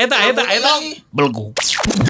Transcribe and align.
eta 0.00 0.16
eta 0.32 0.42
eta. 0.48 0.72
Belgu. 1.12 1.52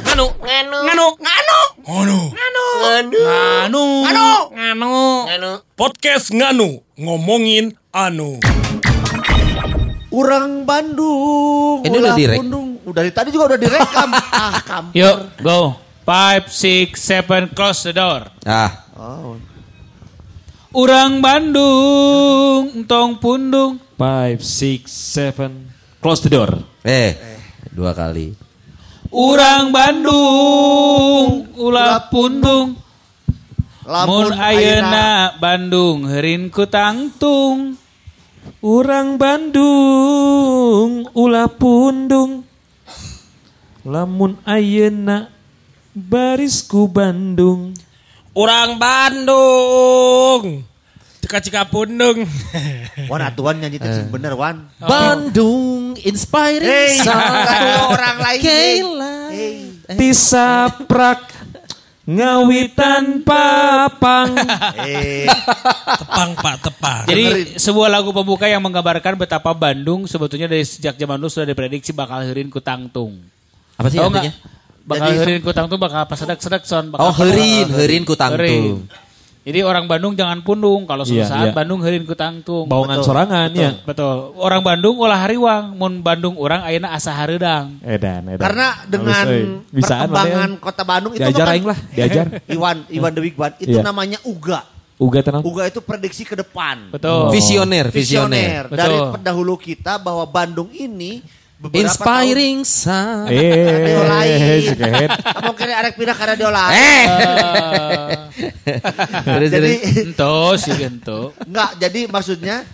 nganu 0.07 0.27
Nganu. 0.39 0.79
Nganu. 0.87 1.07
nganu 1.19 1.59
Nganu. 1.83 2.65
Nganu. 2.81 3.85
Nganu. 4.05 4.25
Nganu. 4.55 4.95
Nganu. 5.27 5.51
podcast 5.75 6.31
nganu 6.31 6.69
ngomongin 6.95 7.75
anu 7.91 8.39
Orang 10.11 10.67
Bandung. 10.67 11.87
Ini 11.87 11.97
udah 12.03 12.19
direk? 12.19 12.39
Pundung. 12.43 12.83
Udah 12.83 12.99
dari 12.99 13.15
tadi 13.15 13.31
juga 13.31 13.55
udah 13.55 13.61
direkam. 13.63 14.11
ah, 14.11 14.59
kam. 14.59 14.85
Yuk, 14.91 15.39
go. 15.39 15.79
Five, 16.03 16.51
six, 16.51 16.99
seven, 16.99 17.47
close 17.55 17.87
the 17.87 17.95
door. 17.95 18.27
Ah, 18.43 18.91
Oh. 18.99 19.39
Urang 20.75 21.23
Bandung, 21.23 22.83
tong 22.91 23.23
pundung. 23.23 23.79
Five, 23.95 24.43
six, 24.43 24.91
seven. 24.91 25.71
Close 26.03 26.27
the 26.27 26.31
door. 26.35 26.59
eh, 26.83 27.15
dua 27.75 27.95
kali. 27.97 28.35
Urang 29.11 29.75
Bandung, 29.75 31.51
ulah 31.59 32.07
pundung. 32.07 32.79
Mun 33.91 34.31
ayeuna 34.31 35.35
Bandung 35.35 36.07
heurin 36.07 36.47
ku 36.53 36.63
tangtung. 36.71 37.75
Urang 38.63 39.19
Bandung, 39.19 41.11
ulah 41.11 41.51
pundung. 41.51 42.47
Lamun 43.83 44.39
ayeuna 44.47 45.27
barisku 45.91 46.87
Bandung. 46.87 47.75
orang 48.35 48.79
Bandung 48.79 50.63
cika-cika 51.31 51.63
pundung 51.65 52.27
Wan 53.11 53.23
atuan 53.23 53.57
nyanyi 53.57 53.79
teh 53.79 54.03
bener 54.05 54.35
Wan. 54.35 54.67
Bandung 54.77 55.95
inspiring 55.97 56.67
Hey, 56.67 56.99
sound. 57.07 57.47
orang 57.95 58.19
lain. 58.19 58.41
Kayla. 58.43 59.15
Hey. 59.31 59.55
Tisaprak 59.95 61.31
ngawitan 62.05 63.23
papang. 63.23 64.35
Eh, 64.77 65.31
tepang 65.97 66.35
pak 66.35 66.57
tepang 66.61 67.07
Jadi 67.07 67.55
sebuah 67.55 67.87
lagu 67.89 68.11
pembuka 68.11 68.45
yang 68.45 68.59
menggambarkan 68.61 69.15
betapa 69.17 69.51
Bandung 69.53 70.05
sebetulnya 70.05 70.47
dari 70.47 70.63
sejak 70.63 70.95
zaman 70.95 71.15
dulu 71.17 71.31
sudah 71.31 71.47
diprediksi 71.47 71.95
bakal 71.95 72.27
heurin 72.27 72.51
ku 72.51 72.59
tangtung. 72.59 73.23
Apa 73.79 73.87
sih 73.87 74.03
Tahu 74.03 74.11
artinya? 74.11 74.35
Bakal 74.81 75.07
Jadi- 75.07 75.19
heurin 75.21 75.41
ku 75.41 75.53
tangtung 75.53 75.79
bakal 75.79 76.03
pas 76.05 76.19
sedak-sedak 76.19 76.63
son. 76.65 76.91
bakal- 76.91 77.07
Oh, 77.07 77.15
herin, 77.17 77.71
herin 77.71 78.03
ku 78.03 78.13
Heurin. 78.13 78.19
tangtung. 78.19 78.91
Jadi 79.41 79.65
orang 79.65 79.89
Bandung 79.89 80.13
jangan 80.13 80.45
pundung 80.45 80.85
kalau 80.85 81.01
suatu 81.01 81.25
Iya, 81.25 81.25
saat 81.25 81.47
iya. 81.49 81.57
Bandung 81.57 81.81
heurin 81.81 82.05
ku 82.05 82.13
tangtung. 82.13 82.69
Bawangan 82.69 83.01
sorangan 83.01 83.49
ya. 83.57 83.73
Betul. 83.89 84.37
Orang 84.37 84.61
Bandung 84.61 85.01
ulah 85.01 85.17
hariwang, 85.17 85.73
mun 85.81 86.05
Bandung 86.05 86.37
orang 86.37 86.61
ayeuna 86.61 86.93
asa 86.93 87.17
hareudang. 87.17 87.81
Edan, 87.81 88.29
edan. 88.29 88.41
karena 88.45 88.69
dengan. 88.85 89.25
Bisaan 89.73 90.13
perkembangan 90.13 90.51
ya? 90.53 90.61
kota 90.61 90.83
Bandung 90.85 91.13
itu 91.17 91.25
Diajar 91.25 91.47
kan- 91.49 91.55
aing 91.57 91.67
lah, 91.67 91.79
diajar. 91.97 92.27
Iwan, 92.55 92.77
Iwan 92.93 93.13
The 93.17 93.23
Big 93.25 93.37
itu 93.65 93.77
Iya. 93.81 93.83
namanya 93.83 94.21
UGA. 94.29 94.61
Uga 95.01 95.25
tenang. 95.25 95.41
UGA 95.41 95.73
itu 95.73 95.81
prediksi 95.81 96.29
ke 96.29 96.37
depan. 96.37 96.93
Betul. 96.93 97.33
Visioner, 97.33 97.89
Visioner. 97.89 98.69
visioner. 98.69 98.77
Dari 98.77 98.93
Betul. 99.01 99.13
pendahulu 99.17 99.55
kita 99.57 99.97
bahwa 99.97 100.29
Bandung 100.29 100.69
ini 100.77 101.25
beberapa 101.61 101.85
Inspiring 101.85 102.65
sound. 102.65 103.29
Eh, 103.29 104.01
arek 105.77 105.95
pindah 105.95 106.17
ke 106.17 106.25
radio 106.27 106.49
lain. 106.49 106.73
Eh. 106.73 107.05
Eh, 108.65 109.49
Jadi 109.53 109.73
sih 110.57 110.75
ento. 110.81 111.37
enggak, 111.45 111.71
jadi 111.77 112.01
maksudnya 112.09 112.65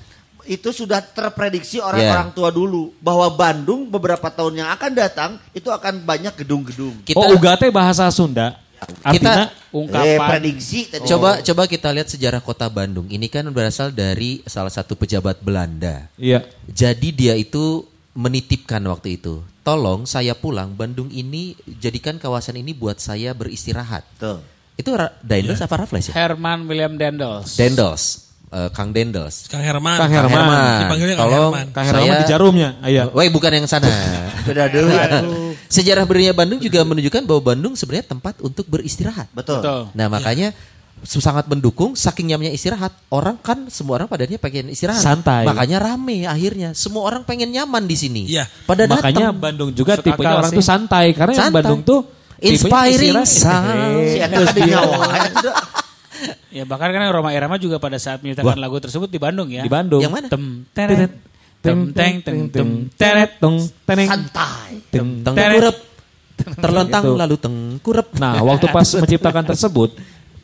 itu 0.46 0.70
sudah 0.70 1.02
terprediksi 1.02 1.82
orang 1.82 1.98
Yeah. 1.98 2.14
orang 2.14 2.30
tua 2.30 2.54
dulu 2.54 2.94
bahwa 3.02 3.26
Bandung 3.28 3.90
beberapa 3.90 4.30
tahun 4.30 4.62
yang 4.62 4.70
akan 4.70 4.92
datang 4.94 5.30
itu 5.50 5.66
akan 5.66 6.06
banyak 6.06 6.38
gedung-gedung. 6.38 7.02
kita 7.02 7.18
Oh, 7.18 7.34
uga 7.34 7.58
teh 7.58 7.66
bahasa 7.66 8.06
Sunda. 8.14 8.54
Artinya 9.02 9.50
Eh, 9.50 9.74
Ungkapan. 9.74 10.28
prediksi 10.30 10.86
tadi. 10.86 11.02
coba 11.04 11.40
coba 11.42 11.62
kita 11.66 11.88
lihat 11.90 12.06
sejarah 12.06 12.38
kota 12.38 12.68
Bandung. 12.68 13.08
Ini 13.08 13.26
kan 13.26 13.42
berasal 13.50 13.90
dari 13.90 14.44
salah 14.46 14.70
satu 14.70 14.94
pejabat 14.94 15.42
Belanda. 15.42 16.06
iya. 16.14 16.44
Jadi 16.64 17.10
dia 17.10 17.34
itu 17.34 17.82
menitipkan 18.16 18.80
waktu 18.88 19.20
itu. 19.20 19.44
Tolong 19.60 20.08
saya 20.08 20.32
pulang 20.32 20.72
Bandung 20.72 21.12
ini 21.12 21.54
jadikan 21.78 22.16
kawasan 22.16 22.56
ini 22.58 22.72
buat 22.72 22.96
saya 22.96 23.36
beristirahat. 23.36 24.02
Tuh. 24.16 24.40
Itu 24.76 24.96
Dendels 25.20 25.60
apa 25.60 25.84
Raffles 25.84 26.10
ya? 26.10 26.14
Herman 26.16 26.64
William 26.64 26.96
Dendels. 26.96 27.56
Dendels. 27.56 28.26
Eh, 28.46 28.70
Kang 28.72 28.94
Dendels. 28.94 29.50
Kang 29.50 29.60
Herman 29.60 29.98
Kang 29.98 30.12
Herman. 30.12 30.86
dipanggilnya 30.86 31.16
Kang 31.18 31.28
Tolong 31.28 31.52
Herman 31.52 31.66
Kang 31.74 31.86
Herman 31.90 32.04
saya 32.06 32.22
di 32.22 32.26
jarumnya. 32.30 32.70
Iya. 32.86 33.04
Woi 33.12 33.28
bukan 33.28 33.52
yang 33.52 33.66
sana. 33.68 33.90
Beda 34.46 34.70
dulu. 34.70 34.88
Sejarah 35.76 36.06
berdirinya 36.06 36.32
Bandung 36.36 36.62
juga 36.62 36.86
menunjukkan 36.86 37.26
bahwa 37.26 37.52
Bandung 37.52 37.74
sebenarnya 37.74 38.06
tempat 38.16 38.38
untuk 38.40 38.64
beristirahat. 38.70 39.28
Betul. 39.34 39.60
Betul. 39.60 39.80
Nah 39.98 40.06
makanya 40.06 40.54
sangat 41.02 41.46
mendukung 41.46 41.92
saking 41.92 42.26
nyamannya 42.26 42.50
istirahat 42.50 42.90
orang 43.08 43.36
kan 43.36 43.68
semua 43.68 43.96
orang 43.96 44.06
padanya 44.06 44.36
pengen 44.36 44.68
istirahat 44.68 44.98
Santai. 44.98 45.44
makanya 45.44 45.78
rame 45.78 46.24
akhirnya 46.24 46.72
semua 46.72 47.04
orang 47.04 47.22
pengen 47.22 47.48
nyaman 47.48 47.84
di 47.84 47.94
sini 47.94 48.22
Iya. 48.26 48.48
pada 48.64 48.84
Makanya 48.84 49.28
datang 49.28 49.38
Bandung 49.38 49.70
juga 49.70 49.94
Masuk 49.94 50.04
tipenya 50.04 50.34
orang 50.34 50.50
sih. 50.50 50.56
tuh 50.56 50.64
santai 50.64 51.06
karena 51.12 51.32
yang 51.32 51.42
Santai. 51.46 51.58
Bandung 51.58 51.80
tuh 51.82 52.00
Inspiring. 52.36 53.16
Eta 53.16 54.40
tuh 55.36 55.54
Ya 56.50 56.64
bahkan 56.64 56.88
kan 56.88 57.04
Roma 57.06 57.30
Irama 57.30 57.56
juga 57.56 57.76
pada 57.76 57.96
saat 57.96 58.20
menyertakan 58.20 58.56
lagu 58.56 58.76
tersebut 58.76 59.06
di 59.06 59.16
Bandang 59.16 59.44
ya. 59.46 59.60
di 59.60 59.68
Bandung. 59.68 60.00
yang 60.00 60.08
mana 60.10 60.26
Tem 60.26 60.64
teret 60.70 61.12
tem 61.58 61.78
teng 61.90 62.14
teng 62.20 62.38
tem 62.48 62.68
teret 62.90 63.36
tung 63.36 63.56
teneng 63.84 64.06
santai. 64.06 64.80
tem 64.86 65.06
tengkurep 65.20 65.76
terlentang 66.54 67.02
Gitu. 67.02 67.16
lalu 67.16 67.36
tengkurep 67.36 68.06
Nah, 68.14 68.38
waktu 68.42 68.66
pas 68.68 68.84
menciptakan 69.02 69.44
tersebut 69.46 69.90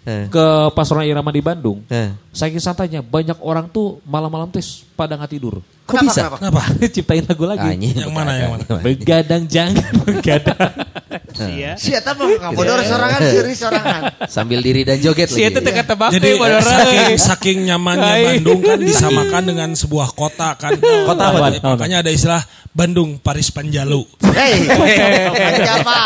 Eh. 0.02 0.26
ke 0.26 0.46
Pasaran 0.74 1.06
Irama 1.06 1.30
di 1.30 1.38
Bandung, 1.38 1.86
Eh. 1.86 2.10
saking 2.30 2.58
santainya 2.58 3.00
banyak 3.00 3.38
orang 3.38 3.70
tuh 3.70 4.02
malam-malam 4.02 4.50
tes 4.50 4.82
pada 4.92 5.14
nggak 5.14 5.30
tidur. 5.30 5.62
kok 5.82 5.98
bisa 5.98 6.30
kenapa 6.30 6.62
Ciptain 6.94 7.22
lagu 7.22 7.44
lagi. 7.44 7.68
Anjing. 7.74 7.94
yang 8.00 8.10
mana 8.10 8.32
yang 8.34 8.54
mana 8.54 8.64
Begadang 8.80 9.44
jangan 9.44 9.92
begadang. 10.02 10.70
Iya. 11.32 11.74
Si 11.76 11.90
Eta 11.90 12.14
mah 12.14 12.24
ngabodor 12.28 12.80
sorangan, 12.80 13.20
seri 13.20 13.52
sorangan. 13.52 14.02
sambil 14.26 14.62
diri 14.62 14.82
dan 14.82 14.96
joget 14.98 15.28
Si 15.28 15.42
itu 15.42 15.52
lagi 15.52 15.64
teka 15.64 15.82
tebak 15.84 16.10
jadi 16.12 16.30
saking, 16.62 17.10
saking 17.18 17.58
nyamannya. 17.66 18.14
Bandung 18.40 18.60
kan 18.62 18.78
disamakan 18.80 19.42
dengan 19.44 19.68
sebuah 19.74 20.12
kota 20.12 20.56
kan 20.56 20.72
Kota 20.80 21.22
apa 21.28 21.50
Makanya- 21.60 22.00
ada 22.00 22.10
istilah 22.10 22.40
Bandung 22.72 23.20
Paris 23.20 23.52
Panjalu 23.52 24.06
Hei, 24.32 24.64
apa? 25.68 25.98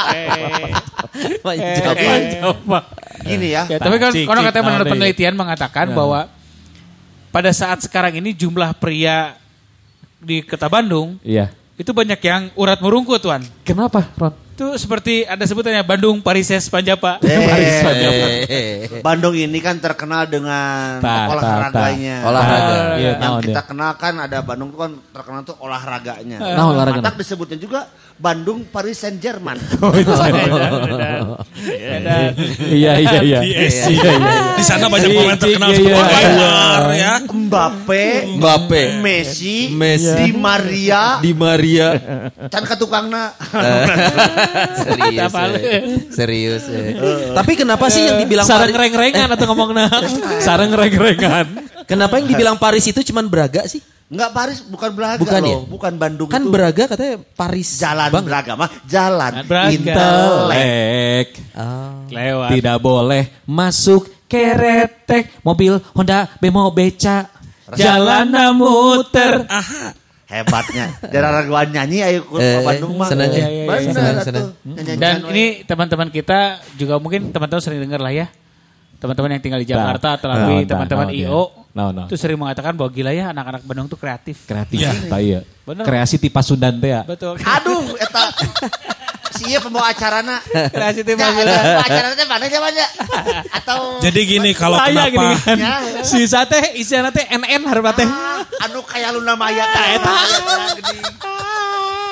Apa? 2.43 2.79
Gini 3.27 3.49
ya. 3.53 3.63
Ya, 3.67 3.79
tapi 3.83 3.97
kan 3.99 4.11
Cik, 4.15 4.25
kalau 4.25 4.41
katanya 4.47 4.65
menurut 4.71 4.87
penelitian 4.87 5.35
mengatakan 5.35 5.87
bahwa 5.91 6.31
pada 7.35 7.51
saat 7.53 7.83
sekarang 7.85 8.17
ini 8.23 8.33
jumlah 8.33 8.73
pria 8.79 9.37
di 10.17 10.41
kota 10.41 10.71
Bandung 10.71 11.21
Iya. 11.21 11.53
itu 11.77 11.93
banyak 11.93 12.17
yang 12.23 12.49
urat 12.57 12.79
merungkut 12.81 13.21
tuan. 13.21 13.45
Kenapa, 13.67 14.09
Ron? 14.17 14.46
Itu 14.57 14.73
seperti 14.81 15.29
ada 15.29 15.45
sebutannya 15.45 15.85
Bandung 15.85 16.25
Parises 16.25 16.73
Panjapa. 16.73 17.21
Eh, 17.21 18.89
Bandung 19.05 19.37
ini 19.37 19.61
kan 19.61 19.77
terkenal 19.77 20.25
dengan 20.25 20.97
Ta, 20.97 21.29
ta, 21.29 21.37
olahraganya. 21.37 22.25
Olahraga. 22.25 22.77
Iya, 22.97 22.97
Yang 22.97 23.21
naon 23.21 23.41
kita 23.45 23.61
ya. 23.61 23.69
kenal 23.69 23.91
kan 24.01 24.15
ada 24.17 24.41
Bandung 24.41 24.73
tuh 24.73 24.81
kan 24.81 24.93
terkenal 25.13 25.41
tuh 25.45 25.61
olahraganya. 25.61 26.41
Nah, 26.41 26.73
olahraga. 26.73 27.05
Matak 27.05 27.21
disebutnya 27.21 27.61
juga 27.61 27.85
Bandung 28.17 28.65
Paris 28.65 28.97
Saint 28.97 29.21
Germain. 29.21 29.61
Iya, 32.67 32.93
iya, 33.01 33.21
iya. 33.21 33.41
Iya, 33.41 33.69
iya. 33.89 34.13
di 34.57 34.65
sana 34.65 34.89
banyak 34.89 35.09
Cik, 35.09 35.17
pemain 35.17 35.37
cik, 35.37 35.43
terkenal 35.43 35.69
iya, 35.73 35.77
seperti 35.77 35.97
iya. 35.97 36.13
Neymar 36.13 36.83
ya 36.93 37.13
Mbappe, 37.25 38.05
Mbappe 38.37 38.83
Messi, 39.01 39.57
Messi. 39.73 40.17
Di 40.21 40.31
Maria, 40.37 41.03
di 41.21 41.33
Maria 41.33 41.89
can 42.53 42.65
katukangna. 42.65 43.33
serius 44.85 45.23
Apa 45.25 45.41
lu? 45.45 45.57
eh. 45.57 45.83
serius 46.09 46.63
eh. 46.67 46.93
tapi 47.33 47.53
kenapa 47.55 47.87
sih 47.87 48.03
yang 48.03 48.19
dibilang 48.19 48.43
Sarang 48.43 48.69
Paris, 48.69 48.81
reng-rengan 48.89 49.29
atau 49.31 49.45
ngomongna. 49.47 49.85
Sarang 50.47 50.71
reng-rengan. 50.71 51.47
kenapa 51.85 52.17
yang 52.17 52.27
dibilang 52.27 52.57
Paris 52.57 52.85
itu 52.85 53.01
cuman 53.05 53.27
Braga 53.27 53.65
sih 53.65 53.81
Enggak 54.07 54.31
Paris, 54.31 54.63
bukan 54.63 54.95
Braga 54.95 55.19
Bukan 55.19 55.41
loh. 55.43 55.51
ya? 55.51 55.59
Bukan 55.67 55.93
Bandung 55.99 56.29
Kan 56.31 56.47
itu. 56.47 56.55
Braga 56.55 56.87
katanya 56.87 57.19
Paris. 57.35 57.75
Jalan 57.75 58.07
Bang. 58.09 58.23
Braga 58.23 58.53
mah 58.55 58.71
jalan 58.87 59.33
Braga. 59.43 59.75
intelek. 59.75 60.47
Lek. 60.47 61.29
Ah. 61.51 62.07
Lewat. 62.07 62.49
Tidak 62.55 62.79
boleh 62.79 63.23
masuk 63.45 64.07
keretek 64.31 65.35
mobil 65.43 65.83
Honda 65.91 66.31
bemo 66.39 66.71
beca. 66.71 67.27
Jalan 67.75 68.31
muter. 68.55 69.43
Hebatnya. 70.27 70.91
Darah 71.07 71.43
gua 71.43 71.63
nyanyi 71.63 72.03
ayo 72.03 72.27
ke 72.27 72.35
Eh, 72.37 72.59
Bandung 72.61 72.99
mah. 72.99 73.07
senang 73.07 73.31
ya. 73.31 73.47
Senang, 73.81 74.05
atuh. 74.13 74.25
senang. 74.25 74.47
Nyanyi-nyanyian 74.61 74.99
Dan 74.99 75.15
ini 75.31 75.45
teman-teman 75.63 76.09
kita 76.11 76.39
juga 76.75 76.99
mungkin 76.99 77.31
teman-teman 77.31 77.63
sering 77.63 77.79
dengar 77.79 78.03
lah 78.03 78.11
ya. 78.11 78.27
Teman-teman 78.97 79.29
yang 79.31 79.43
tinggal 79.45 79.61
di 79.61 79.69
Jakarta 79.69 80.17
atau 80.17 80.27
Nah, 80.27 80.43
nah, 80.43 80.65
teman-teman 80.65 81.07
nah, 81.07 81.15
IO. 81.15 81.43
nah, 81.71 81.89
nah. 81.91 82.07
Itu 82.09 82.17
sering 82.17 82.35
mengatakan 82.37 82.75
bahwa 82.75 82.91
gila 82.91 83.13
ya 83.13 83.31
anak-anak 83.31 83.63
Bandung 83.63 83.87
tuh 83.87 83.95
kreatif. 83.95 84.43
Kreatif. 84.45 84.83
Iya. 84.83 84.91
Tah 85.07 85.21
iya. 85.21 85.41
Bener. 85.63 85.85
Kreasi 85.85 86.17
tipe 86.17 86.41
Sundan 86.41 86.75
teh 86.77 86.91
ya. 86.91 87.05
Betul. 87.05 87.39
Aduh, 87.39 87.95
eta 87.95 88.23
si 89.37 89.45
ieu 89.53 89.61
pembawa 89.61 89.93
acarana. 89.93 90.41
Kreasi 90.49 91.05
tim 91.05 91.17
Ya, 91.21 91.29
pembawa 91.31 91.85
acarana 91.85 92.15
teh 92.17 92.27
mana 92.27 92.45
coba 92.49 92.69
ya? 92.73 92.89
Atau 93.53 93.79
Jadi 94.01 94.21
gini 94.25 94.51
kalau 94.57 94.81
Saya 94.81 95.09
gini 95.09 95.17
kenapa 95.17 95.45
kan. 95.45 95.57
Ya. 95.57 95.75
Si 96.03 96.21
sate 96.25 96.61
isinya 96.81 97.13
teh 97.13 97.25
NN 97.29 97.63
harba 97.69 97.93
teh. 97.93 98.09
Ah, 98.09 98.43
anu 98.67 98.81
kayak 98.83 99.15
Luna 99.15 99.37
Maya 99.37 99.65
tah 99.71 99.87
eta. 99.95 100.13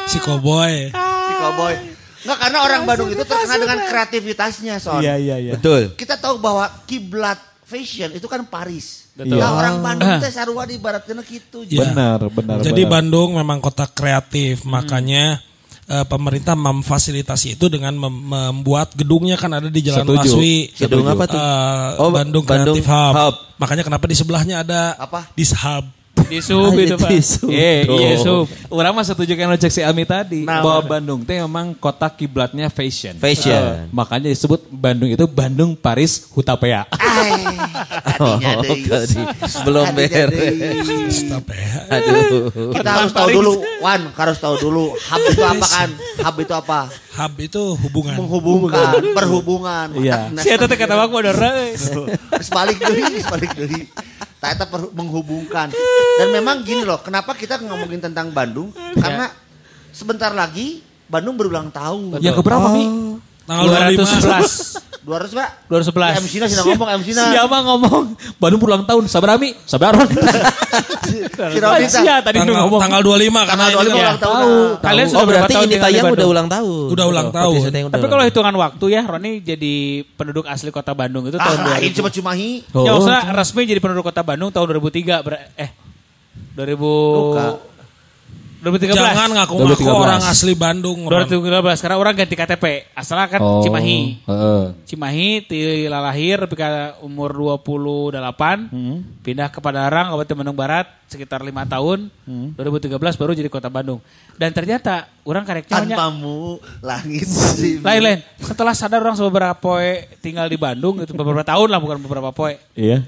si 0.09 0.19
Koboy 0.21 0.93
Si 0.95 1.33
cowboy. 1.41 1.75
Enggak 2.25 2.39
karena 2.41 2.59
orang 2.65 2.83
Bandung 2.89 3.13
itu 3.13 3.21
terkenal 3.29 3.59
dengan 3.61 3.79
kreativitasnya, 3.85 4.81
Son. 4.81 5.05
Iya 5.05 5.21
iya 5.21 5.37
iya. 5.37 5.53
Betul. 5.61 5.93
Kita 5.93 6.17
tahu 6.17 6.41
bahwa 6.41 6.65
kiblat 6.89 7.37
fashion 7.69 8.17
itu 8.17 8.25
kan 8.25 8.49
Paris. 8.49 9.13
Betul. 9.13 9.39
Nah, 9.39 9.53
orang 9.53 9.85
Bandung 9.85 10.25
teh 10.25 10.33
sarua 10.33 10.65
di 10.65 10.81
baratnya 10.81 11.21
gitu. 11.21 11.69
Iya. 11.69 11.93
Benar 11.93 12.33
benar. 12.33 12.65
Jadi 12.65 12.83
benar. 12.83 12.93
Bandung 12.97 13.29
memang 13.37 13.61
kota 13.61 13.85
kreatif, 13.85 14.65
makanya 14.65 15.45
eh, 15.87 16.05
pemerintah 16.05 16.55
memfasilitasi 16.55 17.55
itu 17.55 17.67
dengan 17.67 17.93
mem- 17.95 18.25
membuat 18.25 18.93
gedungnya 18.93 19.35
kan 19.35 19.53
ada 19.53 19.69
di 19.69 19.81
Jalan 19.81 20.05
Setuju. 20.05 20.29
Laswi. 20.33 20.57
Gedung 20.73 21.07
apa 21.07 21.25
tuh? 21.27 21.37
Eh, 21.37 21.91
Oh, 21.97 22.11
Bandung 22.11 22.45
Bandung 22.45 22.77
Creative 22.79 22.87
Hub. 22.87 23.13
Hub. 23.15 23.35
Makanya 23.57 23.83
kenapa 23.83 24.05
di 24.05 24.15
sebelahnya 24.15 24.57
ada 24.61 24.97
Apa? 24.97 25.31
Dishub. 25.33 25.85
Di 26.15 26.39
sub 26.41 26.57
Ah, 26.63 26.71
itu 26.73 26.81
itu 26.87 26.97
Pak. 26.97 27.11
di 27.11 27.19
sub. 27.21 27.49
Iya, 27.51 27.73
iya, 27.85 28.13
sub. 28.17 28.47
Orang 28.71 28.95
mah 28.95 29.03
setuju 29.03 29.35
kan 29.35 29.51
cek 29.55 29.69
si 29.69 29.83
Ami 29.83 30.07
tadi 30.07 30.47
Nah, 30.47 30.63
bahwa 30.63 30.97
Bandung 30.97 31.21
teh 31.21 31.37
memang 31.37 31.75
kota 31.75 32.09
kiblatnya 32.09 32.71
fashion. 32.71 33.19
Fashion. 33.19 33.53
Eh, 33.55 33.91
makanya 33.91 34.31
disebut 34.31 34.65
Bandung 34.69 35.11
itu 35.11 35.27
Bandung 35.27 35.75
Paris 35.75 36.27
Hutapea. 36.31 36.87
Oh. 38.15 38.39
Belum 39.67 39.91
beres. 39.91 41.19
Aduh. 41.91 42.47
Kita 42.71 42.91
harus 42.95 43.11
tahu 43.11 43.29
dulu, 43.33 43.53
Wan, 43.83 44.07
harus 44.15 44.39
tahu 44.39 44.55
dulu 44.61 44.95
hub 44.95 45.21
itu 45.27 45.43
apa 45.43 45.67
kan? 45.67 45.91
Hub 46.23 46.37
itu 46.39 46.55
apa? 46.55 46.81
Hub 47.15 47.35
itu 47.39 47.63
hubungan. 47.79 48.19
Menghubungkan, 48.19 48.99
perhubungan. 49.15 49.87
Iya. 49.95 50.35
Si 50.35 50.51
eta 50.51 50.67
teh 50.67 50.75
kata 50.75 50.99
aku 50.99 51.23
ada 51.23 51.31
Terus 52.35 52.51
balik 52.51 52.83
deui, 52.83 53.23
balik 53.23 53.51
deui. 53.55 53.87
Tah 54.43 54.51
eta 54.51 54.67
perhu- 54.67 54.91
menghubungkan. 54.91 55.71
Dan 56.19 56.29
memang 56.35 56.67
gini 56.67 56.83
loh, 56.83 56.99
kenapa 56.99 57.39
kita 57.39 57.63
ngomongin 57.63 58.03
tentang 58.03 58.35
Bandung? 58.35 58.75
Karena 58.99 59.31
sebentar 59.95 60.35
lagi 60.35 60.83
Bandung 61.07 61.39
berulang 61.39 61.71
tahun. 61.71 62.19
Yang 62.19 62.43
keberapa 62.43 62.67
Mi? 62.75 62.85
Tanggal 63.47 63.95
25. 63.95 64.83
211. 64.83 64.94
200, 65.05 65.37
Pak. 65.37 65.49
211. 65.69 66.17
MC 66.19 66.33
na 66.35 66.47
sih 66.49 66.57
ngomong 66.65 66.89
MC 66.97 67.09
na. 67.13 67.23
Siapa 67.31 67.57
ngomong? 67.61 68.05
Bandung 68.41 68.57
pulang 68.59 68.83
tahun. 68.83 69.05
Sabar 69.05 69.37
Ami? 69.37 69.53
Sabar 69.63 69.93
Ron. 69.93 70.09
Si 71.05 71.21
Rodi 71.29 71.61
tah. 71.61 71.77
Sia 71.87 72.15
tadi 72.19 72.41
Tanggal, 72.41 72.65
ngomong. 72.65 72.81
tanggal 72.81 73.01
25 73.05 73.13
karena 73.45 73.45
Tanggal 73.45 73.69
ini 73.69 73.77
25 73.77 73.85
kan 73.85 74.01
ulang 74.01 74.19
tahun. 74.19 74.35
Tahu. 74.35 74.57
Kalian 74.81 75.05
Oh 75.05 75.11
sudah 75.11 75.21
berapa 75.21 75.29
berarti 75.37 75.55
tahun 75.55 75.67
ini 75.67 75.77
tayang 75.79 76.05
udah 76.09 76.27
ulang 76.27 76.49
tahun. 76.49 76.87
Udah 76.89 77.05
ulang 77.07 77.29
tahun. 77.31 77.61
Tapi 77.93 78.07
kalau 78.09 78.25
hitungan 78.25 78.55
waktu 78.59 78.85
ya, 78.89 79.03
Roni 79.05 79.31
jadi 79.39 79.75
penduduk 80.15 80.45
asli 80.47 80.71
kota 80.71 80.93
Bandung 80.93 81.25
itu 81.27 81.37
Ah, 81.37 81.45
tahun 81.47 81.59
lain 81.69 81.91
2000. 81.93 81.99
cuma 82.01 82.09
Cimahi. 82.09 82.51
Oh. 82.73 82.83
Ya 82.83 82.91
maksudnya 82.93 83.23
resmi 83.31 83.63
jadi 83.65 83.81
penduduk 83.81 84.05
kota 84.05 84.25
Bandung 84.25 84.49
tahun 84.49 84.67
2003. 84.73 85.21
ber- 85.21 85.53
eh, 85.55 85.71
2000... 86.57 87.74
2013. 88.65 88.97
Jangan 88.97 89.31
ngaku-ngaku 89.31 89.77
2013. 89.85 89.93
orang 89.95 90.21
asli 90.25 90.53
Bandung. 90.55 90.99
Ron. 91.05 91.29
2013 91.29 91.79
karena 91.79 91.97
orang 91.97 92.15
ganti 92.17 92.35
KTP. 92.35 92.65
Asalnya 92.93 93.29
kan 93.29 93.41
Oh, 93.41 93.61
Cimahi. 93.61 94.25
heeh. 94.25 94.63
Cimahi 94.85 95.29
ti 95.45 95.59
lahir 95.85 96.41
ketika 96.45 96.97
umur 96.99 97.31
28 97.31 98.73
pindah 99.21 99.49
ke 99.49 99.59
Padarang 99.59 100.09
Kabupaten 100.09 100.37
Bandung 100.37 100.57
Barat 100.57 100.87
sekitar 101.05 101.41
lima 101.41 101.63
tahun 101.63 102.09
2013 102.27 102.91
baru 103.15 103.33
jadi 103.33 103.47
kota 103.47 103.69
Bandung 103.69 104.01
dan 104.35 104.51
ternyata 104.51 105.07
orang 105.23 105.45
kareknya 105.45 105.85
Tanpamu 105.87 106.59
langit 106.81 107.23
masih 107.25 107.79
lain 107.79 108.01
lain 108.03 108.19
setelah 108.37 108.75
sadar 108.75 108.99
orang 108.99 109.15
beberapa 109.15 109.55
poe 109.55 110.11
tinggal 110.19 110.49
di 110.49 110.57
Bandung 110.57 110.99
itu 110.99 111.13
beberapa 111.13 111.45
tahun 111.45 111.69
lah 111.69 111.79
bukan 111.79 111.99
beberapa 112.01 112.31
poe 112.31 112.57
Iya. 112.75 113.07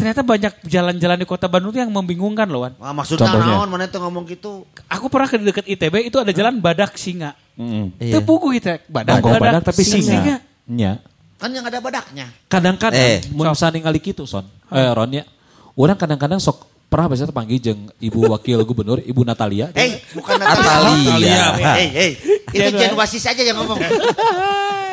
Ternyata 0.00 0.24
banyak 0.24 0.52
jalan-jalan 0.64 1.18
di 1.20 1.26
kota 1.28 1.44
Bandung 1.44 1.70
tuh 1.70 1.84
yang 1.84 1.92
membingungkan 1.92 2.48
loh 2.48 2.64
Wan 2.64 2.72
Wah, 2.80 2.96
maksudnya 2.96 3.28
Contohnya? 3.28 3.52
naon 3.60 3.68
mana 3.68 3.84
tuh 3.84 4.00
ngomong 4.00 4.24
gitu. 4.24 4.64
aku 4.88 5.06
pernah 5.12 5.28
ke 5.28 5.36
dekat 5.36 5.66
ITB 5.68 6.08
itu 6.08 6.16
ada 6.16 6.32
jalan 6.32 6.56
Badak 6.56 6.96
Singa 6.96 7.36
Mm. 7.60 7.92
Iya. 8.00 8.16
itu 8.16 8.18
pugu 8.24 8.56
itu 8.56 8.72
Badak, 8.88 9.20
Bangkok 9.20 9.36
badak 9.36 9.62
tapi 9.68 9.84
singa. 9.84 10.40
Nya. 10.64 10.96
Kan 11.36 11.52
yang 11.52 11.68
ada 11.68 11.76
badaknya. 11.76 12.32
Kadang-kadang 12.48 12.96
Eh. 12.96 13.20
mun 13.36 13.52
saning 13.52 13.84
kali 13.84 14.00
kitu 14.00 14.24
son. 14.24 14.48
Eh 14.72 14.88
Ron 14.88 15.12
ya. 15.12 15.28
Orang 15.76 16.00
kadang-kadang 16.00 16.40
sok 16.40 16.64
pernah 16.88 17.12
biasanya 17.12 17.36
panggil 17.36 17.60
jeung 17.60 17.92
Ibu 18.00 18.32
Wakil 18.32 18.64
Gubernur 18.64 19.04
Ibu 19.04 19.28
Natalia. 19.28 19.68
Eh, 19.76 20.00
bukan 20.16 20.40
Atalia. 20.40 21.04
Atalia. 21.04 21.44
Hei, 21.76 21.88
hei. 21.92 22.10
Itu 22.48 22.70
Jen 22.72 22.96
Wasis 22.96 23.28
aja 23.28 23.42
yang 23.44 23.60
ngomong. 23.60 23.76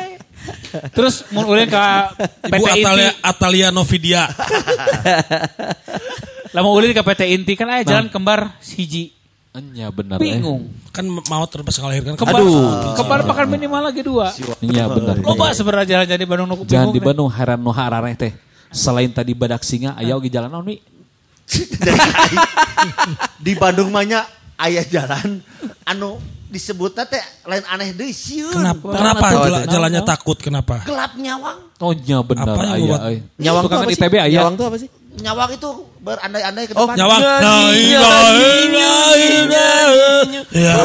terus 0.96 1.24
mau 1.30 1.46
ulin 1.48 1.66
ke 1.66 1.78
PT 2.46 2.54
Ibu 2.54 2.64
Atalia, 2.66 3.10
Inti 3.10 3.20
Atalia 3.24 3.68
Novidia. 3.72 4.22
lah 6.54 6.60
mau 6.64 6.72
ulin 6.74 6.92
ke 6.92 7.02
PT 7.02 7.22
Inti 7.34 7.52
kan 7.54 7.68
ada 7.68 7.84
jalan 7.84 8.08
kembar 8.08 8.56
hiji 8.62 9.12
Nya 9.58 9.90
benar 9.90 10.22
eh. 10.22 10.38
bingung 10.38 10.70
kan 10.94 11.02
mau 11.02 11.42
terpas 11.50 11.74
ngalahirkan. 11.82 12.14
kembar 12.14 12.46
Aduh. 12.46 12.94
kembar 12.94 13.26
pakan 13.26 13.46
minimal 13.58 13.90
lagi 13.90 14.06
dua 14.06 14.30
Iya 14.62 14.86
benar. 14.86 15.18
loba 15.18 15.50
sebenarnya 15.50 15.98
jalan 15.98 16.06
jadi 16.06 16.24
Bandung 16.30 16.46
nu 16.46 16.56
Jangan 16.62 16.94
di 16.94 17.00
Bandung 17.02 17.26
heran 17.26 17.58
nu 17.58 17.74
harareh 17.74 18.14
teh. 18.14 18.32
Selain 18.70 19.08
tadi 19.10 19.32
badak 19.34 19.64
singa 19.66 19.98
aya 19.98 20.14
oge 20.14 20.30
jalan 20.30 20.52
naon? 20.52 20.68
Di 23.44 23.52
Bandung 23.56 23.88
mahnya 23.88 24.28
ayah 24.60 24.84
jalan 24.84 25.40
anu 25.88 26.20
disebutnya 26.48 27.04
teh 27.04 27.20
lain 27.44 27.64
aneh 27.66 27.92
deui 27.92 28.10
sieun. 28.10 28.50
Kenapa? 28.50 28.88
Kenapa 28.90 29.26
Tahu 29.26 29.44
jala- 29.44 29.66
jalannya 29.68 30.02
takut? 30.02 30.36
Kenapa? 30.36 30.80
Gelap 30.82 31.12
nyawang. 31.14 31.58
Oh 31.78 31.92
nya 31.92 32.18
benar 32.20 32.46
Apa 32.50 32.62
aya. 32.74 32.96
euy. 33.06 33.16
Nyawang 33.36 33.62
tuh 33.64 33.76
apa 33.76 33.86
sih? 33.86 34.00
ITB 34.00 34.14
aya. 34.16 34.40
Nyawang 34.40 34.54
tuh 34.56 34.66
apa 34.66 34.76
sih? 34.76 34.88
Nyawang 35.18 35.50
itu 35.52 35.68
berandai-andai 35.98 36.64
ke 36.64 36.72
Oh, 36.72 36.84
depan. 36.84 36.96
Nyawang. 36.96 37.20
Iya, 37.20 37.36
Nah, 37.38 37.68
iya, 37.70 38.08
iya, 38.72 38.92
iya, 39.14 39.68
iya. 40.24 40.42
Ya. 40.50 40.76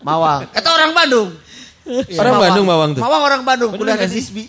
Mawang. 0.00 0.40
Orang 0.50 0.92
Bandung. 0.92 1.28
Orang 1.90 2.34
Bandung 2.36 2.66
Mawang 2.68 2.90
tuh. 2.92 3.02
Mawang 3.02 3.22
orang 3.24 3.42
Bandung, 3.42 3.70
kuliah 3.74 3.96
di 3.96 4.08
Sisbi. 4.12 4.44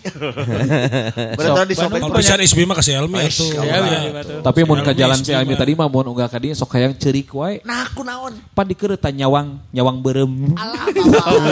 Benar 1.38 1.64
disobek. 1.64 2.00
Kalau 2.04 2.14
bisa 2.14 2.36
SB 2.36 2.68
mah 2.68 2.76
kasih 2.78 3.00
Helmi 3.00 3.18
itu. 3.24 3.46
Ya, 3.56 3.62
ya, 3.64 3.76
ya, 3.80 4.00
betul. 4.14 4.38
Tapi 4.44 4.60
mun 4.68 4.78
ke 4.84 4.92
jalan 4.92 5.18
si 5.18 5.32
mah. 5.32 5.56
tadi 5.56 5.72
mah 5.72 5.88
mun 5.88 6.06
unggah 6.12 6.28
ka 6.28 6.38
dieu 6.38 6.52
sok 6.52 6.76
hayang 6.76 6.94
ceurik 6.94 7.32
wae. 7.32 7.64
Nah, 7.64 7.88
aku 7.88 8.04
naon? 8.04 8.36
Pan 8.52 8.68
dikeureut 8.68 9.00
nyawang, 9.00 9.58
nyawang 9.72 9.96
beureum. 10.04 10.32
Alah, 10.54 10.84
Mawang. 10.92 11.46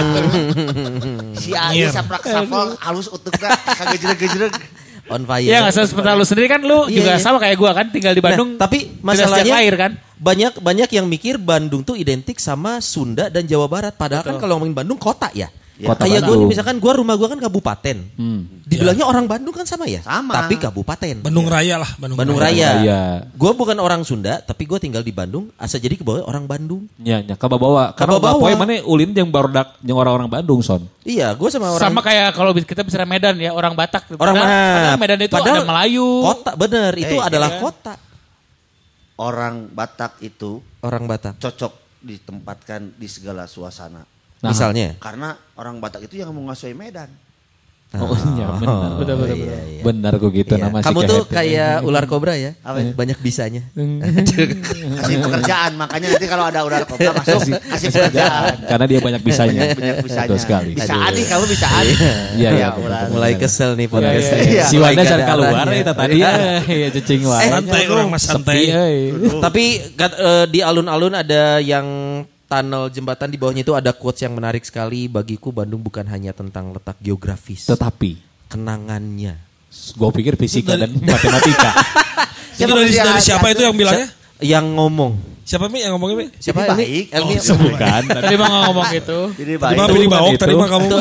Si 1.42 1.56
Ayu 1.56 1.88
saprak 1.88 2.22
safal 2.22 2.76
halus 2.78 3.08
utukna 3.08 3.48
kagejreg-gejreg. 3.56 4.52
On 5.10 5.22
fire. 5.26 5.42
Iya 5.42 5.66
nggak 5.66 5.74
seperti 5.90 6.06
lu 6.14 6.22
sendiri 6.22 6.46
kan 6.46 6.60
lu 6.62 6.86
Iya, 6.86 7.02
juga 7.02 7.12
iya. 7.18 7.22
sama 7.22 7.42
kayak 7.42 7.56
gua 7.58 7.74
kan 7.74 7.90
tinggal 7.90 8.14
di 8.14 8.22
Bandung. 8.22 8.54
Nah, 8.54 8.62
tapi 8.62 8.94
tidak 8.94 9.02
masalahnya 9.02 9.54
lahir 9.58 9.74
kan. 9.74 9.92
banyak 10.20 10.52
banyak 10.60 10.90
yang 10.92 11.06
mikir 11.10 11.34
Bandung 11.40 11.82
tuh 11.82 11.98
identik 11.98 12.38
sama 12.38 12.78
Sunda 12.78 13.26
dan 13.26 13.42
Jawa 13.42 13.66
Barat. 13.66 13.96
Padahal 13.98 14.22
kan 14.22 14.38
kalau 14.38 14.60
ngomongin 14.60 14.76
Bandung 14.76 15.00
kota 15.00 15.26
ya. 15.34 15.50
Kota 15.80 16.04
Kayak 16.04 16.28
gue 16.28 16.36
misalkan 16.44 16.76
gue 16.76 16.92
rumah 16.92 17.16
gue 17.16 17.28
kan 17.28 17.40
kabupaten. 17.40 17.96
Dibilangnya 18.68 19.08
orang 19.08 19.24
Bandung 19.24 19.50
kan 19.50 19.64
sama 19.64 19.88
ya. 19.88 20.04
Sama. 20.04 20.44
Tapi 20.44 20.60
kabupaten. 20.60 21.24
Bandung 21.24 21.48
Raya 21.48 21.80
lah. 21.80 21.90
Bandung, 21.96 22.20
Bandung 22.20 22.38
Raya. 22.38 22.52
Raya. 22.52 22.70
Raya. 22.76 23.00
Gue 23.34 23.52
bukan 23.56 23.76
orang 23.80 24.04
Sunda, 24.04 24.38
tapi 24.44 24.68
gue 24.68 24.78
tinggal 24.78 25.00
di 25.00 25.10
Bandung. 25.10 25.48
Asa 25.56 25.80
jadi 25.80 25.96
kebawa 25.96 26.22
orang 26.28 26.44
Bandung. 26.44 26.84
Nya 27.00 27.24
nya 27.24 27.34
kababawa. 27.34 27.96
Karena 27.96 28.20
poe 28.20 28.52
mana 28.54 28.78
ulin 28.84 29.10
yang 29.10 29.32
barudak 29.32 29.74
yang 29.80 29.96
orang-orang 29.96 30.28
Bandung 30.28 30.60
son. 30.60 30.84
Iya, 31.02 31.32
gue 31.34 31.48
sama 31.48 31.72
orang. 31.72 31.80
Sama 31.80 32.00
kayak 32.04 32.36
kalau 32.36 32.52
kita 32.54 32.84
bicara 32.84 33.08
Medan 33.08 33.40
ya 33.40 33.50
orang 33.50 33.72
Batak. 33.72 34.06
orang 34.20 34.36
Padahal- 34.36 34.74
padahal 34.76 34.98
Medan 35.00 35.18
itu 35.24 35.34
ada 35.34 35.52
Melayu. 35.64 36.08
Kota 36.22 36.50
bener, 36.54 36.92
itu 36.94 37.14
Eh, 37.16 37.20
adalah 37.24 37.50
iya. 37.50 37.60
kota. 37.60 37.94
Orang 39.20 39.68
Batak 39.72 40.16
itu 40.24 40.64
Orang 40.80 41.04
Batak. 41.04 41.36
cocok 41.36 41.72
ditempatkan 42.00 42.96
di 42.96 43.04
segala 43.04 43.44
suasana. 43.44 44.04
Nah. 44.40 44.50
Misalnya. 44.50 44.96
Karena 44.96 45.36
orang 45.56 45.76
Batak 45.78 46.08
itu 46.08 46.20
yang 46.20 46.32
menguasai 46.32 46.72
Medan. 46.72 47.12
Oh, 47.90 48.14
iya 48.38 48.46
benar. 48.54 49.02
Betul, 49.02 49.14
betul, 49.18 49.34
iya, 49.34 49.60
iya. 49.66 49.82
Benar 49.82 50.12
kok 50.14 50.30
gitu 50.30 50.54
Iya. 50.54 50.62
nama 50.62 50.78
si 50.78 50.86
Kamu 50.86 51.00
tuh 51.10 51.20
kayak 51.26 51.74
ular 51.90 52.06
kobra 52.06 52.38
ya, 52.38 52.54
Apa? 52.62 52.86
banyak 52.94 53.18
bisanya. 53.18 53.66
Kasih 55.02 55.16
pekerjaan, 55.18 55.74
makanya 55.74 56.14
nanti 56.14 56.26
kalau 56.30 56.46
ada 56.46 56.62
ular 56.62 56.86
kobra 56.86 57.10
masuk, 57.18 57.50
kasih 57.50 57.90
pekerjaan. 57.90 58.62
Karena 58.62 58.84
dia 58.86 58.98
banyak 59.02 59.22
bisanya. 59.26 59.74
Banyak 59.74 60.06
bisanya. 60.06 60.28
Betul 60.30 60.38
sekali. 60.38 60.70
Bisaan 60.78 61.10
nih, 61.18 61.24
kamu 61.26 61.44
bisaan. 61.50 61.84
Iya, 62.38 62.50
iya. 62.54 62.68
ular. 62.78 63.06
Mulai 63.10 63.32
kesel 63.34 63.74
nih 63.74 63.86
Iya, 63.86 63.92
podcast. 63.92 64.28
iya, 64.30 64.38
iya. 64.38 64.62
Si 64.70 64.76
Wanda 64.78 65.02
cari 65.02 65.22
keluar 65.26 65.66
itu 65.74 65.92
tadi. 65.98 66.14
Iya, 66.14 66.88
cacing 66.94 67.22
wae. 67.26 67.48
Santai 67.50 67.82
orang 67.90 68.06
mas 68.06 68.22
santai. 68.22 68.62
Tapi 69.18 69.64
eh, 69.98 70.44
di 70.46 70.60
alun-alun 70.62 71.14
ada 71.18 71.58
yang 71.58 71.86
tunnel 72.50 72.90
jembatan 72.90 73.30
di 73.30 73.38
bawahnya 73.38 73.62
itu 73.62 73.78
ada 73.78 73.94
quotes 73.94 74.26
yang 74.26 74.34
menarik 74.34 74.66
sekali 74.66 75.06
bagiku 75.06 75.54
Bandung 75.54 75.86
bukan 75.86 76.02
hanya 76.10 76.34
tentang 76.34 76.74
letak 76.74 76.98
geografis, 76.98 77.70
Tetapi 77.70 78.18
kenangannya. 78.50 79.38
gue 79.70 80.10
pikir 80.10 80.34
fisika 80.34 80.74
dan 80.74 80.90
matematika. 80.98 81.70
Itu 82.58 82.74
dari, 82.74 82.90
dari 83.06 83.22
siapa 83.22 83.54
itu 83.54 83.62
yang 83.62 83.78
bilangnya? 83.78 84.10
Yang 84.40 84.66
ngomong. 84.72 85.12
Siapa 85.40 85.66
Mi 85.66 85.82
yang 85.82 85.98
ngomongnya 85.98 86.16
Mi? 86.16 86.26
Siapa 86.32 86.62
Jadi 86.62 86.70
baik. 86.70 87.04
Elmi. 87.10 87.34
Bukan. 87.42 88.02
Tadi 88.06 88.34
mah 88.38 88.48
ngomong 88.62 88.86
gitu. 88.92 89.18
Jadi 89.34 89.52
Tadi 89.58 89.74
mah 89.74 89.82
baik. 89.82 89.90
pilih 89.90 90.08
bawok, 90.08 90.32
tadi 90.38 90.52
itu. 90.52 90.60
mah 90.62 90.68
kamu. 90.70 90.86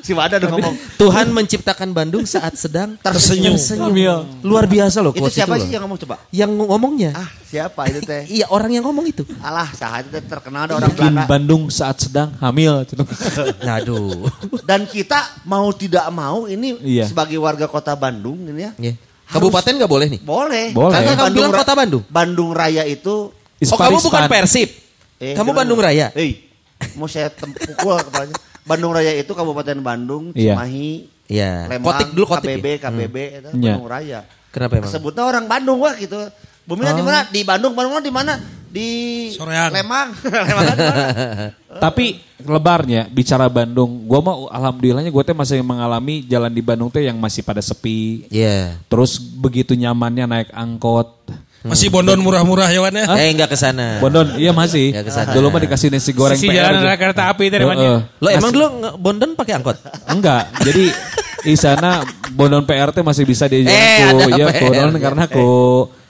Si 0.00 0.16
Wada 0.16 0.40
udah 0.40 0.48
ngomong. 0.48 0.74
Tuhan 0.96 1.26
menciptakan 1.28 1.92
Bandung 1.92 2.24
saat 2.24 2.56
sedang 2.56 2.96
Tersenyum. 2.96 3.60
Ambil. 3.84 4.24
Luar 4.40 4.64
biasa 4.64 5.04
loh 5.04 5.12
Itu 5.12 5.28
siapa 5.28 5.60
itu 5.60 5.68
sih 5.68 5.68
loh. 5.68 5.74
yang 5.76 5.82
ngomong 5.84 5.98
coba? 6.00 6.14
Yang 6.32 6.50
ngomongnya. 6.56 7.10
Ah, 7.12 7.28
siapa 7.44 7.80
itu 7.84 8.00
teh? 8.00 8.24
Iya 8.32 8.48
orang 8.48 8.70
yang 8.72 8.84
ngomong 8.88 9.04
itu. 9.04 9.28
Alah, 9.38 9.68
sah 9.70 10.00
itu 10.00 10.08
terkenal 10.24 10.64
ada 10.64 10.80
orang 10.80 10.88
Bikin 10.88 11.12
Belanda. 11.12 11.28
Bandung 11.28 11.62
saat 11.68 12.00
sedang 12.00 12.32
hamil. 12.40 12.88
Aduh. 13.76 14.24
Dan 14.64 14.88
kita 14.88 15.20
mau 15.44 15.68
tidak 15.70 16.08
mau 16.08 16.48
ini 16.48 16.80
Iya. 16.80 17.04
sebagai 17.04 17.36
warga 17.36 17.68
kota 17.68 17.92
Bandung 17.92 18.48
ini 18.48 18.64
ya. 18.64 18.72
Kabupaten 19.28 19.72
nggak 19.76 19.90
boleh 19.90 20.06
nih. 20.08 20.20
Boleh. 20.20 20.66
Boleh. 20.72 20.94
Karena 20.94 21.12
kamu 21.14 21.30
bilang 21.32 21.52
kota 21.52 21.72
Bandung. 21.72 22.02
Bandung 22.08 22.50
Raya 22.50 22.82
itu 22.82 23.30
Is 23.58 23.68
oh 23.68 23.76
kamu 23.76 23.98
bukan. 23.98 24.24
Persib. 24.26 24.70
eh, 25.18 25.34
kamu 25.34 25.50
Bandung 25.52 25.78
Raya. 25.78 26.14
Eh, 26.14 26.46
mau 26.94 27.04
saya 27.04 27.28
pukul 27.28 27.98
kepalanya. 28.00 28.38
Bandung 28.62 28.92
Raya 28.92 29.12
itu 29.12 29.32
Kabupaten 29.32 29.76
Bandung, 29.78 30.24
Iya. 30.30 30.54
Cimahi, 30.54 30.92
Iya. 31.26 31.52
Lembang, 31.66 31.92
Kotik 31.92 32.08
dulu 32.12 32.26
kotik. 32.28 32.48
KBB, 32.54 32.66
ya? 32.68 32.78
KBB 32.80 33.16
itu 33.18 33.48
Iya. 33.58 33.72
Bandung 33.74 33.88
Raya. 33.88 34.20
Kenapa 34.48 34.72
emang? 34.76 34.88
Sebutnya 34.88 35.22
orang 35.24 35.44
Bandung 35.44 35.78
wah 35.80 35.92
gitu. 35.92 36.16
Buminya 36.64 36.92
di 36.92 37.02
mana? 37.02 37.20
Di 37.26 37.40
Bandung. 37.42 37.72
Bandungnya 37.74 38.00
di 38.00 38.12
mana? 38.12 38.32
Di 38.68 38.88
Soreang. 39.32 39.72
Lemang. 39.72 40.08
Lemang 40.48 40.64
di 40.68 40.84
mana? 40.84 41.04
Tapi 41.70 42.16
lebarnya 42.40 43.06
bicara 43.06 43.44
Bandung, 43.46 44.08
gua 44.08 44.20
mah 44.20 44.36
alhamdulillahnya 44.48 45.08
gue 45.08 45.20
teh 45.22 45.36
masih 45.36 45.60
mengalami 45.60 46.24
jalan 46.24 46.48
di 46.48 46.64
Bandung 46.64 46.88
teh 46.88 47.04
yang 47.04 47.14
masih 47.14 47.44
pada 47.44 47.60
sepi. 47.60 48.24
Iya. 48.28 48.80
Terus 48.88 49.20
begitu 49.20 49.76
nyamannya 49.76 50.24
naik 50.24 50.50
angkot. 50.50 51.28
Masih 51.60 51.90
bondon 51.90 52.16
murah-murah 52.18 52.70
ya 52.70 52.80
Wan 52.80 52.94
ya? 52.94 53.04
Eh 53.18 53.28
enggak 53.28 53.52
ke 53.52 53.58
sana. 53.58 53.98
Bondon, 54.00 54.38
iya 54.38 54.54
masih. 54.54 54.94
Ya, 54.94 55.02
ke 55.02 55.10
sana. 55.10 55.34
Dulu 55.34 55.50
mah 55.50 55.60
dikasih 55.60 55.90
nasi 55.90 56.14
goreng 56.14 56.38
Sisi 56.38 56.48
PR. 56.48 56.70
jalan 56.70 56.80
gitu. 56.80 56.96
kereta 56.96 57.22
api 57.28 57.44
tadi 57.50 57.64
Heeh. 57.66 57.68
mana? 57.68 58.06
Lo 58.16 58.28
emang 58.30 58.50
dulu 58.50 58.66
Bondon 58.96 59.30
pakai 59.34 59.52
angkot? 59.52 59.76
Enggak, 60.06 60.48
jadi 60.62 60.84
di 61.42 61.54
sana 61.54 62.00
Bondon 62.30 62.62
PR 62.62 62.94
teh 62.94 63.02
masih 63.02 63.26
bisa 63.26 63.44
di 63.44 63.60
Eh, 63.60 64.08
ku, 64.08 64.30
ya. 64.32 64.46
Bondon 64.54 64.90
karena 64.96 65.24
ku 65.26 65.48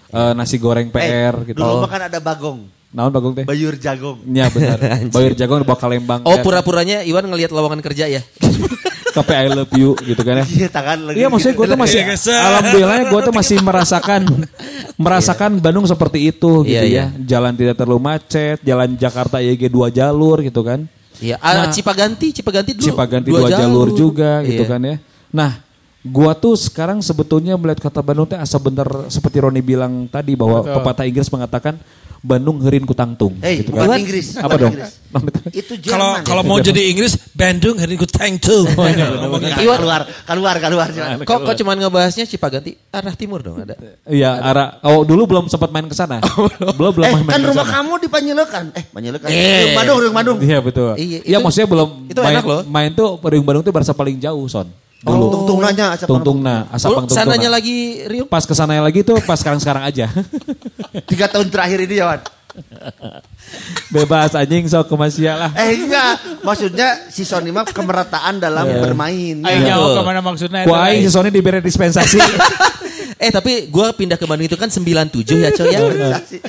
eh, 0.06 0.32
nasi 0.36 0.60
goreng 0.60 0.92
PR 0.92 1.34
Eh, 1.42 1.50
gitu. 1.50 1.58
Dulu 1.58 1.82
mah 1.82 1.90
kan 1.90 2.02
ada 2.06 2.20
Bagong. 2.20 2.77
Naon 2.88 3.12
bagong 3.12 3.36
teh? 3.36 3.44
Bayur 3.44 3.76
Jagong. 3.76 4.24
Iya 4.24 4.48
benar. 4.48 4.78
Bayur 5.14 5.32
jagung 5.36 5.60
bawa 5.60 5.76
Kalembang. 5.76 6.20
Oh 6.24 6.32
ya. 6.32 6.40
pura-puranya 6.40 7.04
Iwan 7.04 7.28
ngelihat 7.28 7.52
lowongan 7.52 7.84
kerja 7.84 8.08
ya? 8.08 8.24
Kopi 9.16 9.32
I 9.34 9.48
love 9.52 9.72
you 9.76 9.92
gitu 10.04 10.20
kan 10.24 10.40
ya. 10.40 10.44
Iya 10.48 10.68
tangan 10.72 10.98
lagi. 11.04 11.16
Iya 11.20 11.26
maksudnya 11.28 11.54
gue 11.56 11.66
tuh 11.68 11.78
masih 11.80 12.00
Iya, 12.00 12.38
alhamdulillah 12.38 12.98
gue 13.12 13.20
tuh 13.24 13.34
masih 13.34 13.56
merasakan 13.60 14.20
merasakan 14.96 15.50
Bandung 15.60 15.84
seperti 15.84 16.32
itu 16.32 16.64
gitu 16.64 16.84
Iya, 16.86 17.12
ya. 17.12 17.26
Jalan 17.36 17.52
tidak 17.56 17.76
terlalu 17.76 18.00
macet, 18.00 18.56
jalan 18.64 18.96
Jakarta 18.96 19.36
YG 19.40 19.68
dua 19.68 19.88
jalur 19.92 20.40
gitu 20.40 20.60
kan. 20.64 20.88
Iya. 21.18 21.36
Ah, 21.42 21.66
Cipaganti, 21.68 22.30
Cipaganti 22.30 22.72
dulu. 22.78 22.84
Cipaganti 22.88 23.28
dua, 23.28 23.48
jalur. 23.50 23.88
juga 23.92 24.40
gitu 24.46 24.64
Iya. 24.64 24.70
kan 24.70 24.80
ya. 24.80 24.96
Nah, 25.28 25.50
gua 26.00 26.32
tuh 26.32 26.54
sekarang 26.56 27.02
sebetulnya 27.04 27.58
melihat 27.58 27.84
kota 27.84 28.00
Bandung 28.00 28.24
teh 28.24 28.38
asa 28.38 28.56
bener 28.56 28.86
seperti 29.12 29.44
Roni 29.44 29.60
bilang 29.60 30.06
tadi 30.08 30.32
bahwa 30.38 30.62
pepatah 30.62 31.04
Inggris 31.04 31.28
mengatakan 31.28 31.76
Bandung 32.18 32.58
herin 32.60 32.82
ku 32.82 32.92
tangtung 32.92 33.38
Eh, 33.38 33.62
gitu 33.62 33.70
bukan 33.70 33.86
kan. 33.86 33.98
Inggris. 33.98 34.26
Apa 34.34 34.46
bukan 34.48 34.58
dong? 34.58 34.72
Inggris. 34.74 34.92
Itu 35.60 35.72
Kalau 35.86 36.08
Jerman. 36.12 36.26
kalau 36.26 36.42
ya. 36.42 36.48
mau 36.50 36.58
jadi 36.58 36.82
Inggris, 36.88 37.12
Bandung 37.30 37.76
hari 37.76 37.94
ku 37.94 38.04
tank 38.04 38.34
tuh. 38.40 38.66
Ngomongnya 38.66 39.06
gitu. 39.54 39.64
Iwan 39.64 39.78
keluar, 39.78 40.02
keluar, 40.24 40.56
keluar. 40.58 40.88
keluar. 40.88 41.16
Kok 41.22 41.38
kok 41.44 41.54
cuman 41.56 41.76
ngebahasnya 41.78 42.24
Cipaganti? 42.24 42.74
Arah 42.88 43.14
timur 43.14 43.38
dong 43.38 43.58
ada. 43.58 43.78
Iya, 44.04 44.34
arah 44.36 44.82
oh 44.82 45.02
dulu 45.02 45.24
belum 45.26 45.44
sempat 45.46 45.70
main 45.70 45.86
ke 45.86 45.94
sana. 45.94 46.18
belum 46.78 46.92
belum 46.92 47.06
Eh, 47.06 47.12
main, 47.14 47.24
kan 47.28 47.40
rumah 47.40 47.66
kamu 47.66 47.92
di 47.96 48.08
Panjelekan. 48.08 48.64
Eh, 48.72 48.84
Panjelekan. 48.88 49.28
Eh. 49.28 49.38
Riung 49.64 49.76
Bandung, 49.76 49.98
Riung 49.98 50.16
Bandung. 50.16 50.38
Iya 50.38 50.58
betul. 50.58 50.92
Iya, 50.94 51.22
Iya 51.22 51.38
itu- 51.38 51.40
maksudnya 51.40 51.68
belum 51.68 51.88
itu 52.08 52.20
main, 52.20 52.34
enak 52.34 52.44
loh. 52.44 52.60
main 52.66 52.90
tuh 52.92 53.08
Bandung 53.16 53.62
tuh 53.62 53.70
berasa 53.70 53.92
paling 53.92 54.18
jauh 54.18 54.44
son. 54.44 54.66
Oh, 55.06 55.30
tungtung 55.30 55.62
nanya. 55.62 55.94
asap 55.94 56.10
Tungtungna, 56.10 56.66
asapang 56.74 57.06
Lu 57.06 57.14
sananya 57.14 57.46
tungtungna. 57.46 57.54
lagi 57.54 57.76
Riung? 58.10 58.26
Pas 58.26 58.42
ke 58.42 58.50
sananya 58.50 58.82
lagi 58.82 59.06
tuh 59.06 59.22
pas 59.22 59.38
sekarang-sekarang 59.38 59.86
aja. 59.86 60.10
Tiga 61.10 61.30
tahun 61.30 61.46
terakhir 61.54 61.86
ini 61.86 62.02
ya, 62.02 62.04
Wan. 62.10 62.20
Bebas 63.94 64.34
anjing 64.34 64.66
sok 64.66 64.90
ke 64.90 64.94
Masia 64.98 65.38
lah. 65.38 65.50
Eh, 65.54 65.78
enggak. 65.78 66.42
Maksudnya 66.42 67.06
si 67.14 67.22
Sony 67.22 67.54
mah 67.54 67.62
kemerataan 67.70 68.42
dalam 68.42 68.66
bermain. 68.66 69.38
Ayo 69.46 69.56
Betul. 69.62 69.68
nyawa 69.70 69.86
ke 69.86 70.02
mana 70.02 70.20
maksudnya? 70.20 70.60
Ku 70.66 70.74
itu, 70.74 70.82
aing 70.82 71.02
si 71.06 71.10
Sony 71.14 71.28
diberi 71.30 71.62
dispensasi. 71.62 72.18
Eh 73.18 73.34
tapi 73.34 73.66
gua 73.66 73.90
pindah 73.90 74.14
ke 74.14 74.30
Bandung 74.30 74.46
itu 74.46 74.54
kan 74.54 74.70
97 74.70 75.42
ya 75.42 75.50
coy 75.50 75.74
ya. 75.74 75.82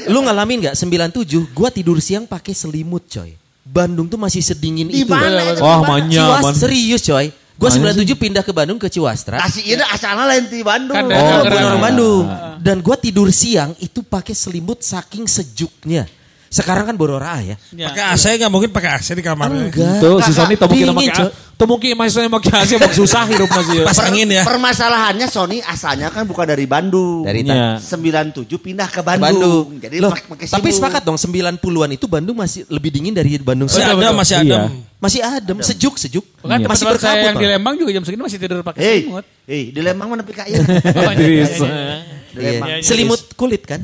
Lu 0.06 0.22
ngalamin 0.22 0.70
nggak 0.70 0.78
97 0.78 1.50
gua 1.50 1.74
tidur 1.74 1.98
siang 1.98 2.30
pakai 2.30 2.54
selimut 2.54 3.10
coy. 3.10 3.34
Bandung 3.66 4.06
tuh 4.06 4.22
masih 4.22 4.46
sedingin 4.46 4.86
Di 4.86 5.02
itu. 5.02 5.10
Wah, 5.10 5.82
mana? 5.82 5.98
manya. 5.98 6.38
Man. 6.46 6.54
serius 6.54 7.02
coy. 7.10 7.34
Gua 7.60 7.68
Mana 7.76 7.92
97 7.92 8.16
pindah 8.16 8.40
ke 8.40 8.56
Bandung 8.56 8.80
ke 8.80 8.88
Ciwastra. 8.88 9.36
Kasih 9.44 9.76
ini 9.76 9.84
asalnya 9.84 10.24
lain 10.32 10.48
di 10.48 10.64
Bandung. 10.64 10.96
Kan 10.96 11.12
Oh, 11.12 11.44
bukan 11.44 11.60
orang 11.60 11.84
Bandung. 11.84 12.26
Dan 12.64 12.80
gua 12.80 12.96
tidur 12.96 13.28
siang 13.36 13.76
itu 13.84 14.00
pakai 14.00 14.32
selimut 14.32 14.80
saking 14.80 15.28
sejuknya. 15.28 16.08
Sekarang 16.50 16.84
kan 16.84 16.94
borora 16.94 17.38
ya. 17.40 17.56
Pakai 17.56 18.04
AC 18.10 18.26
nggak 18.36 18.50
mungkin 18.50 18.70
pakai 18.70 18.98
AC 18.98 19.14
di 19.14 19.22
kamar. 19.22 19.50
Enggak. 19.50 20.02
Tuh 20.02 20.18
si 20.22 20.32
Sony 20.32 20.54
tuh 20.54 20.66
mungkin 20.66 20.90
pakai 20.92 21.30
tuh 21.54 21.68
mungkin 21.68 21.92
maksudnya 21.94 22.32
pakai 22.32 22.52
AC 22.58 22.72
mau 22.76 22.90
susah 22.90 23.24
hidup 23.28 23.46
masih. 23.48 23.86
Pas 23.86 24.00
angin 24.02 24.26
ya. 24.26 24.42
Permasalahannya 24.44 25.28
Sony 25.28 25.62
asalnya 25.62 26.10
kan 26.10 26.26
bukan 26.26 26.46
dari 26.46 26.66
Bandung. 26.66 27.22
Dari 27.22 27.46
Iya. 27.46 27.78
97 27.78 28.50
pindah 28.58 28.90
ke 28.90 29.00
Bandung. 29.00 29.30
Bandung. 29.30 29.66
Jadi 29.78 29.96
Loh, 30.00 30.10
pakai 30.10 30.50
tapi 30.50 30.70
sepakat 30.70 31.02
dong 31.02 31.16
90-an 31.16 31.56
itu 31.92 32.06
Bandung 32.06 32.36
masih 32.36 32.66
lebih 32.66 32.90
dingin 32.90 33.14
dari 33.14 33.38
Bandung 33.38 33.70
Masih 33.70 33.80
sekarang. 33.80 34.02
ada, 34.02 34.10
masih 34.12 34.36
Iya. 34.36 34.44
ada. 34.44 34.60
Masih 35.00 35.22
adem, 35.24 35.58
sejuk, 35.64 35.96
sejuk. 35.96 36.26
Bukan 36.44 36.60
masih 36.60 36.84
teman 36.84 37.00
saya 37.00 37.16
berkabut. 37.16 37.24
yang 37.24 37.36
di 37.36 37.40
Bang. 37.40 37.54
Lembang 37.56 37.76
juga 37.78 37.92
jam 37.94 38.04
segini 38.04 38.20
masih 38.20 38.36
tidur 38.36 38.60
pakai 38.60 38.82
Hei, 38.84 39.00
selimut. 39.00 39.26
hei, 39.48 39.62
di 39.72 39.80
Lembang 39.80 40.08
mana 40.12 40.24
PKI? 40.28 40.52
Iya, 42.36 42.52
iya. 42.60 42.76
Selimut 42.82 43.22
kulit 43.34 43.66
kan? 43.66 43.82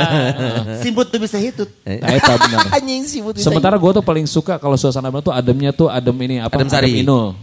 Simbut 0.82 1.06
tuh 1.06 1.20
bisa 1.20 1.36
hitut. 1.36 1.70
Nah, 1.84 2.10
eta 2.10 2.34
benar. 2.34 2.66
Anjing 2.74 3.02
selimut 3.04 3.34
bisa- 3.36 3.46
Sementara 3.46 3.76
gue 3.76 3.90
tuh 3.92 4.02
paling 4.02 4.26
suka 4.26 4.56
kalau 4.56 4.74
suasana 4.74 5.08
Bandung 5.08 5.30
tuh 5.30 5.34
ademnya 5.34 5.70
tuh 5.70 5.86
adem 5.86 6.16
ini 6.20 6.36
apa? 6.40 6.56
Adem 6.56 6.68
sari. 6.68 7.04
Inul. 7.04 7.36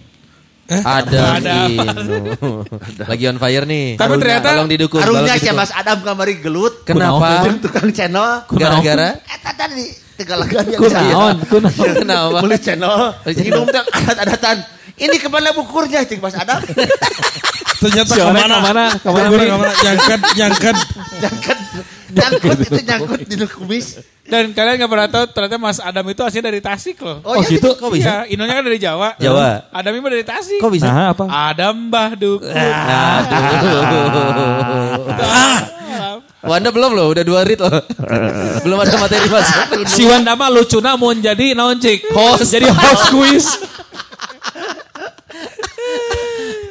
Ada 0.67 1.39
Ada. 1.39 1.53
Inu. 1.71 2.67
Lagi 3.07 3.23
on 3.23 3.37
fire 3.39 3.63
nih. 3.63 3.95
Tapi 3.95 4.13
ternyata 4.19 4.49
tolong 4.51 4.67
didukung. 4.67 4.99
Arunya 4.99 5.19
tolong 5.23 5.31
si 5.31 5.39
didukung. 5.39 5.59
Mas 5.63 5.71
Adam 5.71 5.97
kamari 6.03 6.35
gelut. 6.43 6.73
Kenapa? 6.83 7.27
Tukang 7.63 7.89
channel. 7.95 8.43
Gara-gara? 8.51 9.09
Eta 9.23 9.51
tadi 9.55 9.85
tegalagan 10.17 10.65
yang 10.67 10.81
Kunaon, 10.81 11.35
kunaon. 11.47 11.89
Kenapa? 12.03 12.37
Beli 12.43 12.57
channel. 12.59 13.15
Hidung 13.23 13.65
teh 13.71 13.79
adat-adatan. 13.79 14.57
Ini 14.97 15.15
ke 15.21 15.29
mana 15.29 15.53
bukurnya 15.53 16.01
cing 16.03 16.17
Mas 16.17 16.33
Adam? 16.33 16.57
Ternyata 17.81 18.09
Si 18.09 18.21
Orek 18.21 18.41
ke 18.41 18.49
mana? 18.49 18.55
ke 18.57 18.65
mana? 18.65 18.85
Ke 18.97 19.09
mana, 19.13 19.27
Ke 19.29 19.37
mana? 19.37 19.45
Ke 19.45 19.57
mana? 19.61 19.73
Nyangkat, 19.77 20.19
nyangkat. 20.33 20.75
nyangkut, 21.17 21.59
nyangkut 22.09 22.57
itu 22.65 22.79
nyangkut 22.81 23.19
di 23.21 23.35
kumis. 23.45 23.87
Dan 24.27 24.51
kalian 24.51 24.75
nggak 24.81 24.91
pernah 24.91 25.07
tahu 25.07 25.23
ternyata 25.31 25.55
Mas 25.61 25.77
Adam 25.79 26.03
itu 26.09 26.19
aslinya 26.25 26.49
dari 26.49 26.59
Tasik 26.59 26.97
loh. 26.99 27.21
Oh, 27.21 27.37
gitu? 27.45 27.77
Kok 27.77 27.93
bisa? 27.93 28.25
Iya, 28.25 28.33
Inonya 28.33 28.53
kan 28.57 28.63
dari 28.65 28.79
Jawa. 28.81 29.09
Jawa. 29.21 29.69
Adam 29.71 29.91
mah 30.01 30.11
dari 30.11 30.25
Tasik. 30.25 30.59
Kok 30.59 30.71
bisa? 30.73 30.89
Nah, 30.89 31.13
apa? 31.13 31.23
Adam 31.29 31.75
Mbah 31.87 32.09
Dukun. 32.17 32.51
Wanda 36.47 36.69
belum 36.73 36.91
loh, 36.95 37.11
udah 37.13 37.23
dua 37.23 37.41
rit 37.45 37.59
loh. 37.59 37.71
belum 38.65 38.77
ada 38.81 38.95
materi 38.97 39.27
masuk. 39.29 39.85
Si 39.85 40.03
Wanda 40.09 40.33
mah 40.33 40.49
lucu 40.49 40.81
namun 40.81 41.21
jadi 41.21 41.53
naon 41.53 41.77
cik? 41.77 42.09
Host. 42.11 42.49
Jadi 42.49 42.67
host 42.67 43.05
quiz. 43.13 43.45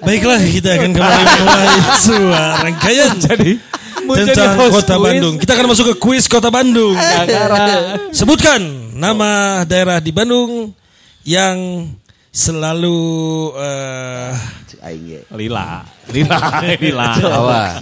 Baiklah, 0.06 0.38
kita 0.38 0.78
akan 0.78 0.90
kembali 0.94 1.22
memulai 1.26 1.70
sebuah 1.98 2.46
rangkaian 2.70 3.10
Jadi 3.18 3.58
tentang 4.06 4.54
kota 4.70 4.94
Bandung. 5.02 5.34
Kita 5.34 5.58
akan 5.58 5.66
masuk 5.66 5.84
ke 5.90 5.94
kuis 5.98 6.30
kota 6.30 6.46
Bandung. 6.46 6.94
Sebutkan 8.14 8.62
nama 8.94 9.62
daerah 9.66 9.98
di 9.98 10.14
Bandung 10.14 10.70
yang 11.26 11.90
selalu 12.36 13.00
eh 13.56 14.36
ge. 14.94 15.20
Lila. 15.34 15.82
Lila. 16.12 16.38
Lila. 16.84 17.10
Awas. 17.18 17.72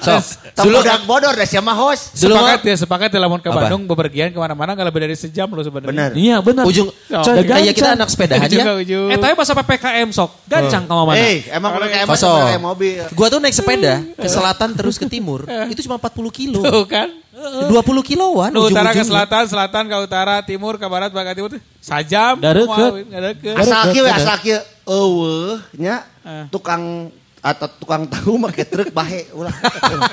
Sok. 0.00 0.22
Tong 0.54 0.64
Dulu 0.70 0.76
bodak 0.80 1.02
bodor 1.04 1.34
dah 1.34 1.48
siapa 1.48 1.72
host. 1.74 2.14
Dulu 2.16 2.38
sepakat 2.38 2.60
ya, 2.62 2.74
sepakat 2.78 3.08
ya 3.10 3.18
lamun 3.20 3.42
ke 3.42 3.50
Apa? 3.50 3.66
Bandung 3.66 3.82
bepergian 3.90 4.30
ke 4.30 4.38
mana-mana 4.38 4.72
nggak 4.78 4.86
lebih 4.86 5.00
dari 5.10 5.16
sejam 5.18 5.50
loh 5.50 5.66
sebenarnya. 5.66 5.90
Bener. 5.90 6.10
Iya 6.14 6.36
benar. 6.40 6.64
ujung 6.64 6.88
Coy, 7.10 7.42
kayak 7.42 7.74
kita 7.74 7.90
anak 7.98 8.08
sepedahan 8.08 8.48
ya. 8.48 8.64
Eh 8.86 9.18
tapi 9.18 9.32
pas 9.34 9.46
sampai 9.46 9.66
PKM 9.66 10.08
sok. 10.14 10.30
Gancang 10.46 10.86
ke 10.86 10.92
mana? 10.94 11.18
Eh, 11.18 11.36
emang 11.50 11.70
kalau 11.74 11.86
kayak 11.90 12.62
mobil. 12.62 13.02
Gua 13.12 13.26
tuh 13.26 13.42
naik 13.42 13.54
sepeda 13.56 14.00
ke 14.14 14.28
selatan 14.30 14.78
terus 14.78 14.96
ke 14.96 15.10
timur. 15.10 15.44
Itu 15.68 15.82
cuma 15.90 15.98
40 15.98 16.30
kilo. 16.30 16.62
Tuh 16.62 16.86
kan. 16.86 17.10
20 17.34 17.82
kiloan 18.06 18.54
Nu 18.54 18.70
utara 18.70 18.94
ke 18.94 19.02
selatan, 19.02 19.50
selatan 19.50 19.90
ke 19.90 19.96
utara, 19.98 20.38
timur 20.46 20.78
ke 20.78 20.86
barat, 20.86 21.10
barat 21.10 21.34
ke 21.34 21.42
timur 21.42 21.50
sajam. 21.82 22.38
Deukeut. 22.38 23.02
Asal 23.58 23.90
kieu 23.90 24.06
asal 24.06 24.36
kieu 24.38 24.60
eueuh 24.86 25.58
nya 25.74 26.06
tukang 26.54 27.10
atau 27.44 27.68
tukang 27.76 28.08
tahu 28.08 28.40
make 28.40 28.64
truk 28.64 28.88
bahe 28.88 29.28
ulah. 29.36 29.52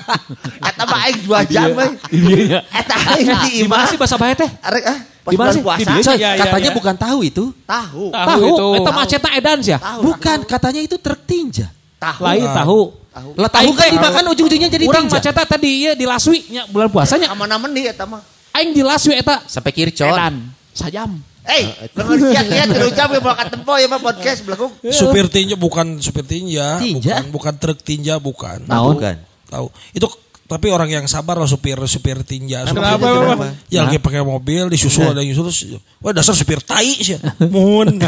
Eta 0.68 0.84
mah 0.84 1.00
aing 1.08 1.20
2 1.24 1.48
jam 1.48 1.68
we. 1.72 1.88
Iya. 2.12 2.60
Eta 2.68 2.96
aing 3.16 3.28
di 3.48 3.52
imah. 3.64 3.88
sih 3.88 3.96
bahasa 3.96 4.20
Bahe 4.20 4.36
teh? 4.36 4.52
Arek 4.60 4.84
ah, 4.84 5.00
pas 5.24 5.32
Di 5.32 5.38
mana 5.40 5.52
sih? 5.56 5.64
puasa. 5.64 5.80
Di? 5.96 6.04
Coy, 6.04 6.16
Iya, 6.20 6.30
iya, 6.36 6.44
katanya 6.44 6.70
iya. 6.74 6.76
bukan 6.76 6.96
tahu 7.00 7.20
itu. 7.24 7.46
Tahu. 7.64 8.12
Tahu 8.12 8.42
itu. 8.52 8.68
Eta 8.84 8.90
mah 8.92 9.06
ceta 9.08 9.30
edan 9.32 9.58
sih 9.64 9.72
ya. 9.72 9.80
Bukan, 10.04 10.44
katanya 10.44 10.82
itu 10.84 11.00
truk 11.00 11.24
tinja. 11.24 11.72
Tahu. 12.04 12.20
Lain 12.20 12.48
tahu. 12.52 12.80
Lah 13.12 13.52
tahu 13.52 13.76
kan 13.76 13.92
dimakan 13.92 14.24
ujung-ujungnya 14.32 14.72
jadi 14.72 14.88
Urang 14.88 15.12
maceta 15.12 15.44
tadi 15.44 15.84
ya 15.84 15.92
di 15.92 16.08
Laswi 16.08 16.48
nya 16.48 16.64
bulan 16.72 16.88
puasanya. 16.88 17.28
Aman 17.36 17.52
meni 17.68 17.84
eta 17.84 18.08
mah. 18.08 18.24
Aing 18.56 18.72
di 18.72 18.80
Laswi 18.80 19.20
eta 19.20 19.44
Sampai 19.52 19.76
kircon. 19.76 20.08
edan. 20.08 20.36
Sajam. 20.72 21.20
Eh, 21.42 21.66
lengan 21.98 22.18
siak-siak 22.22 22.68
terucap 22.70 23.08
ya 23.12 23.20
bakat 23.20 23.48
tempo 23.50 23.74
ya 23.76 23.90
mah 23.90 24.00
podcast 24.00 24.46
belakang. 24.46 24.72
supir 24.94 25.26
tinja 25.28 25.58
bukan 25.58 25.98
supir 25.98 26.22
tinja, 26.24 26.78
Tinja? 26.78 27.18
bukan 27.20 27.34
bukan 27.34 27.54
truk 27.58 27.80
tinja 27.82 28.16
bukan. 28.22 28.62
Tahu 28.64 28.90
kan? 28.96 29.18
Tahu. 29.50 29.68
Itu 29.92 30.08
tapi 30.52 30.68
orang 30.68 30.92
yang 30.92 31.06
sabar 31.08 31.40
loh 31.40 31.48
supir 31.48 31.80
supir 31.88 32.20
tinja. 32.28 32.68
Supir 32.68 32.84
Kenapa, 32.84 33.08
kenapa? 33.08 33.46
Ya 33.72 33.88
lagi 33.88 34.04
pakai 34.04 34.20
mobil 34.20 34.68
disusul 34.68 35.08
ada 35.08 35.24
yang 35.24 35.32
nyusul 35.32 35.48
terus 35.48 35.80
wah 36.04 36.12
dasar 36.12 36.36
supir 36.36 36.60
tai 36.60 36.92
sih. 37.00 37.16
Mun. 37.48 37.96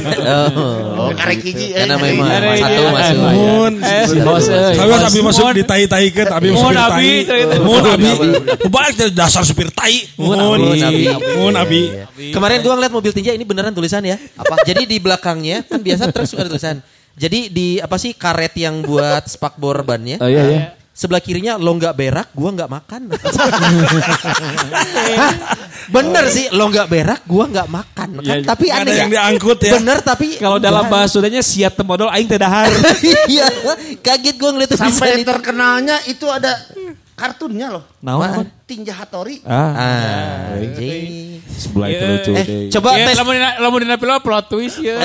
Oh. 0.93 1.09
Karek 1.15 1.39
hiji. 1.39 1.71
eh, 1.71 1.83
Karena 1.87 1.95
memang 1.95 2.27
satu 2.59 2.81
masuk. 2.91 3.17
Mun. 3.31 3.73
Si 3.81 4.17
bos 4.19 4.45
euy. 4.45 4.75
Kami 4.75 4.91
abi 4.99 5.19
masuk 5.23 5.45
di 5.55 5.63
tai 5.63 5.87
tai 5.87 6.07
kan, 6.11 6.27
abi 6.35 6.51
Mun, 6.51 6.59
supir 6.59 6.79
tai. 6.83 7.11
Mun 7.63 7.83
abi. 7.87 8.09
Balik 8.67 8.93
dari 8.99 9.11
dasar 9.15 9.47
supir 9.47 9.71
tai. 9.71 10.03
Mun. 10.19 10.75
Mun 11.39 11.53
abi. 11.55 11.81
Kemarin 12.35 12.59
gua 12.59 12.75
ngeliat 12.75 12.91
mobil 12.91 13.15
tinja 13.15 13.31
ini 13.31 13.47
beneran 13.47 13.71
tulisan 13.71 14.03
ya. 14.03 14.19
Apa? 14.35 14.67
Jadi 14.67 14.83
di 14.83 14.97
belakangnya 14.99 15.63
kan 15.63 15.79
biasa 15.79 16.11
truk 16.11 16.27
suka 16.27 16.43
ada 16.43 16.51
tulisan. 16.51 16.83
Jadi 17.13 17.47
di 17.53 17.67
apa 17.77 17.95
sih 17.95 18.11
karet 18.17 18.57
yang 18.57 18.81
buat 18.83 19.29
spakbor 19.29 19.85
bannya? 19.85 20.17
Oh 20.19 20.27
iya 20.27 20.43
iya. 20.49 20.61
Sebelah 21.03 21.19
kirinya 21.19 21.59
lo 21.59 21.75
nggak 21.75 21.91
berak, 21.93 22.27
gua 22.31 22.55
nggak 22.55 22.69
makan. 22.71 23.01
Bener 25.91 26.23
sih, 26.27 26.47
lo 26.49 26.71
nggak 26.71 26.87
berak, 26.87 27.19
gua 27.25 27.43
nggak 27.45 27.67
makan. 27.67 28.09
Kan? 28.13 28.23
Iya, 28.23 28.33
iya. 28.39 28.47
Tapi 28.47 28.65
Nggak 28.65 28.77
aneh 28.77 28.83
ada 28.83 28.91
ya. 28.93 29.01
yang 29.03 29.11
diangkut 29.11 29.59
ya. 29.59 29.73
Bener 29.75 29.97
tapi 29.99 30.27
Kalau 30.37 30.57
dalam 30.57 30.87
bahasa 30.87 31.11
Sundanya 31.13 31.43
siat 31.43 31.75
temodol 31.75 32.07
aing 32.07 32.23
teh 32.23 32.39
dahar. 32.39 32.71
Iya, 33.27 33.47
kaget 33.99 34.35
gua 34.37 34.49
ngeliat 34.51 34.71
Sampai 34.73 35.19
itu. 35.19 35.27
terkenalnya 35.27 35.99
itu 36.05 36.23
ada 36.25 36.55
kartunnya 37.13 37.67
loh. 37.69 37.83
Naon, 37.99 38.23
naon? 38.23 38.45
Tinja 38.63 38.95
Hattori. 38.95 39.43
Ah, 39.43 39.53
Ah, 39.53 40.55
anjing. 40.55 41.43
sebelah 41.45 41.87
itu 41.89 42.03
lucu 42.05 42.31
Eh, 42.31 42.35
deh. 42.41 42.45
coba 42.71 42.95
Ya, 42.95 43.05
tes 43.05 43.15
lamun 43.17 43.33
dina 43.33 43.49
lamun 43.59 43.79
dina 43.81 43.95
film 43.97 44.15
plot 44.17 44.45
twist 44.47 44.79
ya. 44.79 44.95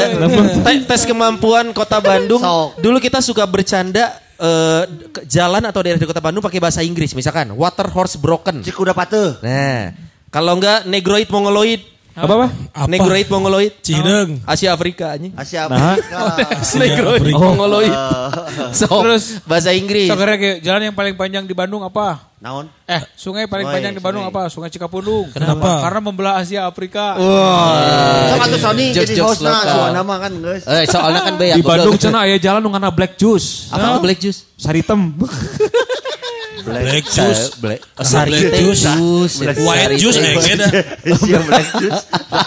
Te- 0.62 0.84
tes 0.84 1.02
kemampuan 1.04 1.70
kota 1.70 1.98
Bandung. 1.98 2.38
Dulu 2.76 2.96
kita 2.98 3.18
suka 3.18 3.42
bercanda 3.44 4.14
ke- 5.10 5.26
jalan 5.26 5.62
atau 5.66 5.82
daerah 5.82 5.98
di 5.98 6.06
kota 6.06 6.22
Bandung 6.22 6.40
pakai 6.40 6.62
bahasa 6.62 6.80
Inggris. 6.80 7.12
Misalkan 7.12 7.50
water 7.58 7.90
horse 7.90 8.14
broken. 8.16 8.62
Cik 8.62 8.78
udah 8.78 8.94
pateuh. 8.94 9.42
Nah, 9.42 9.92
kalau 10.30 10.56
enggak 10.56 10.86
negroid 10.86 11.28
mongoloid. 11.28 11.82
Apa 12.18 12.32
apa? 12.34 12.46
Apa? 12.74 12.86
Negroid 12.86 13.26
mongoloid. 13.26 13.72
Cideung. 13.78 14.42
Asia 14.42 14.70
Afrika 14.70 15.14
anjing. 15.14 15.30
Asia 15.32 15.64
Nah. 15.64 15.94
Afrika. 15.94 16.18
Negroid 16.80 17.20
Afrika. 17.20 17.38
mongoloid. 17.38 17.94
So, 18.70 18.84
Terus, 19.00 19.40
bahasa 19.44 19.70
Inggris. 19.70 20.06
Sokere 20.06 20.34
ke 20.36 20.50
jalan 20.60 20.90
yang 20.90 20.92
paling 20.92 21.14
panjang 21.14 21.42
di 21.42 21.52
Bandung 21.52 21.80
apa? 21.80 22.28
Naon? 22.38 22.68
Eh, 22.84 23.00
sungai 23.14 23.46
paling 23.46 23.64
Oh, 23.64 23.72
panjang 23.72 23.90
di 23.90 23.98
Bandung 23.98 24.22
sungai. 24.22 24.34
apa? 24.36 24.52
Sungai 24.52 24.68
Cikapundung. 24.68 25.26
Kenapa? 25.30 25.80
Karena 25.80 26.00
membelah 26.00 26.34
Asia 26.36 26.64
Afrika. 26.64 27.16
Sok 27.16 28.40
atuh 28.40 28.60
Sony 28.60 28.86
Jokes- 28.90 29.08
jadi 29.08 29.14
hostna 29.20 29.52
suara 29.62 29.90
nama 29.90 30.14
kan 30.18 30.32
guys. 30.34 30.62
Eh, 30.64 30.84
soalnya 30.84 31.20
kan 31.22 31.34
be 31.34 31.46
Di 31.50 31.62
Bandung 31.62 31.96
cenah 31.96 32.22
aya 32.24 32.36
jalan 32.36 32.60
nu 32.60 32.68
ngana 32.68 32.90
black 32.90 33.14
juice. 33.14 33.70
Apa 33.70 33.96
tuh 33.96 34.02
black 34.02 34.18
juice? 34.18 34.44
Saritem. 34.54 35.00
Black 36.60 37.04
juice. 37.04 37.42
Black, 37.56 37.80
Sari 37.96 38.30
Sari 38.30 38.38
teh 38.40 38.60
juice. 38.60 38.82
juice. 38.84 39.36
White 39.58 39.94
juice 39.96 40.18
teh. 40.18 40.32
eh 41.04 41.42
black 41.42 41.68
juice. 41.76 42.00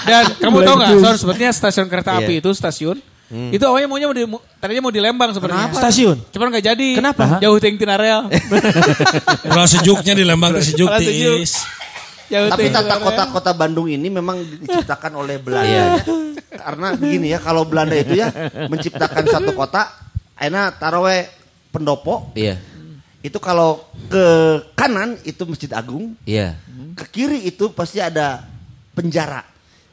Dan 0.04 0.24
kamu 0.38 0.56
Black 0.56 0.67
tahu 0.67 0.76
nggak, 0.76 0.89
juice. 0.91 1.04
Son, 1.04 1.15
sebetulnya 1.17 1.52
stasiun 1.52 1.88
kereta 1.88 2.12
api 2.17 2.34
Iya. 2.34 2.41
itu 2.41 2.52
stasiun 2.52 2.97
itu 3.32 3.63
awalnya 3.63 3.88
maunya 3.88 4.12
mau 4.12 4.15
di, 4.15 4.28
tadinya 4.60 4.82
mau 4.84 4.91
di 4.91 5.00
Lembang 5.00 5.32
sebenarnya. 5.32 5.71
Stasiun. 5.71 6.19
Cuman 6.36 6.52
nggak 6.52 6.65
jadi. 6.67 6.88
Kenapa? 7.00 7.39
Jauh 7.39 7.60
ting 7.63 7.80
tina 7.80 7.95
rel. 7.95 8.28
Kalau 9.41 9.65
sejuknya 9.65 10.12
di 10.12 10.28
Lembang 10.28 10.52
tuh 10.52 10.60
sejuk 10.60 10.91
tis. 11.00 11.63
Jauh 12.28 12.52
Tapi 12.52 12.67
tata 12.67 12.91
tina 12.91 13.00
kota 13.00 13.24
rel. 13.24 13.32
kota 13.32 13.52
Bandung 13.56 13.88
ini 13.88 14.12
memang 14.12 14.36
diciptakan 14.36 15.15
oleh 15.15 15.39
Belanda. 15.39 15.63
Iya. 15.63 15.86
ya. 15.95 16.60
Karena 16.60 16.88
begini 16.91 17.28
ya, 17.32 17.39
kalau 17.39 17.63
Belanda 17.63 17.95
itu 17.95 18.19
ya 18.19 18.28
menciptakan 18.67 19.24
satu 19.24 19.56
kota, 19.56 19.88
enak 20.36 20.76
taruh 20.76 21.08
pendopo, 21.71 22.36
Iya. 22.36 22.60
Itu 23.21 23.38
kalau 23.38 23.77
ke 24.10 24.25
kanan 24.73 25.13
itu 25.21 25.45
Masjid 25.45 25.71
Agung, 25.71 26.17
Iya. 26.25 26.57
ke 26.97 27.05
kiri 27.07 27.45
itu 27.45 27.69
pasti 27.69 28.01
ada 28.01 28.41
penjara. 28.91 29.45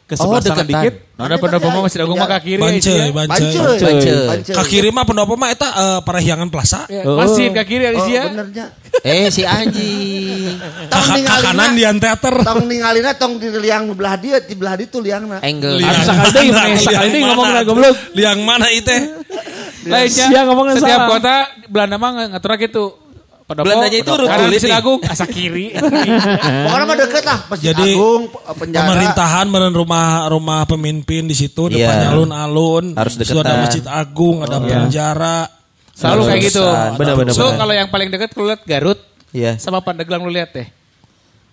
Ke 0.09 0.17
Oh, 0.17 0.25
sebelah 0.25 0.41
sana 0.41 0.65
deketan. 0.65 0.73
dikit. 0.73 0.95
Nah, 1.21 1.25
ada 1.29 1.37
pendopo 1.37 1.69
mah 1.69 1.83
Masjid 1.85 2.01
Agung 2.01 2.17
mah 2.17 2.29
ke 2.33 2.39
kiri. 2.41 2.61
Bancai, 2.65 2.97
ya. 2.97 3.13
Bancai. 3.13 3.53
Bancai. 3.77 4.55
Ka 4.57 4.65
kiri 4.65 4.89
mah 4.89 5.05
pendopo 5.05 5.37
mah 5.37 5.53
eta 5.53 5.69
eh, 5.69 6.01
Parahyangan 6.01 6.49
Plaza. 6.49 6.89
Ya, 6.89 7.05
Oh. 7.05 7.21
Masjid 7.21 7.53
ke 7.53 7.63
kiri 7.69 7.85
Oh, 7.85 7.93
Alicia. 7.93 8.33
benernya. 8.33 8.67
Eh 9.05 9.29
si 9.29 9.45
anjing. 9.45 10.57
Tong 10.93 11.13
ka 11.29 11.37
kanan 11.45 11.77
di 11.77 11.85
teater. 11.85 12.35
tong 12.41 12.65
ningalina 12.65 13.13
tong 13.21 13.37
di 13.37 13.53
liang 13.53 13.93
belah 13.93 14.17
dia, 14.17 14.41
di 14.41 14.57
belah 14.57 14.81
dia 14.81 14.89
tuh 14.89 15.05
liangna. 15.05 15.45
Angle. 15.45 15.77
Liang 15.77 16.01
mana? 16.01 16.25
deui, 16.33 16.49
deui 16.49 16.81
Liang 16.89 17.27
ngomong 17.29 17.45
mana? 17.45 17.61
na 17.61 17.63
goblok. 17.69 17.95
Liang 18.17 18.41
mana 18.41 18.67
itu? 18.73 18.97
Lainnya, 19.89 20.27
Sia 20.29 20.41
setiap 20.77 21.01
kota 21.05 21.35
Belanda 21.69 21.97
mah 22.01 22.33
ngatur 22.33 22.57
gitu. 22.57 22.85
Pendopo, 23.49 23.65
Belandanya 23.65 23.99
itu 24.05 24.13
Masjid 24.13 24.69
nih. 24.69 24.77
Agung, 24.77 25.01
asa 25.09 25.25
kiri. 25.25 25.73
Pokoknya 26.69 26.85
mah 26.85 26.97
deket 27.01 27.25
lah, 27.25 27.39
Masjid 27.49 27.73
Jadi, 27.73 27.91
Agung, 27.97 28.23
penjara. 28.29 28.85
Pemerintahan 28.85 29.47
meren 29.49 29.73
rumah 29.73 30.29
rumah 30.29 30.61
pemimpin 30.69 31.25
di 31.25 31.33
situ 31.33 31.73
Iya. 31.73 31.89
depannya 31.89 32.09
alun-alun. 32.13 32.85
Harus 32.93 33.17
situ 33.17 33.33
ada 33.41 33.57
deketan. 33.57 33.65
Masjid 33.65 33.85
Agung, 33.89 34.37
ada 34.45 34.61
penjara. 34.61 35.39
Selalu 35.97 36.21
kayak 36.29 36.43
gitu. 36.45 36.65
Benar-benar. 37.01 37.33
So 37.33 37.49
kalau 37.57 37.73
yang 37.73 37.89
paling 37.89 38.13
dekat 38.13 38.37
lu 38.37 38.53
lihat 38.53 38.69
Garut 38.69 39.01
Iya. 39.33 39.57
sama 39.57 39.81
Pandeglang 39.81 40.21
lu 40.21 40.29
lihat 40.29 40.53
deh. 40.53 40.69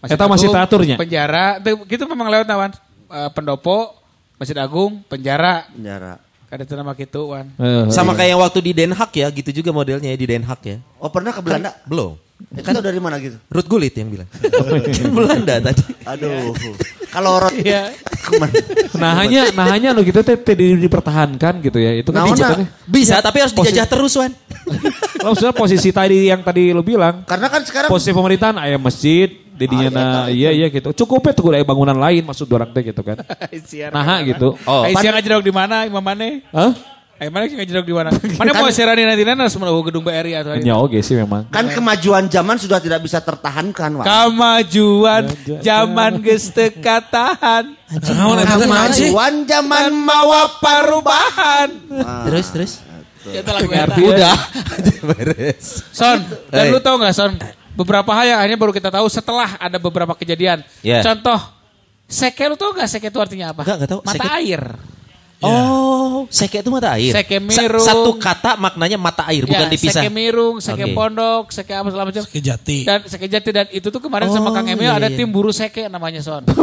Eta 0.04 0.28
masih 0.28 0.52
Agung, 0.52 0.56
teraturnya? 0.60 0.96
Penjara, 1.00 1.64
gitu 1.64 2.04
memang 2.12 2.28
lewat 2.28 2.44
nawan. 2.44 2.76
Eh, 3.08 3.30
pendopo, 3.32 3.96
Masjid 4.36 4.60
Agung, 4.60 5.00
penjara. 5.08 5.64
penjara. 5.72 6.20
Ada 6.56 6.74
nama 6.74 6.92
gitu, 6.94 7.22
Wan. 7.30 7.52
Eh, 7.54 7.86
Sama 7.90 8.12
kayak 8.12 8.30
yang 8.32 8.40
waktu 8.40 8.60
di 8.62 8.72
Den 8.72 8.92
Haag 8.92 9.12
ya, 9.12 9.28
gitu 9.30 9.52
juga 9.54 9.70
modelnya 9.70 10.08
ya 10.08 10.16
di 10.16 10.24
Den 10.26 10.42
Haag 10.42 10.62
ya. 10.64 10.78
Oh 10.98 11.08
pernah 11.08 11.30
ke 11.30 11.40
Belanda? 11.40 11.76
Belum. 11.84 12.16
Itu 12.52 12.64
tahu 12.64 12.84
dari 12.84 13.00
mana 13.00 13.16
gitu? 13.18 13.40
Ruth 13.48 13.64
Gullit 13.66 13.92
yang 13.94 14.08
bilang. 14.08 14.28
kan 14.96 15.10
Belanda 15.10 15.56
tadi. 15.62 15.84
Aduh. 16.06 16.52
Kalau 17.08 17.40
rot 17.40 17.56
Iya. 17.56 17.96
Nah 18.96 19.12
hanya, 19.18 19.52
nah 19.52 19.66
hanya 19.70 19.92
lo 19.92 20.02
gitu 20.02 20.20
teh 20.20 20.36
teh 20.36 20.52
di- 20.52 20.76
dipertahankan 20.78 21.62
gitu 21.62 21.80
ya. 21.80 21.96
Itu 21.96 22.12
kan 22.12 22.28
Naon, 22.28 22.36
dijaga- 22.36 22.68
Bisa, 22.84 23.20
tapi 23.20 23.40
harus 23.40 23.54
dijajah 23.54 23.86
terus, 23.86 24.14
Wan. 24.16 24.32
Maksudnya 25.26 25.54
posisi 25.54 25.90
tadi 25.90 26.30
yang 26.30 26.42
tadi 26.42 26.70
lo 26.70 26.82
bilang. 26.82 27.26
karena 27.26 27.48
kan 27.48 27.62
sekarang 27.66 27.90
Posisi 27.90 28.12
pemerintahan 28.12 28.58
ayam 28.62 28.82
masjid, 28.82 29.30
didinya 29.56 29.90
Ah, 29.90 29.94
na, 29.94 30.06
iya 30.28 30.52
iya 30.52 30.68
gitu. 30.68 30.92
Cukup 31.06 31.26
ya 31.26 31.32
tuh 31.32 31.54
ada 31.54 31.64
bangunan 31.64 31.96
lain 31.96 32.22
maksud 32.22 32.46
orang 32.50 32.70
teh 32.70 32.84
gitu 32.84 33.02
kan. 33.02 33.22
Nah 33.96 34.20
gitu. 34.22 34.58
Oh, 34.66 34.84
Ayo 34.84 34.94
siang 35.00 35.16
ngajedok 35.16 35.42
di 35.42 35.54
mana, 35.54 35.86
Imam 35.86 36.04
Mane? 36.04 36.44
Hah? 36.52 36.74
Ayo 37.16 37.32
mana 37.32 37.48
sih 37.48 37.56
ngajedok 37.56 37.86
di 37.88 37.96
mana? 37.96 38.12
Mana 38.44 38.52
mau 38.52 38.68
siarani 38.68 39.08
nanti 39.08 39.24
nana 39.24 39.48
semua 39.48 39.72
gedung 39.80 40.04
BRI 40.04 40.36
atau 40.36 40.52
Ya 40.60 40.76
oke 40.76 41.00
sih 41.00 41.16
memang. 41.16 41.48
kan 41.48 41.72
kemajuan 41.72 42.28
zaman 42.28 42.60
sudah 42.60 42.84
tidak 42.84 43.00
bisa 43.00 43.24
tertahankan, 43.24 43.96
Wak. 43.96 44.04
Kamajuan 44.04 45.24
zaman 45.64 46.20
geus 46.20 46.52
teu 46.52 46.76
katahan. 46.76 47.72
Kemajuan 47.88 49.48
zaman 49.48 49.96
Mawa 49.96 50.60
perubahan. 50.60 51.70
Terus 52.28 52.48
terus. 52.52 52.74
Ya 53.26 53.42
itu 53.42 53.52
lagu 53.52 53.70
eta. 53.70 53.96
Udah. 53.96 54.38
Beres. 55.08 55.66
Son, 55.90 56.20
dan 56.50 56.64
Hey. 56.66 56.72
lu 56.72 56.80
tau 56.80 56.96
gak 56.96 57.14
Son? 57.14 57.32
Beberapa 57.74 58.08
hal 58.14 58.26
yang 58.28 58.40
akhirnya 58.40 58.56
baru 58.58 58.72
kita 58.72 58.88
tahu 58.88 59.08
setelah 59.08 59.58
ada 59.58 59.76
beberapa 59.76 60.14
kejadian. 60.14 60.64
Yeah. 60.80 61.04
Contoh, 61.04 61.42
seke 62.06 62.46
lu 62.46 62.56
tau 62.56 62.72
gak 62.72 62.88
seke 62.88 63.10
itu 63.10 63.20
artinya 63.20 63.52
apa? 63.52 63.62
Nggak, 63.64 63.76
nggak 63.82 63.90
tahu. 63.90 64.02
Mata 64.02 64.16
Seke- 64.16 64.32
air. 64.40 64.62
Oh, 65.40 66.24
seke 66.28 66.60
itu 66.60 66.70
mata 66.70 66.96
air. 66.96 67.12
Seke 67.12 67.38
Sa- 67.52 67.64
mirung. 67.64 67.84
satu 67.84 68.12
kata 68.16 68.56
maknanya 68.56 68.96
mata 68.96 69.28
air, 69.28 69.44
bukan 69.44 69.68
Ya, 69.68 69.70
dipisah. 69.70 70.02
Seke 70.02 70.10
mirung, 70.10 70.58
seke 70.58 70.92
pondok, 70.92 71.52
seke 71.52 71.72
apa 71.72 71.88
segala 71.90 72.06
macam. 72.08 72.24
Kejati. 72.24 72.80
Dan 72.84 73.00
seke 73.04 73.26
jati 73.26 73.50
dan 73.52 73.68
itu 73.70 73.88
tuh 73.88 74.00
kemarin 74.00 74.30
sama 74.30 74.50
Oh, 74.50 74.54
Kang 74.54 74.66
Emil 74.66 74.86
iya, 74.86 74.96
ada 74.96 75.08
iya. 75.08 75.16
tim 75.16 75.28
buru 75.28 75.52
seke 75.52 75.86
namanya 75.86 76.22
Son. 76.22 76.46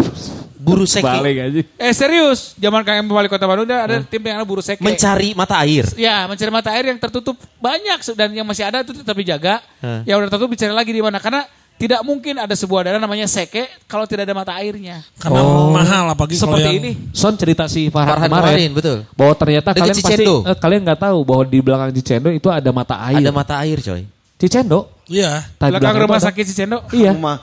Buru 0.63 0.87
seke. 0.87 1.03
Balik 1.03 1.37
aja. 1.43 1.61
eh 1.75 1.91
serius, 1.93 2.55
zaman 2.55 2.87
Kang 2.87 2.95
Emil 2.97 3.11
wali 3.11 3.27
kota 3.27 3.45
Bandung 3.45 3.67
dia 3.67 3.83
ada 3.83 3.99
tim 4.01 4.23
yang 4.23 4.39
ada 4.39 4.47
buru 4.47 4.63
seke. 4.63 4.79
Mencari 4.79 5.35
mata 5.35 5.59
air. 5.59 5.83
Ya, 5.95 6.23
mencari 6.25 6.51
mata 6.51 6.71
air 6.71 6.87
yang 6.87 6.99
tertutup 6.99 7.35
banyak 7.59 7.99
dan 8.15 8.31
yang 8.31 8.47
masih 8.47 8.63
ada 8.63 8.81
itu 8.81 8.95
tetap 8.95 9.13
dijaga. 9.13 9.59
Hah. 9.83 10.07
Yang 10.07 10.17
udah 10.17 10.29
tertutup 10.31 10.51
dicari 10.51 10.71
lagi 10.71 10.91
di 10.91 11.03
mana 11.03 11.19
karena 11.19 11.43
tidak 11.83 12.01
mungkin 12.01 12.39
ada 12.39 12.55
sebuah 12.55 12.87
daerah 12.87 13.03
namanya 13.03 13.27
seke 13.27 13.67
kalau 13.85 14.07
tidak 14.07 14.23
ada 14.23 14.35
mata 14.39 14.55
airnya. 14.55 15.03
Karena 15.19 15.43
mahal 15.69 16.05
apalagi 16.09 16.39
kalau 16.39 16.55
Seperti 16.55 16.69
yang 16.69 16.79
ini. 16.79 16.93
Son 17.11 17.35
cerita 17.35 17.67
si 17.67 17.91
Farhan, 17.91 18.15
Farhan 18.15 18.29
kemarin, 18.31 18.47
kemarin, 18.47 18.71
betul. 18.71 18.99
bahwa 19.13 19.35
ternyata 19.35 19.69
Dekat 19.69 19.83
kalian 19.83 19.97
pasti 19.99 20.07
Cicendo. 20.15 20.35
eh, 20.47 20.57
kalian 20.57 20.81
nggak 20.87 21.01
tahu 21.03 21.19
bahwa 21.23 21.43
di 21.43 21.59
belakang 21.59 21.91
Cicendo 21.93 22.29
itu 22.31 22.47
ada 22.47 22.71
mata 22.71 22.95
air. 23.03 23.19
Ada 23.19 23.31
mata 23.31 23.55
air, 23.59 23.79
coy. 23.79 24.07
Cicendo. 24.39 24.91
Iya. 25.07 25.43
Tadi 25.59 25.71
Belakang 25.75 25.83
belakang 25.83 26.03
rumah 26.07 26.19
ada- 26.19 26.27
sakit 26.31 26.45
Cicendo. 26.47 26.79
Iya. 26.91 27.11
Rumah 27.19 27.37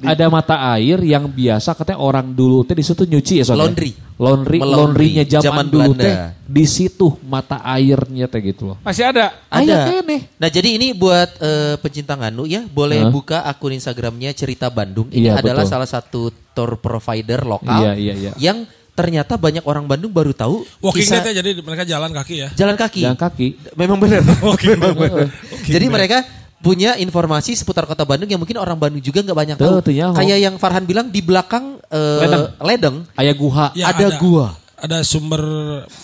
Ada 0.00 0.26
mata 0.26 0.56
air 0.74 0.98
yang 1.00 1.24
biasa 1.26 1.70
katanya 1.72 1.98
orang 1.98 2.26
dulu 2.28 2.66
teh 2.66 2.74
di 2.74 2.82
situ 2.82 3.06
nyuci 3.06 3.40
ya 3.40 3.44
Son, 3.46 3.54
ya? 3.54 3.62
Laundry. 3.62 3.90
Laundry, 4.14 4.58
Melaundry. 4.62 5.10
laundrynya 5.10 5.24
zaman, 5.26 5.42
Zaman 5.42 5.66
dulu 5.68 5.90
teh 5.94 6.14
di 6.44 6.64
situ 6.64 7.06
mata 7.24 7.58
airnya 7.62 8.26
teh 8.26 8.40
gitu 8.40 8.74
loh. 8.74 8.76
Masih 8.82 9.06
ada. 9.06 9.34
Ada. 9.46 10.02
nih. 10.02 10.20
Nah 10.38 10.48
jadi 10.48 10.68
ini 10.76 10.92
buat 10.92 11.30
eh, 11.38 11.74
pencinta 11.78 12.14
Nganu 12.14 12.44
ya, 12.44 12.62
boleh 12.64 13.06
Hah? 13.06 13.10
buka 13.10 13.38
akun 13.42 13.74
Instagramnya 13.74 14.30
Cerita 14.30 14.66
Bandung. 14.68 15.10
Ini 15.10 15.30
Iya, 15.30 15.38
adalah 15.38 15.62
betul. 15.62 15.72
salah 15.72 15.88
satu 15.88 16.20
tour 16.54 16.78
provider 16.78 17.42
lokal 17.42 17.82
Iya, 17.82 17.92
iya, 17.98 18.14
iya. 18.14 18.32
yang 18.38 18.62
ternyata 18.94 19.34
banyak 19.34 19.66
orang 19.66 19.90
Bandung 19.90 20.14
baru 20.14 20.30
tahu 20.30 20.62
Walking 20.78 21.02
kisah 21.02 21.18
dead 21.18 21.34
ya, 21.34 21.42
jadi 21.42 21.58
mereka 21.58 21.82
jalan 21.82 22.14
kaki 22.14 22.34
ya. 22.38 22.48
jalan 22.54 22.78
kaki. 22.78 23.02
Jalan 23.02 23.18
kaki. 23.18 23.46
Memang 23.74 23.98
benar. 23.98 24.22
Walking 24.38 24.78
dead. 24.78 24.94
Walking 24.94 25.66
Jadi 25.66 25.86
mereka 25.90 26.22
punya 26.64 26.96
informasi 26.96 27.52
seputar 27.52 27.84
kota 27.84 28.02
Bandung 28.02 28.26
yang 28.26 28.40
mungkin 28.40 28.56
orang 28.56 28.80
Bandung 28.80 29.04
juga 29.04 29.20
nggak 29.20 29.36
banyak 29.36 29.56
tahu. 29.60 29.84
Tuh. 29.84 30.12
Kayak 30.16 30.38
yang 30.40 30.54
Farhan 30.56 30.88
bilang 30.88 31.12
di 31.12 31.20
belakang 31.20 31.76
eh, 31.86 32.24
Ledeng. 32.24 32.44
ledeng 32.58 32.96
Ayah 33.14 33.34
guha. 33.36 33.66
Ya, 33.76 33.92
ada 33.92 34.08
gua. 34.16 34.56
Ada 34.74 35.00
sumber 35.00 35.40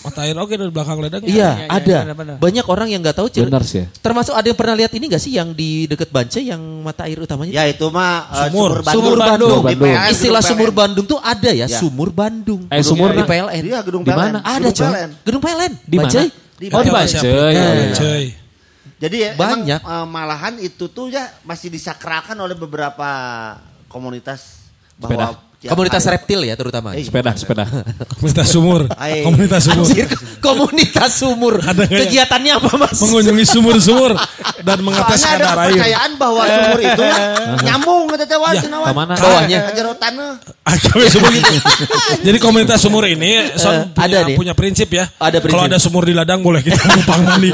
mata 0.01 0.25
air 0.25 0.33
oke 0.33 0.57
dari 0.57 0.73
belakang 0.73 0.97
ledeng. 0.97 1.21
Iya, 1.21 1.29
iya, 1.29 1.49
iya, 1.53 1.65
ada. 1.69 1.97
benar-benar. 2.01 2.35
Banyak 2.41 2.65
orang 2.65 2.87
yang 2.89 3.05
nggak 3.05 3.13
tahu. 3.13 3.29
Benar 3.29 3.61
sih. 3.61 3.85
Termasuk 4.01 4.33
ada 4.33 4.41
yang 4.41 4.57
pernah 4.57 4.73
lihat 4.73 4.89
ini 4.97 5.05
gak 5.05 5.21
sih 5.21 5.37
yang 5.37 5.53
di 5.53 5.85
deket 5.85 6.09
Bance 6.09 6.41
yang 6.41 6.57
mata 6.81 7.05
air 7.05 7.21
utamanya? 7.21 7.51
Ya 7.61 7.69
itu 7.69 7.85
mah 7.93 8.25
eh, 8.31 8.49
Sumur. 8.49 8.81
Sumur 8.81 9.13
Bandung. 9.21 9.61
Di 9.69 9.77
PLN, 9.77 10.09
Istilah 10.09 10.41
gedung 10.41 10.57
sumur. 10.57 10.69
Bandung 10.73 11.05
tuh 11.05 11.19
ada 11.21 11.51
ya, 11.53 11.69
Ya. 11.69 11.77
sumur 11.77 12.09
Bandung. 12.09 12.65
Eh, 12.73 12.81
sumur 12.81 13.13
di 13.13 13.21
PLN. 13.21 13.61
Iya 13.69 13.79
gedung 13.85 14.01
Di 14.01 14.09
PLN. 14.09 14.17
mana? 14.17 14.39
Ada 14.41 14.57
Gedung 14.57 14.73
coy. 14.73 14.87
PLN. 14.89 15.09
Gedung 15.21 15.41
PLN. 15.45 15.71
Di 15.85 15.97
mana? 16.01 16.09
Di 16.57 16.65
Oh, 16.73 16.81
di 16.81 16.89
PLN. 16.89 17.89
Bajai. 17.93 18.25
Jadi 19.01 19.17
ya, 19.17 19.31
Banyak. 19.33 19.81
emang, 19.81 19.97
eh, 19.97 20.07
malahan 20.07 20.55
itu 20.61 20.85
tuh 20.85 21.09
ya 21.09 21.25
masih 21.41 21.73
disakralkan 21.73 22.37
oleh 22.37 22.53
beberapa 22.53 23.09
komunitas 23.89 24.61
bahwa 25.01 25.41
tiap 25.61 25.71
Komunitas 25.71 26.01
reptil 26.03 26.41
ya 26.41 26.57
terutama. 26.57 26.97
Eh, 26.97 27.05
Sepeda, 27.05 27.31
sepeda. 27.31 27.69
Komunitas 28.11 28.47
sumur. 28.49 28.89
Hai. 28.91 29.21
Komunitas 29.21 29.61
sumur. 29.63 29.85
Anjir, 29.85 30.09
komunitas 30.41 31.11
sumur. 31.13 31.53
Ada 31.61 31.85
ya? 31.85 31.97
Kegiatannya 32.01 32.51
apa 32.57 32.71
mas? 32.75 32.97
Mengunjungi 32.97 33.45
sumur-sumur 33.45 34.11
dan 34.59 34.77
mengetes 34.81 35.21
Soalnya 35.21 35.37
ada 35.37 35.45
kadar 35.45 35.57
air. 35.59 35.69
kepercayaan 35.71 36.11
bahwa 36.17 36.41
sumur 36.43 36.79
itu 36.79 37.03
ya 37.03 37.17
nyambung 37.63 38.03
kata 38.07 38.23
teh 38.25 38.35
wan 38.35 38.53
Ya, 38.53 38.61
wan. 38.65 38.81
ke 38.83 38.93
mana? 38.95 39.13
Bawahnya. 39.15 39.59
Ka 39.61 39.71
jero 39.71 39.93
tanah. 39.95 40.31
Agak 40.61 41.07
sumur 41.07 41.29
gitu. 41.29 41.53
Jadi 42.25 42.37
komunitas 42.37 42.79
sumur 42.79 43.03
ini 43.05 43.31
Son 43.53 43.69
Eh, 43.71 43.85
punya, 43.87 44.01
ada 44.03 44.19
nih. 44.25 44.35
punya 44.35 44.53
prinsip 44.53 44.89
ya. 44.89 45.05
Ada 45.15 45.37
prinsip. 45.37 45.53
Kalau 45.53 45.63
ada 45.63 45.77
sumur 45.77 46.03
di 46.03 46.13
ladang 46.13 46.41
boleh 46.41 46.59
kita 46.59 46.81
numpang 46.91 47.21
mandi. 47.21 47.53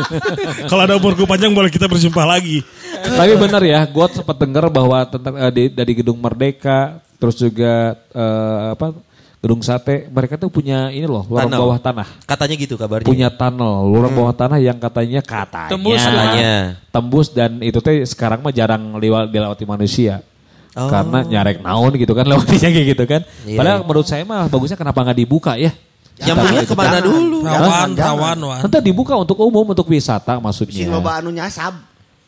Kalau 0.63 0.82
ada 0.82 0.96
umurku 0.96 1.24
panjang 1.24 1.52
boleh 1.52 1.67
kita 1.67 1.86
berjumpa 1.86 2.24
lagi. 2.24 2.63
Tapi 2.98 3.36
benar 3.36 3.60
ya, 3.62 3.84
gue 3.84 4.06
sempat 4.10 4.36
dengar 4.38 4.67
bahwa 4.67 5.04
tentang 5.04 5.36
eh, 5.36 5.52
di- 5.52 5.70
dari 5.70 5.91
Gedung 5.93 6.17
Merdeka, 6.17 7.04
terus 7.17 7.36
juga 7.36 7.73
eh, 8.10 8.63
apa 8.71 8.93
Gedung 9.38 9.62
Sate, 9.62 10.10
mereka 10.10 10.34
tuh 10.34 10.49
punya 10.49 10.89
ini 10.89 11.06
loh, 11.06 11.21
lorong 11.23 11.45
Tunnel. 11.45 11.62
bawah 11.62 11.77
tanah. 11.77 12.08
Katanya 12.25 12.56
gitu 12.58 12.73
kabarnya. 12.73 13.06
Punya 13.06 13.30
tunnel, 13.30 13.86
lorong 13.86 14.10
bawah 14.12 14.34
tanah 14.34 14.58
yang 14.58 14.82
katanya 14.82 15.21
katanya 15.21 15.69
Tembus 15.69 16.01
katanya. 16.01 16.53
tembus 16.89 17.27
dan 17.30 17.62
itu 17.62 17.77
teh 17.77 18.01
sekarang 18.01 18.41
mah 18.41 18.49
jarang 18.49 18.97
lewat 18.97 19.30
dilewati 19.30 19.62
manusia. 19.63 20.25
Oh. 20.73 20.89
Karena 20.89 21.21
nyarek 21.21 21.62
naon 21.62 21.93
gitu 21.93 22.17
kan 22.17 22.25
lewatinya 22.34 22.69
kayak 22.73 22.88
gitu 22.97 23.03
kan. 23.06 23.21
Iya. 23.45 23.58
Padahal 23.62 23.80
menurut 23.86 24.08
saya 24.10 24.25
mah 24.25 24.49
bagusnya 24.49 24.73
kenapa 24.73 25.06
nggak 25.06 25.19
dibuka 25.21 25.53
ya? 25.53 25.69
Nyambungnya 26.17 26.65
Jangan, 26.65 26.65
ke 26.65 26.73
mana 26.73 26.89
jangan. 26.89 27.06
dulu? 27.06 27.38
Rawan, 27.45 27.89
rawan, 27.93 28.38
wan. 28.41 28.60
Nanti 28.65 28.77
dibuka 28.82 29.13
untuk 29.13 29.38
umum, 29.38 29.69
untuk 29.69 29.86
wisata 29.86 30.34
Si 30.34 30.41
maksudnya. 30.41 30.89
loba 30.89 31.21
anu 31.21 31.30
nyasab. 31.30 31.77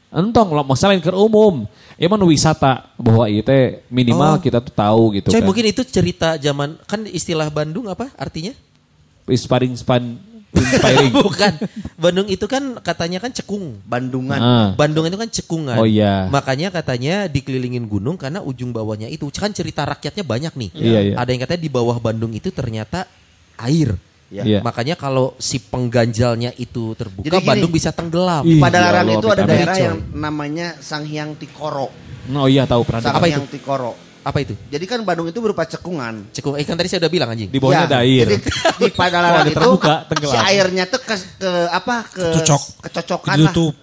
Entong 0.09 0.49
lo 0.49 0.65
masalah 0.65 0.97
yang 0.97 1.05
ke 1.05 1.13
umum. 1.13 1.69
Emang 1.93 2.17
wisata 2.25 2.89
bahwa 2.97 3.29
itu 3.29 3.45
teh 3.45 3.85
minimal 3.93 4.35
Oh. 4.35 4.41
kita 4.41 4.57
tuh 4.63 4.73
tahu 4.73 5.03
gitu 5.19 5.29
Coy 5.29 5.43
kan. 5.43 5.45
mungkin 5.45 5.65
itu 5.69 5.81
cerita 5.85 6.33
zaman 6.39 6.79
kan 6.89 7.05
istilah 7.05 7.45
Bandung 7.53 7.85
apa 7.85 8.09
artinya? 8.17 8.55
inspiring 9.29 9.77
span 9.77 10.17
inspiring. 10.49 11.13
Bukan. 11.29 11.53
Bandung 12.01 12.25
itu 12.25 12.41
kan 12.49 12.81
katanya 12.81 13.21
kan 13.21 13.29
cekung. 13.29 13.77
Bandungan. 13.85 14.39
Ah. 14.41 14.67
Bandung 14.73 15.05
itu 15.05 15.13
kan 15.13 15.29
cekungan. 15.29 15.77
Oh 15.77 15.85
iya. 15.85 16.25
Makanya 16.33 16.73
katanya 16.73 17.29
dikelilingin 17.29 17.85
gunung 17.85 18.17
karena 18.17 18.41
ujung 18.41 18.73
bawahnya 18.73 19.05
itu 19.05 19.29
kan 19.29 19.53
cerita 19.53 19.85
rakyatnya 19.85 20.25
banyak 20.25 20.53
nih. 20.57 20.69
Iya, 20.73 20.99
iya. 21.05 21.15
Ada 21.21 21.29
yang 21.29 21.41
katanya 21.45 21.61
di 21.61 21.69
bawah 21.69 21.97
Bandung 22.01 22.33
itu 22.33 22.49
ternyata 22.49 23.05
air. 23.61 23.93
Ya. 24.29 24.45
Iya. 24.45 24.59
Makanya 24.61 24.93
kalau 24.93 25.33
si 25.35 25.57
pengganjalnya 25.59 26.53
itu 26.55 26.93
terbuka, 26.93 27.25
Jadi 27.25 27.33
gini. 27.35 27.49
Bandung 27.49 27.71
bisa 27.73 27.89
tenggelam. 27.89 28.45
Ih, 28.45 28.61
Pada 28.61 28.77
ya 28.77 28.83
larang 28.85 29.05
Allah, 29.07 29.17
itu 29.17 29.27
ada 29.27 29.43
daerah 29.43 29.75
yang 29.75 29.97
namanya 30.11 30.67
Sanghyang 30.77 31.33
Tikoro. 31.33 31.89
Oh 32.29 32.45
iya 32.45 32.63
tahu 32.63 32.85
pernah. 32.85 33.01
Sang 33.01 33.17
Apa 33.17 33.25
Hyang 33.25 33.43
itu? 33.43 33.57
Tikoro. 33.57 33.97
Apa 34.21 34.37
itu? 34.39 34.53
Jadi 34.69 34.85
kan 34.85 35.01
Bandung 35.01 35.25
itu 35.25 35.39
berupa 35.39 35.65
cekungan. 35.65 36.29
Cekung. 36.29 36.53
Eh 36.53 36.61
kan 36.61 36.77
tadi 36.77 36.85
saya 36.85 37.01
udah 37.01 37.09
bilang 37.09 37.25
anjing. 37.27 37.49
Di 37.49 37.57
bawahnya 37.57 37.81
Ya, 37.81 37.89
ada 37.89 37.99
air. 38.05 38.25
Jadi 38.27 38.35
di 38.77 38.89
pada 39.01 39.17
larang 39.17 39.33
Kalau 39.33 39.49
itu 39.49 39.57
terbuka, 39.57 39.95
tenggelam. 40.05 40.29
si 40.29 40.37
airnya 40.45 40.83
tuh 40.85 41.01
ke, 41.01 41.15
ke 41.39 41.51
apa 41.67 41.95
ke 42.05 42.25
Cocok. 42.37 42.61
kecocokan 42.85 43.33
lah. 43.33 43.37
Ditutup. 43.49 43.73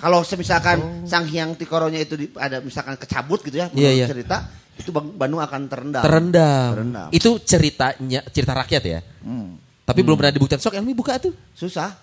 Kalau 0.00 0.24
semisalkan 0.24 0.78
Sang 1.04 1.28
Hyang 1.28 1.60
Tikoronya 1.60 2.00
itu 2.00 2.16
di- 2.16 2.32
ada 2.32 2.64
misalkan 2.64 2.96
kecabut 2.96 3.44
gitu 3.44 3.60
ya, 3.60 3.68
Oh. 3.68 3.76
Iya, 3.76 3.84
menurut 3.84 4.00
iya. 4.00 4.06
cerita 4.08 4.36
itu 4.80 4.88
Bandung 4.90 5.44
akan 5.44 5.60
terendam. 5.68 6.00
Terendam. 6.00 6.70
Terendam. 6.72 7.08
Itu 7.12 7.30
ceritanya 7.44 8.24
cerita 8.26 8.56
rakyat 8.56 8.82
ya. 8.82 9.00
Hmm. 9.20 9.59
Tapi 9.90 10.00
belum 10.00 10.14
pernah 10.14 10.32
dibuktikan. 10.32 10.58
Sok 10.58 10.72
Elmi 10.72 10.92
buka 10.92 11.18
tuh. 11.18 11.34
Susah. 11.52 11.98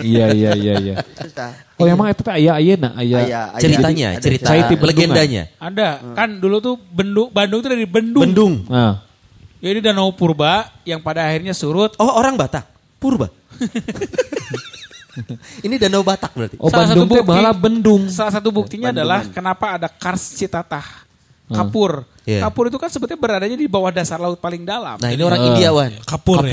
iya 0.00 0.28
iya 0.30 0.50
iya 0.52 0.74
iya. 0.76 0.94
Susah. 1.14 1.54
Oh 1.74 1.84
emang 1.84 2.06
itu 2.06 2.20
teh 2.20 2.34
ayah 2.34 2.58
ayah 2.58 2.76
nak 2.76 2.92
ayah. 2.98 3.18
Aya- 3.18 3.28
aya- 3.48 3.60
Ceritanya, 3.60 4.08
ada 4.10 4.20
cerita 4.20 4.50
bendungan. 4.50 4.84
legendanya. 4.84 5.42
Ada. 5.56 5.88
Kan 6.12 6.28
dulu 6.36 6.58
tuh 6.58 6.74
Bendung, 6.76 7.30
Bandung 7.30 7.58
itu 7.58 7.68
dari 7.68 7.86
Bendung. 7.86 8.22
Bendung. 8.24 8.54
Nah, 8.66 9.06
Jadi 9.58 9.78
danau 9.80 10.10
purba 10.10 10.66
yang 10.82 10.98
pada 10.98 11.22
akhirnya 11.24 11.50
surut. 11.50 11.94
Oh 11.96 12.10
orang 12.12 12.34
Batak. 12.34 12.66
Purba. 12.96 13.30
Ini 15.60 15.74
danau 15.76 16.02
Batak 16.02 16.30
berarti. 16.32 16.56
oh 16.56 16.68
Salah 16.68 16.86
Bandung 16.86 17.02
satu 17.02 17.14
bukti- 17.16 17.26
malah 17.28 17.54
Bendung. 17.56 18.02
Salah 18.08 18.32
satu 18.32 18.48
buktinya 18.50 18.88
adalah 18.92 19.26
kenapa 19.26 19.74
ada 19.74 19.88
Kars 19.88 20.34
Citatah. 20.34 20.86
Kapur. 21.48 22.04
Iya. 22.22 22.44
Kapur 22.44 22.68
itu 22.68 22.76
kan 22.76 22.86
sebetulnya 22.86 23.16
beradanya 23.16 23.56
di 23.56 23.64
bawah 23.64 23.88
dasar 23.88 24.20
laut 24.20 24.36
paling 24.36 24.62
dalam. 24.62 24.94
Nah 24.94 25.08
ini 25.08 25.22
orang 25.22 25.40
Eh. 25.40 25.48
India 25.48 25.70
Wan. 25.72 25.90
Kapur, 26.02 26.44
ya? 26.44 26.52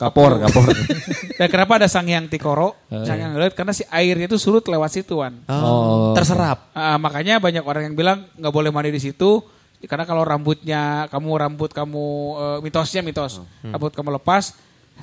Kapur. 0.00 0.40
Kapor 0.40 0.64
kapor. 0.64 0.72
Dan 1.38 1.48
kenapa 1.52 1.76
ada 1.76 1.88
Sangyang 1.92 2.24
Tikoro? 2.24 2.72
Sangyang 2.88 3.36
Laut 3.36 3.52
karena 3.52 3.76
si 3.76 3.84
airnya 3.92 4.24
itu 4.24 4.40
surut 4.40 4.64
lewat 4.64 4.88
situ, 4.96 5.20
Wan. 5.20 5.44
Oh. 5.44 6.16
Terserap. 6.16 6.72
Ah, 6.72 6.96
makanya 6.96 7.36
banyak 7.36 7.60
orang 7.60 7.92
yang 7.92 7.96
bilang 7.96 8.18
nggak 8.40 8.52
boleh 8.52 8.72
mandi 8.72 8.96
di 8.96 9.00
situ 9.00 9.44
karena 9.80 10.04
kalau 10.04 10.20
rambutnya 10.24 11.08
kamu 11.08 11.30
rambut 11.40 11.72
kamu 11.72 12.04
eh, 12.36 12.58
mitosnya 12.60 13.00
mitos 13.00 13.40
rambut 13.64 13.96
kamu 13.96 14.20
lepas 14.20 14.52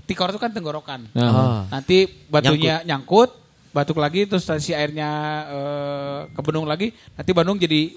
tikor 0.05 0.29
itu 0.29 0.37
kan 0.37 0.53
tenggorokan 0.53 1.09
Nah. 1.17 1.65
nanti 1.73 2.05
batunya 2.29 2.85
nyangkut. 2.85 3.49
batuk 3.67 3.97
lagi 3.97 4.25
terus 4.25 4.45
si 4.61 4.73
airnya 4.73 5.09
eh, 5.49 6.19
ke 6.29 6.41
Bandung 6.41 6.65
lagi 6.65 6.93
nanti 7.13 7.29
Bandung 7.33 7.57
jadi 7.57 7.93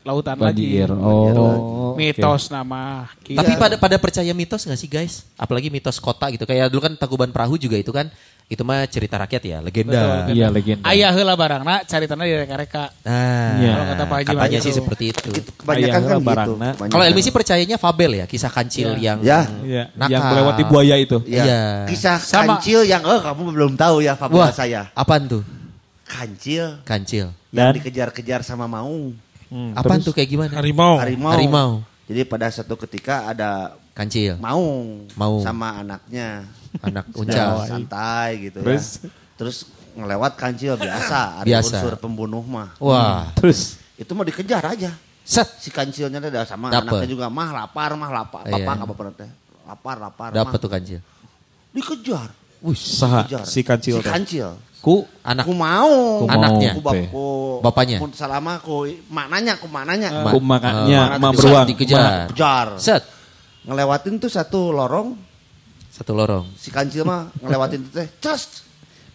lautan 0.00 0.32
Banjir. 0.34 0.88
lagi 0.88 0.96
Oh, 0.96 1.92
mitos 1.92 2.48
nama 2.48 3.04
Gitu. 3.20 3.36
Tapi 3.36 3.52
pada 3.54 3.76
pada 3.76 3.96
percaya 4.00 4.32
mitos 4.32 4.64
gak 4.64 4.74
sih 4.74 4.88
guys? 4.88 5.28
Apalagi 5.36 5.68
mitos 5.68 5.98
kota 5.98 6.26
gitu. 6.28 6.42
Kayak 6.42 6.72
dulu 6.72 6.82
kan 6.82 6.92
Tangkuban 6.96 7.30
Perahu 7.30 7.54
juga 7.54 7.76
itu 7.76 7.92
kan. 7.92 8.08
Itu 8.50 8.66
mah 8.66 8.82
cerita 8.90 9.14
rakyat 9.14 9.42
ya, 9.46 9.58
legenda. 9.62 10.26
Betul. 10.26 10.34
Iya 10.34 10.50
legenda. 10.50 10.82
ayah 10.90 11.14
heula 11.14 11.38
barangna 11.38 11.86
cari 11.86 12.10
tanah 12.10 12.26
di 12.26 12.34
reka-reka 12.34 12.90
Nah, 13.06 13.62
Iya. 13.62 13.70
Kalau 13.70 13.86
kata 13.86 14.02
Pak 14.02 14.16
Haji 14.18 14.30
katanya 14.34 14.58
sih 14.58 14.72
seperti 14.74 15.04
itu. 15.14 15.28
Itu 15.30 15.50
kebanyakan 15.54 15.86
Ayah 15.86 16.02
kan 16.02 16.18
gitu. 16.18 16.52
Kalau 16.90 17.04
Elmi 17.06 17.20
sih 17.22 17.30
percayanya 17.30 17.76
fabel 17.78 18.10
ya, 18.18 18.24
kisah 18.26 18.50
kancil 18.50 18.98
yang 18.98 19.22
Ya. 19.22 19.46
Iya, 19.62 19.94
nakal. 19.94 20.10
yang 20.10 20.22
melewati 20.26 20.62
buaya 20.66 20.96
itu. 20.98 21.22
Ya. 21.30 21.44
Iya. 21.46 21.60
Kisah 21.86 22.18
Sama. 22.18 22.58
kancil 22.58 22.82
yang 22.82 23.06
oh 23.06 23.22
kamu 23.22 23.54
belum 23.54 23.72
tahu 23.78 24.02
ya 24.02 24.18
Wah, 24.18 24.18
fabula 24.18 24.50
saya. 24.50 24.90
apaan 24.98 25.30
tuh? 25.30 25.42
Kancil 26.02 26.82
Kancil. 26.82 27.30
yang 27.54 27.70
dikejar-kejar 27.70 28.42
sama 28.42 28.66
maung. 28.66 29.14
Hmm, 29.50 29.74
terus? 29.98 30.06
tuh 30.06 30.14
kayak 30.14 30.28
gimana? 30.30 30.52
Harimau. 30.56 30.94
Harimau. 30.96 31.32
Harimau. 31.34 31.70
Jadi 32.06 32.22
pada 32.24 32.46
satu 32.48 32.74
ketika 32.78 33.26
ada 33.26 33.74
Kancil. 33.90 34.38
Maung. 34.38 35.10
Maung. 35.12 35.42
Sama 35.42 35.82
anaknya. 35.82 36.46
Anak 36.80 37.10
Udah 37.12 37.58
uncal. 37.58 37.66
santai 37.66 38.30
gitu 38.48 38.62
Terus? 38.62 39.02
ya. 39.02 39.10
Terus 39.34 39.56
ngelewat 39.92 40.38
kancil 40.38 40.78
biasa. 40.78 41.42
Ada 41.42 41.46
Biasa. 41.46 41.76
unsur 41.76 41.92
pembunuh 41.98 42.40
mah. 42.40 42.78
Wah. 42.78 43.28
Terus 43.34 43.76
Itu 43.98 44.14
mau 44.14 44.22
dikejar 44.22 44.62
aja. 44.64 44.94
Set. 45.26 45.46
Si 45.58 45.68
kancilnya 45.68 46.22
ada 46.22 46.46
sama 46.46 46.70
Dapet. 46.70 46.88
anaknya 46.88 47.08
juga 47.10 47.26
mah 47.28 47.50
lapar 47.52 47.92
mah 47.98 48.08
lapar. 48.08 48.46
Iya. 48.46 48.62
Bapak 48.62 48.74
apa 48.80 48.94
pernah 48.94 49.14
teh? 49.18 49.30
Lapar 49.66 49.96
lapar. 49.98 50.28
Dapat 50.30 50.56
tuh 50.56 50.70
kancil. 50.70 51.00
Dikejar. 51.70 52.28
Wih, 52.60 52.76
saha 52.76 53.24
Dikejar. 53.26 53.44
si 53.44 53.60
kancil 53.60 53.94
Si 53.98 54.04
kancil. 54.04 54.48
Ku 54.80 55.04
anak 55.20 55.44
Ku 55.44 55.52
mau. 55.52 56.24
Ku 56.24 56.26
Anaknya. 56.26 56.72
Ku, 56.72 56.80
ku, 56.82 57.26
Bapaknya. 57.60 58.00
Ku 58.00 58.08
salama 58.16 58.56
ku 58.64 58.88
maknanya 59.12 59.60
ku 59.60 59.68
maknanya. 59.68 60.24
Ma- 60.24 60.32
Ku 60.32 60.40
makanya 60.40 61.16
eh, 61.16 61.20
ma 61.20 61.28
beruang. 61.30 61.68
dikejar. 61.68 62.32
Kejar. 62.32 62.80
Set. 62.80 63.04
Ngelewatin 63.68 64.16
tuh 64.16 64.32
satu 64.32 64.72
lorong. 64.72 65.12
Satu 65.92 66.16
lorong. 66.16 66.48
Si 66.56 66.72
kancil 66.72 67.04
mah 67.04 67.28
ngelewatin 67.36 67.84
tuh 67.86 67.92
teh. 68.00 68.08
Cus. 68.18 68.64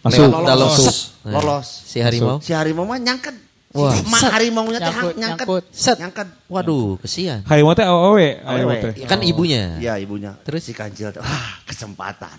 Masuk. 0.06 0.30
Lolos. 0.30 0.46
Dalam 0.46 0.68
Lolos. 0.70 0.98
Lolos. 1.26 1.68
Si 1.82 1.98
harimau. 1.98 2.38
Si 2.38 2.54
harimau 2.54 2.86
mah 2.86 3.02
nyangket. 3.02 3.34
Wah. 3.76 3.92
Si 3.92 4.00
mak 4.08 4.20
Set. 4.24 4.30
harimaunya 4.32 4.78
teh 4.78 4.88
Nyangkut, 4.88 5.14
nyangket. 5.14 5.46
nyangkut. 5.46 5.64
Set. 5.68 5.96
Nyangket. 6.00 6.28
Waduh, 6.48 6.96
kesian. 6.98 7.40
Harimau 7.44 7.72
teh 7.72 7.84
awewe, 7.84 8.28
harimau 8.40 8.72
Awewe. 8.72 8.84
teh. 8.96 9.04
Kan 9.04 9.20
ibunya. 9.20 9.76
Iya 9.76 9.94
ibunya. 9.98 10.32
Terus? 10.40 10.64
si 10.64 10.72
kancil 10.72 11.12
tuh, 11.12 11.20
ah 11.20 11.60
kesempatan. 11.62 12.38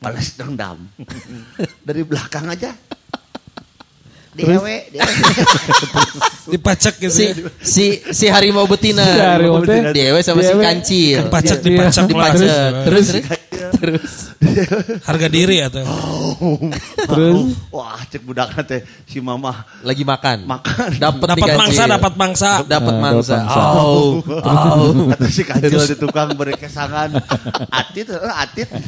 Balas 0.00 0.32
dendam. 0.34 0.80
Dari 1.86 2.02
belakang 2.02 2.48
aja. 2.48 2.72
Dewe, 4.32 4.88
dewe. 4.88 5.04
Dipacak 6.56 6.96
gitu. 6.96 7.12
Si 7.12 7.24
ya. 7.28 7.34
si 7.60 7.86
si 8.00 8.26
harimau 8.32 8.64
betina. 8.64 9.04
Si 9.04 9.20
harimau 9.20 9.60
teh. 9.60 9.92
Dewe 9.92 10.24
sama 10.24 10.40
si 10.40 10.54
kancil. 10.56 11.28
Dipacak, 11.28 11.58
Iya. 11.60 11.66
dipacak. 11.68 12.04
Dipacak. 12.08 12.40
lah. 12.40 12.70
Terus 12.88 13.06
terus. 13.12 13.26
Terus. 13.52 14.32
Harga 15.08 15.28
diri 15.28 15.60
atau 15.64 15.84
Terus 17.08 17.56
Wah, 17.68 18.00
cek 18.04 18.22
budak 18.22 18.52
teh 18.64 18.80
si 19.04 19.18
mama 19.20 19.64
Lagi 19.80 20.04
makan. 20.04 20.44
makan. 20.44 20.90
Dapat 20.98 21.26
dapat 21.36 21.48
mangsa, 21.56 21.82
dapat 21.88 22.12
mangsa. 22.16 22.50
Dapat 22.66 22.94
mangsa. 23.00 23.36
dapat 23.38 23.48
mangsa. 23.48 23.76
Oh. 23.82 24.20
Oh. 24.44 25.08
Kata 25.12 25.26
si 25.28 25.42
kancil 25.44 25.80
di 25.84 25.96
tukang 25.96 26.32
beri 26.34 26.54
kesangan. 26.56 27.12
Atit, 27.70 28.06
eh, 28.10 28.20
atit. 28.32 28.68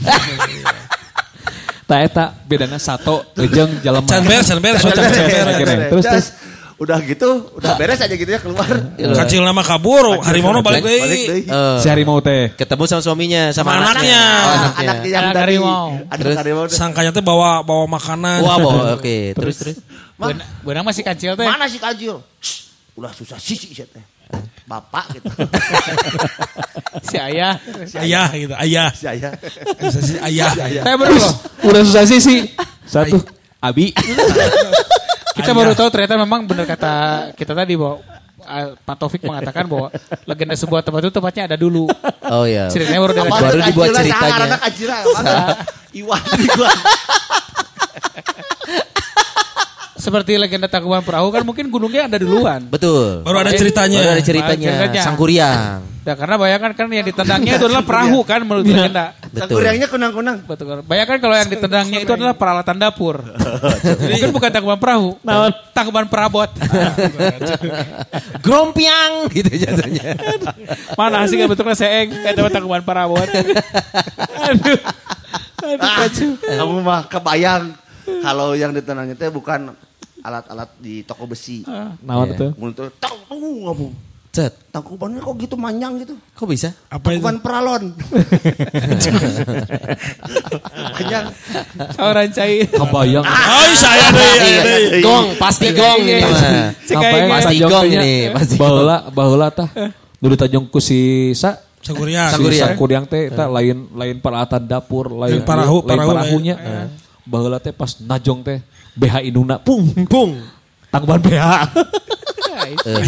tak 1.85 2.01
eta 2.01 2.33
bedana 2.49 2.81
sato 2.81 3.29
jeung 3.37 3.69
jalema. 3.85 4.09
Can 4.09 4.25
beres, 4.25 4.49
can 4.49 4.61
beres, 4.65 4.81
Oh, 4.81 4.89
can 4.89 5.05
can 5.05 5.05
beres, 5.05 5.29
beres. 5.29 5.49
akhirnya. 5.53 5.77
Terus 5.93 6.05
terus 6.09 6.27
udah 6.75 6.99
gitu, 7.07 7.55
udah 7.55 7.79
beres 7.79 8.03
aja 8.03 8.11
gitu 8.11 8.27
ya 8.27 8.43
keluar. 8.43 8.67
Kacil 8.99 9.47
nama 9.47 9.63
kabur, 9.63 10.19
harimau 10.27 10.59
balik 10.59 10.83
Balik 10.83 11.07
deui. 11.07 11.25
deui. 11.27 11.43
Eh, 11.47 11.77
si 11.79 11.87
harimau 11.87 12.19
teh. 12.19 12.51
ketemu 12.59 12.83
sama 12.91 13.03
suaminya 13.03 13.43
sama, 13.55 13.79
Sama 13.79 13.95
anaknya. 13.95 14.23
Oh, 14.23 14.51
Anak 14.51 14.59
anaknya. 14.59 14.83
anaknya 14.83 15.07
yang 15.07 15.25
Anak 15.25 15.35
dari 15.39 15.57
Terus? 16.51 16.71
teh. 16.71 16.77
Sangkanya 16.77 17.11
tuh 17.15 17.23
bawa 17.23 17.63
bawa 17.63 17.85
makanan. 17.87 18.39
Wah, 18.43 18.57
bawa 18.59 18.83
oke. 18.99 19.39
Terus 19.39 19.57
terus. 19.63 19.77
Benang, 20.67 20.85
masih 20.85 21.03
kancil 21.07 21.39
teh. 21.39 21.47
Mana 21.47 21.71
si 21.71 21.79
kancil? 21.79 22.19
Shh, 22.43 22.71
Udah 22.99 23.11
susah 23.15 23.39
sisi 23.39 23.71
sih 23.71 23.87
teh. 23.87 24.03
Bapak 24.67 25.15
gitu. 25.15 25.29
Si 27.05 27.21
ayah. 27.21 27.59
Ayah 28.01 28.29
gitu, 28.33 28.55
ayah. 28.57 28.89
Si 28.95 29.05
ayah. 29.05 29.31
Bisa 29.77 30.01
sih 30.01 30.17
ayah. 30.25 30.51
Saya 30.57 30.97
baru 30.97 31.15
loh. 31.21 31.35
Udah 31.69 31.83
susah 31.85 32.03
sih 32.09 32.19
sih. 32.23 32.39
Satu. 32.89 33.21
Abi. 33.61 33.93
Kita 35.35 35.51
baru 35.51 35.75
tahu 35.75 35.89
ternyata 35.91 36.15
memang 36.15 36.47
benar 36.47 36.67
kata 36.67 36.93
kita 37.35 37.53
tadi 37.59 37.75
bahwa 37.75 37.99
ah, 38.47 38.71
Pak 38.79 38.97
Taufik 38.99 39.23
mengatakan 39.27 39.67
bahwa 39.67 39.91
legenda 40.31 40.55
sebuah 40.55 40.87
tempat 40.87 41.01
itu 41.03 41.13
tempatnya 41.13 41.43
ada 41.51 41.57
dulu. 41.59 41.91
Oh 42.31 42.47
ya. 42.47 42.71
Ceritanya 42.71 43.01
baru 43.03 43.13
dari 43.19 43.31
Baru 43.31 43.59
dibuat 43.67 43.89
ceritanya. 43.99 44.47
Anak 44.47 44.61
kancilnya. 44.63 45.03
Mana? 45.11 45.35
Iwan. 45.91 46.23
Seperti 50.05 50.37
legenda 50.37 50.69
Tangkuban 50.69 51.01
Perahu 51.01 51.33
kan 51.33 51.41
mungkin 51.49 51.73
gunungnya 51.73 52.05
ada 52.05 52.21
duluan. 52.21 52.69
Betul. 52.69 53.25
Baru 53.25 53.41
ada 53.41 53.57
ceritanya. 53.57 54.05
Baru 54.05 54.13
ada 54.21 54.25
ceritanya. 54.25 54.69
Ceritanya. 54.77 55.01
Sangkuriang. 55.01 55.61
Nah, 56.05 56.13
karena 56.21 56.37
bayangkan 56.37 56.71
kan 56.77 56.87
yang 56.93 57.09
ditendangnya 57.09 57.57
itu 57.57 57.65
adalah 57.65 57.81
perahu 57.81 58.21
kan 58.29 58.45
menurut 58.45 58.69
legenda. 58.69 59.17
Betul. 59.17 59.41
Sangkuriangnya 59.41 59.89
kunang-kunang. 59.89 60.37
Betul. 60.45 60.65
kan? 60.69 60.79
Bayangkan 60.85 61.17
kalau 61.17 61.37
yang 61.41 61.49
ditendangnya 61.49 61.99
itu 62.05 62.13
adalah 62.13 62.37
peralatan 62.37 62.77
dapur. 62.77 63.25
Mungkin 64.13 64.29
bukan 64.37 64.51
tangkuban 64.53 64.77
perahu, 64.77 65.17
tangkuban 65.73 66.05
perabot. 66.13 66.53
Grompiang 68.45 69.33
gitu 69.33 69.49
jatuhnya. 69.57 70.21
Mana 71.01 71.25
sih 71.25 71.41
kan 71.41 71.49
bentuknya 71.49 71.73
seeng, 71.73 72.13
kayak 72.13 72.37
dapat 72.37 72.53
tangkuban 72.53 72.85
perabot. 72.85 73.25
Aduh. 74.53 74.79
Aduh, 75.65 75.81
Ah, 75.81 76.05
kamu 76.61 76.85
mah 76.85 77.09
kebayang 77.09 77.73
kalau 78.05 78.53
yang 78.53 78.77
ditenangnya 78.77 79.17
teh 79.17 79.33
bukan 79.33 79.73
alat-alat 80.25 80.73
di 80.77 81.05
toko 81.05 81.29
besi. 81.29 81.61
Naon 82.01 82.33
Iya. 82.33 82.41
tuh? 82.41 82.51
Mulut 82.57 82.81
tang 82.97 83.13
uh, 83.29 83.37
ngomong. 83.37 83.93
Cet. 84.35 84.51
Tangkubannya 84.67 85.23
kok 85.23 85.39
gitu 85.39 85.55
manjang 85.55 85.95
gitu. 85.97 86.19
Kok 86.35 86.49
bisa? 86.49 86.75
Apa 86.91 87.15
itu? 87.15 87.23
Tangkuban 87.23 87.39
peralon. 87.39 87.95
Panjang. 90.91 91.25
Orang 91.97 92.29
cai. 92.31 92.67
Kebayang. 92.67 93.23
Oh, 93.23 93.69
saya 93.77 94.11
deh, 94.11 94.27
Iya. 94.35 94.63
deh. 94.65 94.79
Gong, 95.01 95.27
pasti 95.39 95.71
gong. 95.71 96.03
Cekain 96.83 97.23
Pasti 97.31 97.55
gong 97.61 97.87
ini, 97.87 98.15
pasti 98.31 98.55
gong. 98.55 98.63
Baheula 98.67 98.97
baheula 99.09 99.49
tah. 99.51 99.69
Dulu 100.19 100.35
Tanjong 100.35 100.67
ku 100.67 100.81
si 100.81 101.31
sa 101.31 101.55
Sangkuriang. 101.79 102.33
si 102.33 102.35
Sangkuriang. 102.35 102.69
Sangkuriang 102.73 103.05
teh 103.05 103.29
eta 103.29 103.45
lain 103.45 103.93
lain 103.93 104.17
peralatan 104.19 104.65
dapur, 104.65 105.13
lain 105.13 105.45
parahu, 105.45 105.85
lain 105.85 105.95
parahu, 105.95 106.11
parahunya. 106.11 106.55
Baheula 107.25 107.57
teh 107.57 107.73
pas 107.73 107.89
najong 108.01 108.45
teh 108.45 108.59
BH 108.95 109.25
indungna 109.25 109.57
pung 109.57 109.89
pung. 110.07 110.37
Tangkuban 110.93 111.21
BH. 111.21 111.43
Eh, 112.65 113.03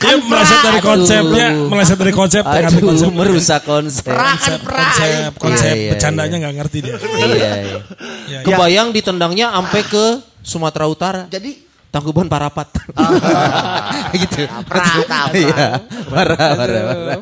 Dia 0.00 0.16
meleset 0.18 0.60
dari 0.64 0.80
konsepnya, 0.82 1.48
meleset 1.70 1.98
dari 2.00 2.10
konsep, 2.10 2.42
Aduh, 2.42 2.82
konsep. 2.82 3.10
merusak 3.14 3.62
konsep. 3.62 4.10
Konsep, 4.10 4.58
konsep, 4.64 5.30
konsep, 5.38 5.74
Iya, 5.74 5.78
iya, 5.78 5.90
bercandanya 5.94 6.36
nggak 6.42 6.54
ngerti 6.58 6.78
dia. 6.82 6.96
Iya, 6.98 7.28
iya. 7.36 7.78
Iya, 8.26 8.38
Kebayang 8.42 8.90
ditendangnya 8.90 9.54
sampai 9.54 9.82
ke 9.86 10.04
Sumatera 10.42 10.86
Utara. 10.90 11.22
Jadi 11.30 11.62
Tangkuban 11.92 12.24
Parapat. 12.24 12.72
gitu. 14.16 14.48
Prata, 14.64 15.28
Iya. 15.36 15.76
Parah, 16.08 16.36
parah, 16.56 16.82
parah. 16.88 17.18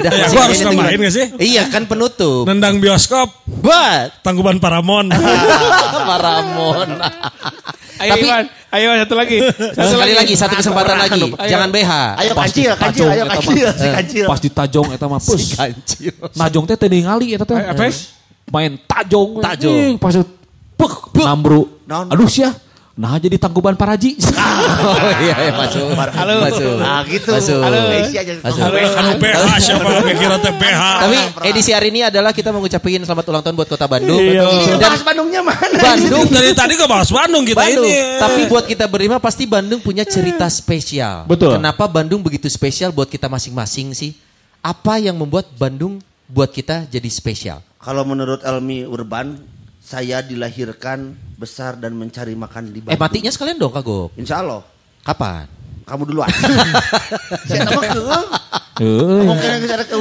Udah, 0.00 0.28
gua 0.32 0.42
harus 0.48 0.60
nambahin 0.64 0.96
nggak 0.96 1.12
sih? 1.12 1.26
Iya, 1.36 1.68
kan 1.68 1.84
penutup. 1.84 2.48
Nendang 2.48 2.80
bioskop, 2.80 3.28
Buat 3.44 4.24
Tangkuban 4.24 4.56
Paramon. 4.56 5.12
Paramon. 6.08 6.88
Ayo 8.00 8.12
Tapi- 8.16 8.26
Iwan, 8.26 8.44
ayo 8.72 8.88
satu 9.04 9.14
lagi. 9.14 9.38
Satu 9.44 9.92
Sekali 9.92 10.12
lagi, 10.16 10.34
satu 10.34 10.54
kesempatan 10.56 10.96
lagi. 10.98 11.22
Ayo. 11.28 11.44
Jangan 11.46 11.68
BH. 11.68 11.92
ayo 12.16 12.30
Pas 12.32 12.48
kancil, 12.48 12.70
kancil, 12.74 13.06
ayo 13.06 13.24
kancil, 13.28 13.66
si 13.70 13.86
kancil. 13.92 14.24
Pas 14.26 14.40
ditajong 14.40 14.88
eta 14.96 15.04
mah 15.04 15.20
pus. 15.20 15.52
Kancil. 15.52 16.16
Najong 16.32 16.64
teh 16.64 16.76
teu 16.80 16.88
ningali 16.88 17.36
eta 17.36 17.44
teh. 17.44 17.60
Apa? 17.60 17.92
Main 18.48 18.80
tajong. 18.82 19.38
Tajong. 19.38 20.00
Pas 20.00 20.16
itu, 20.16 20.24
pek 20.74 20.92
nambru. 21.22 21.68
Aduh 21.86 22.26
sia. 22.26 22.63
Nah 22.94 23.18
jadi 23.18 23.34
tangkuban 23.42 23.74
paraji. 23.74 24.14
Oh 24.22 24.94
iya, 25.26 25.34
iya, 25.50 25.52
masuk. 25.58 25.98
Halo. 25.98 26.46
Masuk. 26.46 26.74
Nah 26.78 27.02
gitu. 27.10 27.26
Masuk. 27.34 27.58
Halo. 27.58 27.90
Masuk. 27.90 28.62
Anu 28.70 29.10
BH 29.18 29.38
siapa 29.58 29.88
kira 30.14 30.36
teh 30.38 30.54
BH. 30.54 30.82
Tapi 31.02 31.16
edisi 31.50 31.74
hari 31.74 31.90
ini 31.90 32.06
adalah 32.06 32.30
kita 32.30 32.54
mengucapkan 32.54 33.02
selamat 33.02 33.24
ulang 33.34 33.42
tahun 33.42 33.54
buat 33.58 33.66
Kota 33.66 33.90
Bandung. 33.90 34.22
Ini 34.22 34.78
Dan 34.78 34.94
bahas 34.94 35.02
Bandungnya 35.02 35.42
mana? 35.42 35.74
Bandung 35.74 36.26
dari 36.30 36.54
tadi 36.54 36.74
ke 36.78 36.86
bahas 36.86 37.10
Bandung 37.10 37.42
kita 37.42 37.66
Bandung. 37.66 37.82
ini. 37.82 37.98
Tapi 38.22 38.40
buat 38.46 38.62
kita 38.62 38.86
berlima 38.86 39.18
pasti 39.18 39.42
Bandung 39.50 39.82
punya 39.82 40.06
cerita 40.06 40.46
spesial. 40.46 41.26
Betul. 41.26 41.58
Kenapa 41.58 41.90
Bandung 41.90 42.22
begitu 42.22 42.46
spesial 42.46 42.94
buat 42.94 43.10
kita 43.10 43.26
masing-masing 43.26 43.90
sih? 43.90 44.14
Apa 44.62 45.02
yang 45.02 45.18
membuat 45.18 45.50
Bandung 45.58 45.98
buat 46.30 46.54
kita 46.54 46.86
jadi 46.86 47.10
spesial? 47.10 47.58
Kalau 47.82 48.06
menurut 48.06 48.38
Elmi 48.46 48.86
Urban, 48.86 49.42
saya 49.82 50.24
dilahirkan 50.24 51.12
besar 51.44 51.76
dan 51.76 51.92
mencari 51.92 52.32
makan 52.34 52.62
di 52.66 52.80
Eh 52.80 52.84
Bandung. 52.88 53.00
matinya 53.00 53.28
sekalian 53.28 53.56
dong 53.56 53.68
Kak 53.70 53.82
Gop. 53.82 54.10
Insya 54.16 54.40
Allah. 54.40 54.64
Kapan? 55.00 55.44
Kamu 55.84 56.02
duluan. 56.02 56.32
Saya 57.48 57.60
sama 57.62 57.84
ke. 57.84 58.00
Heuh. 58.74 59.22
Mungkin 59.22 59.46
yang 59.46 59.62
bisa 59.62 59.76
ke. 59.78 59.94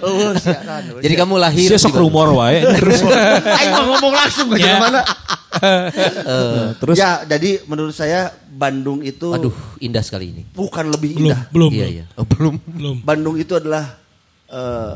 Oh, 0.00 0.30
siaran. 0.34 0.82
Jadi 0.98 1.14
kamu 1.14 1.34
lahir 1.36 1.66
di 1.66 1.76
sok 1.76 1.98
rumor 1.98 2.30
wae. 2.32 2.62
Terus 2.78 3.02
Ayo 3.58 3.70
mau 3.74 3.84
ngomong 3.92 4.14
langsung 4.14 4.46
ke 4.48 4.56
Ya. 4.56 4.78
mana? 4.78 5.02
terus 6.74 6.96
Ya, 6.96 7.22
jadi 7.24 7.60
menurut 7.66 7.92
saya 7.92 8.32
Bandung 8.48 9.04
itu 9.04 9.30
Aduh, 9.30 9.52
indah 9.78 10.00
sekali 10.00 10.30
ini. 10.30 10.42
bukan 10.48 10.88
lebih 10.88 11.12
indah. 11.14 11.44
belum, 11.50 11.70
Iya, 11.70 11.86
iya. 11.92 12.04
Oh, 12.14 12.24
belum. 12.24 12.56
belum. 12.58 12.96
Bandung 13.02 13.36
itu 13.36 13.52
adalah 13.52 13.98
eh, 14.48 14.94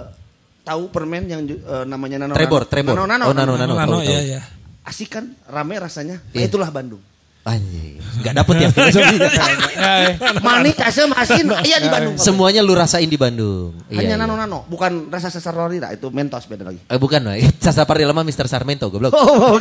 tahu 0.67 0.91
permen 0.91 1.25
yang 1.25 1.47
eh, 1.47 1.85
namanya 1.87 2.27
nano 2.27 2.35
Trebor, 2.35 2.67
Trebor. 2.67 2.99
Nano, 2.99 3.07
nano, 3.07 3.25
Oh, 3.25 3.33
nano, 3.33 3.55
nano. 3.55 3.73
Nano, 3.73 3.97
tahu, 3.97 4.03
iya, 4.03 4.11
tahu. 4.11 4.27
iya. 4.27 4.41
Asik 4.83 5.09
kan, 5.09 5.25
rame 5.47 5.79
rasanya. 5.79 6.19
Nah, 6.19 6.35
Iya. 6.35 6.47
itulah 6.47 6.71
Bandung. 6.71 7.03
Anjing. 7.47 7.97
Gak 8.27 8.35
dapet 8.43 8.55
ya 8.59 8.69
filosofinya. 8.75 9.29
Manik 10.47 10.83
asam 10.83 11.15
asin 11.15 11.47
iya 11.63 11.79
di 11.79 11.87
Bandung. 11.87 12.19
Semuanya 12.19 12.59
lu 12.65 12.75
rasain 12.75 13.07
di 13.07 13.15
Bandung. 13.15 13.71
Iya, 13.87 14.03
Hanya 14.03 14.17
iya. 14.17 14.23
nano-nano, 14.25 14.67
bukan 14.67 15.13
rasa 15.13 15.31
sesar 15.31 15.55
lorira, 15.55 15.93
itu 15.95 16.11
mentos 16.11 16.49
beda 16.51 16.67
lagi. 16.67 16.81
Eh, 16.91 16.99
bukan, 16.99 17.23
Wak. 17.23 17.37
Sasapar 17.65 18.01
di 18.01 18.07
lama 18.09 18.27
Mr. 18.27 18.51
Sarmento, 18.51 18.91
goblok. 18.91 19.15
Oh, 19.15 19.61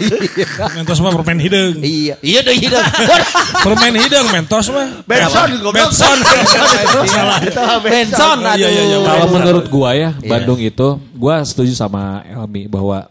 Mentos 0.74 0.98
mah 0.98 1.14
permen 1.14 1.38
hidung. 1.46 1.78
Iya, 1.84 2.18
iya 2.26 2.40
dong, 2.42 2.58
iya 2.58 2.70
dong. 2.74 2.88
Permen 3.66 3.94
hidung 4.02 4.28
mentos 4.34 4.66
mah. 4.74 5.06
Benson 5.06 5.50
goblok. 5.62 5.86
Benson. 5.86 6.18
Benson, 7.86 8.38
Iya, 8.56 8.68
iya, 8.72 8.84
iya. 8.88 8.98
Kalau 9.04 9.28
menurut 9.30 9.66
gua 9.70 9.94
ya, 9.94 10.10
Iya. 10.18 10.30
Bandung 10.32 10.58
itu, 10.58 10.98
gua 11.14 11.44
setuju 11.46 11.76
sama 11.76 12.26
Elmi 12.26 12.66
bahwa 12.66 13.06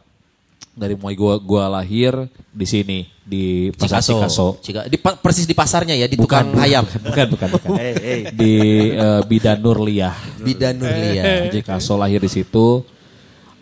dari 0.74 0.98
mulai 0.98 1.14
gua 1.14 1.38
gua 1.38 1.70
lahir 1.70 2.26
di 2.50 2.66
sini 2.66 3.13
di 3.24 3.72
pasar 3.72 4.04
Cikaso. 4.04 4.60
Cika- 4.60 4.84
di, 4.84 5.00
persis 5.00 5.48
di 5.48 5.56
pasarnya 5.56 5.96
ya, 5.96 6.04
di 6.04 6.20
Bukan 6.20 6.52
tukang 6.52 6.60
ayam. 6.60 6.84
Bukan, 6.84 7.26
bukan, 7.32 7.48
bukan. 7.56 7.68
Hey, 7.80 7.92
hey. 7.96 8.20
Di 8.30 8.54
eh, 8.92 9.20
Bidan 9.24 9.58
Nurliah. 9.64 10.14
Bidan 10.38 10.76
Nurlia. 10.76 11.48
Di 11.48 11.58
Cikaso 11.58 11.96
lahir 11.96 12.20
di 12.20 12.30
situ. 12.30 12.84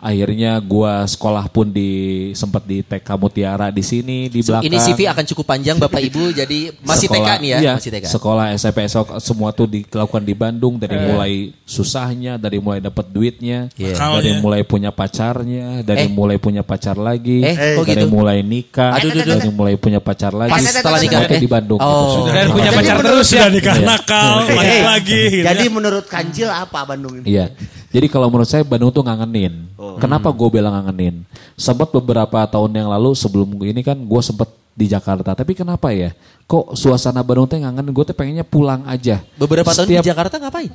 Akhirnya 0.03 0.59
gua 0.59 1.07
sekolah 1.07 1.47
pun 1.47 1.71
di 1.71 1.87
sempat 2.33 2.67
di 2.67 2.83
TK 2.83 3.07
Mutiara 3.15 3.71
di 3.71 3.79
sini 3.79 4.27
di 4.27 4.43
belakang. 4.43 4.67
Ini 4.67 4.77
CV 4.77 4.99
akan 5.07 5.23
cukup 5.23 5.45
panjang 5.47 5.79
Bapak 5.79 6.03
Ibu, 6.03 6.35
jadi 6.35 6.75
masih 6.83 7.07
TK 7.07 7.15
Sekolah- 7.15 7.39
nih 7.39 7.47
ya, 7.47 7.57
iya, 7.57 7.73
masih 7.79 7.89
TK. 7.89 8.03
Sekolah 8.11 8.45
SMP 8.51 8.79
SOK 8.83 9.09
semua 9.17 9.49
tuh 9.49 9.63
dilakukan 9.63 10.19
di 10.19 10.35
Bandung 10.35 10.75
dari 10.75 10.99
Eh. 10.99 11.03
mulai 11.07 11.33
susahnya, 11.63 12.35
dari 12.35 12.59
mulai 12.59 12.83
dapat 12.83 13.07
duitnya, 13.07 13.71
Iya. 13.73 13.95
dari 14.19 14.31
mulai 14.37 14.61
punya 14.61 14.91
pacarnya, 14.91 15.79
dari 15.81 16.05
Eh. 16.05 16.11
mulai 16.11 16.35
punya 16.35 16.61
pacar 16.61 16.99
lagi, 16.99 17.39
Eh, 17.39 17.79
kok 17.79 17.87
dari 17.87 18.03
gitu? 18.03 18.11
mulai 18.11 18.43
nikah, 18.43 18.99
Aduh, 18.99 19.07
aduh, 19.07 19.23
dari 19.23 19.39
aduh. 19.39 19.55
mulai 19.55 19.75
punya 19.75 20.03
pacar 20.03 20.35
lagi. 20.35 20.51
Pas 20.51 20.59
setelah 20.61 20.99
nikah, 20.99 21.21
eh? 21.23 21.39
di 21.39 21.47
Bandung. 21.47 21.79
Oh. 21.79 21.87
gitu. 21.87 22.11
Sudah. 22.19 22.33
Dan 22.35 22.47
punya 22.51 22.71
pacar 22.71 22.95
terus 22.99 23.27
ya. 23.31 23.39
Sudah 23.39 23.49
nikah 23.49 23.75
Iya. 23.79 23.87
nakal, 23.87 24.35
lagi 24.51 24.79
lagi. 24.83 25.21
gitu 25.31 25.45
Jadi 25.47 25.65
ya. 25.65 25.71
menurut 25.71 26.05
Kanjil 26.05 26.49
apa 26.49 26.79
Bandung 26.83 27.23
ini? 27.23 27.25
Iya. 27.31 27.55
Jadi 27.93 28.09
kalau 28.09 28.25
menurut 28.27 28.49
saya 28.49 28.65
Bandung 28.65 28.89
tuh 28.89 29.05
ngangenin. 29.05 29.69
Kenapa 29.97 30.27
gue 30.27 30.49
bilang 30.49 30.73
ngangenin? 30.73 31.21
Sempat 31.53 31.93
beberapa 31.93 32.41
tahun 32.43 32.73
yang 32.73 32.89
lalu 32.89 33.13
sebelum 33.13 33.53
ini 33.61 33.79
kan 33.79 33.93
gue 33.95 34.21
sempat 34.21 34.49
di 34.73 34.89
Jakarta. 34.89 35.31
Tapi 35.31 35.53
kenapa 35.53 35.93
ya? 35.93 36.09
Kok 36.43 36.73
suasana 36.73 37.21
Bandung 37.21 37.45
tuh 37.45 37.55
ngangenin? 37.55 37.93
Gue 37.93 38.01
tuh 38.03 38.17
pengennya 38.17 38.41
pulang 38.41 38.81
aja. 38.83 39.21
Beberapa 39.37 39.69
tahun 39.69 39.85
di 39.85 39.95
Setiap- 39.95 40.05
Jakarta 40.09 40.41
ngapain? 40.41 40.73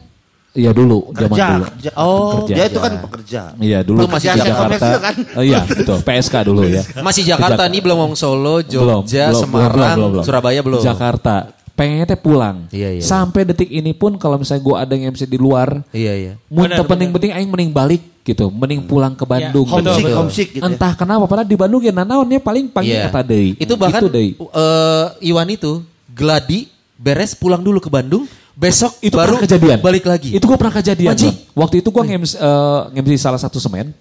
Iya 0.56 0.72
dulu, 0.72 1.12
zaman 1.12 1.36
Kerja, 1.36 1.46
dulu. 1.52 1.64
kerja. 1.68 1.90
Oh, 1.94 2.30
Kerja. 2.40 2.54
Dia 2.56 2.64
itu 2.66 2.80
kan 2.80 2.92
pekerja. 2.98 3.40
Iya 3.60 3.78
dulu 3.84 3.98
Lu 4.00 4.06
masih 4.08 4.28
di 4.32 4.40
Jakarta. 4.40 4.86
kan? 4.96 5.14
Oh, 5.36 5.44
iya 5.44 5.60
betul, 5.60 5.96
PSK 6.00 6.34
dulu 6.40 6.62
ya. 6.64 6.82
Masih 7.04 7.22
Jakarta 7.22 7.62
Ke 7.62 7.70
nih 7.70 7.80
belum 7.84 7.96
ngomong 8.00 8.16
Solo, 8.16 8.64
Belum, 8.64 9.04
Jogja, 9.04 9.28
belum, 9.28 9.42
Semarang, 9.44 9.76
belum, 9.76 9.86
belum, 9.92 10.10
belum. 10.16 10.24
Surabaya 10.24 10.60
belum. 10.64 10.80
Jakarta. 10.80 11.34
Pengennya 11.78 12.10
teh 12.10 12.18
pulang. 12.18 12.66
Iya, 12.74 12.98
iya, 12.98 13.02
Sampai 13.02 13.46
detik 13.46 13.70
ini 13.70 13.94
pun 13.94 14.18
kalau 14.18 14.34
misalnya 14.34 14.66
gue 14.66 14.74
ada 14.74 14.92
yang 14.92 15.14
MC 15.14 15.22
di 15.24 15.38
luar, 15.38 15.78
Iya 15.94 16.12
iya. 16.12 16.32
mun 16.50 16.66
penting-penting 16.66 17.30
aing 17.30 17.46
mending 17.46 17.70
balik 17.70 18.02
gitu, 18.26 18.50
mending 18.50 18.82
pulang 18.82 19.14
ke 19.14 19.22
Bandung. 19.22 19.62
Betul, 19.62 19.86
Homesick, 19.86 20.02
betul. 20.02 20.18
homesick 20.18 20.48
gitu 20.52 20.60
ya. 20.60 20.66
Entah 20.66 20.92
kenapa 20.92 21.24
padahal 21.24 21.46
di 21.46 21.54
Bandung 21.54 21.78
ya 21.78 21.94
nanaonnya 21.94 22.42
paling 22.42 22.66
panggil 22.66 22.98
Iya. 22.98 23.06
kata 23.06 23.22
deui. 23.22 23.54
Itu 23.54 23.78
bahkan 23.78 24.02
Gitu 24.02 24.10
deui. 24.10 24.30
eh, 24.34 25.06
Iwan 25.24 25.46
itu 25.48 25.78
gladi 26.10 26.66
beres 26.98 27.32
pulang 27.32 27.62
dulu 27.62 27.78
ke 27.78 27.86
Bandung, 27.86 28.26
besok 28.52 28.98
itu 28.98 29.14
baru 29.14 29.38
kejadian. 29.38 29.78
balik 29.78 30.02
lagi. 30.02 30.34
Itu 30.34 30.50
gue 30.50 30.58
pernah 30.58 30.74
kejadian. 30.74 31.14
Waktu 31.54 31.78
itu 31.78 31.88
gue 31.88 32.02
ngems 32.04 32.34
eh, 32.34 32.80
ngems 32.90 33.08
di 33.08 33.18
salah 33.22 33.38
satu 33.38 33.62
semen. 33.62 33.94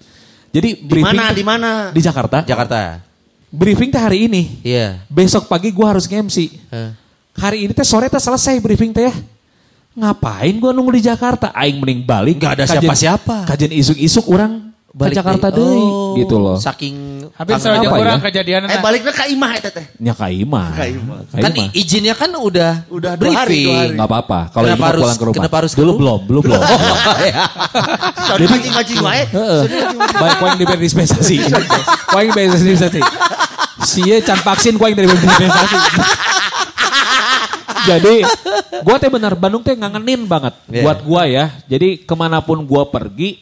Jadi 0.49 0.81
Di 0.81 0.81
briefing 0.81 1.13
mana? 1.13 1.29
Di 1.29 1.43
mana? 1.45 1.69
Di 1.93 2.01
Jakarta. 2.01 2.41
Jakarta. 2.41 3.05
Briefing 3.47 3.93
teh 3.93 4.01
hari 4.01 4.25
ini. 4.25 4.59
Iya. 4.59 5.05
Besok 5.07 5.45
pagi 5.45 5.69
gue 5.69 5.85
harus 5.85 6.03
nge-MC. 6.03 6.37
Eh. 6.67 6.91
Hari 7.37 7.57
ini 7.63 7.71
teh 7.71 7.85
sore 7.85 8.07
teh 8.07 8.17
selesai 8.17 8.57
briefing 8.57 8.89
teh 8.89 9.07
ya. 9.07 9.13
Ngapain 9.93 10.53
gue 10.53 10.71
nunggu 10.71 10.91
di 10.91 11.03
Jakarta? 11.03 11.49
Aing 11.51 11.77
mending 11.77 12.01
balik. 12.01 12.37
Nggak 12.37 12.53
ada 12.53 12.65
siapa-siapa. 12.67 13.45
Kajian 13.45 13.71
isuk-isuk 13.71 14.25
orang 14.27 14.69
balik 14.89 15.13
Balik 15.13 15.15
Jakarta 15.15 15.47
deh. 15.51 15.61
Oh, 15.61 16.13
Gitu 16.13 16.35
loh. 16.35 16.57
Saking 16.57 16.95
sama 17.57 17.77
apa 17.77 17.93
orang 17.95 18.17
ya? 18.17 18.25
kejadian. 18.25 18.61
Eh 18.65 18.77
baliknya 18.79 19.13
ke 19.13 19.29
Imah 19.29 19.51
eta 19.53 19.69
teh. 19.69 19.85
Nya 19.97 20.13
kaimah. 20.13 20.73
Kaimah. 20.73 21.17
kan 21.29 21.51
i- 21.53 21.73
izinnya 21.75 22.13
kan 22.13 22.33
udah 22.33 22.81
Udah 22.89 23.13
dua 23.13 23.29
hari, 23.35 23.61
briefing. 23.61 23.65
dua 23.67 23.77
hari. 23.77 23.93
Nggak 23.93 24.07
apa-apa. 24.09 24.39
Kalau 24.49 24.65
itu 24.67 24.81
harus- 24.81 25.01
pulang 25.01 25.17
ke 25.17 25.25
rumah. 25.25 25.37
kenapa 25.37 25.55
harus 25.55 25.71
ke 25.71 25.81
dulu 25.81 25.93
belum, 25.95 26.19
belum 26.25 26.41
belum. 26.49 26.61
Jadi 28.17 28.43
mancing-mancing 28.47 28.99
wae. 28.99 29.23
Heeh. 29.37 29.61
Baik 30.11 30.33
kau 30.35 30.45
yang 30.47 30.57
diberi 30.57 30.79
dispensasi. 30.79 31.35
Kau 32.09 32.17
yang 32.17 32.29
diberi 32.29 32.49
dispensasi. 32.49 33.01
Sia 33.79 34.17
can 34.19 34.41
vaksin 34.41 34.73
kau 34.75 34.85
yang 34.85 34.95
diberi 34.95 35.13
dispensasi. 35.13 35.77
Jadi 37.87 38.15
gua 38.83 38.99
teh 38.99 39.07
benar 39.07 39.33
Bandung 39.33 39.63
teh 39.63 39.73
ngangenin 39.73 40.27
banget 40.27 40.53
Iya. 40.67 40.83
buat 40.83 40.99
gua 41.01 41.23
ya. 41.23 41.45
Jadi 41.65 42.03
ke 42.03 42.13
mana 42.13 42.43
pun 42.43 42.59
gua 42.61 42.83
pergi, 42.85 43.39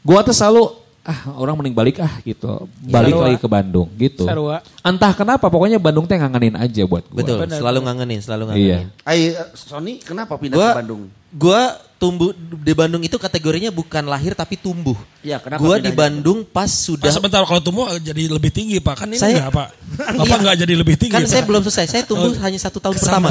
gua 0.00 0.20
tuh 0.20 0.36
selalu 0.36 0.76
ah 1.00 1.32
orang 1.32 1.56
mending 1.56 1.72
balik 1.72 1.96
ah 1.98 2.12
gitu. 2.20 2.68
Balik 2.78 3.16
Sarua. 3.16 3.24
lagi 3.24 3.38
ke 3.40 3.48
Bandung 3.48 3.88
gitu. 3.96 4.28
Sarua. 4.28 4.60
Entah 4.80 5.12
kenapa 5.12 5.48
pokoknya 5.48 5.80
Bandung 5.80 6.04
teh 6.04 6.14
ngangenin 6.14 6.54
aja 6.54 6.82
buat 6.84 7.08
gua. 7.08 7.18
Betul, 7.24 7.36
Benar, 7.40 7.56
selalu 7.56 7.78
ngangenin, 7.88 8.20
selalu 8.20 8.42
Iya. 8.44 8.52
ngangenin. 8.52 8.88
Ai 9.02 9.20
eh, 9.32 9.48
Sony 9.56 9.96
kenapa 9.98 10.36
pindah 10.36 10.56
Gua 10.60 10.68
ke 10.70 10.78
Bandung? 10.84 11.00
gua 11.32 11.60
tumbuh 12.00 12.32
di 12.32 12.72
Bandung 12.72 13.04
itu 13.04 13.20
kategorinya 13.20 13.68
bukan 13.68 14.08
lahir 14.08 14.32
tapi 14.32 14.56
tumbuh. 14.56 14.96
Iya, 15.20 15.36
kenapa 15.36 15.60
Gua 15.60 15.76
di? 15.76 15.92
Bandung 15.92 16.42
pas 16.42 16.64
sudah 16.66 17.04
Pak 17.04 17.12
sebentar 17.12 17.44
kalau 17.44 17.60
tumbuh 17.60 17.84
jadi 18.00 18.24
lebih 18.24 18.48
tinggi 18.48 18.80
Pak. 18.80 19.04
Kan 19.04 19.12
ini 19.12 19.20
Saya- 19.20 19.36
enggak 19.36 19.52
Pak. 19.52 19.68
Bapak 20.16 20.24
Iya. 20.24 20.36
enggak 20.40 20.56
jadi 20.64 20.74
lebih 20.80 20.96
tinggi. 20.96 21.12
kan 21.12 21.28
saya 21.28 21.44
Pak. 21.44 21.48
belum 21.52 21.62
selesai. 21.68 21.86
Saya 21.86 22.02
tumbuh 22.08 22.32
hanya 22.40 22.56
satu 22.56 22.80
tahun 22.80 22.96
Ke 22.96 23.00
pertama. 23.04 23.28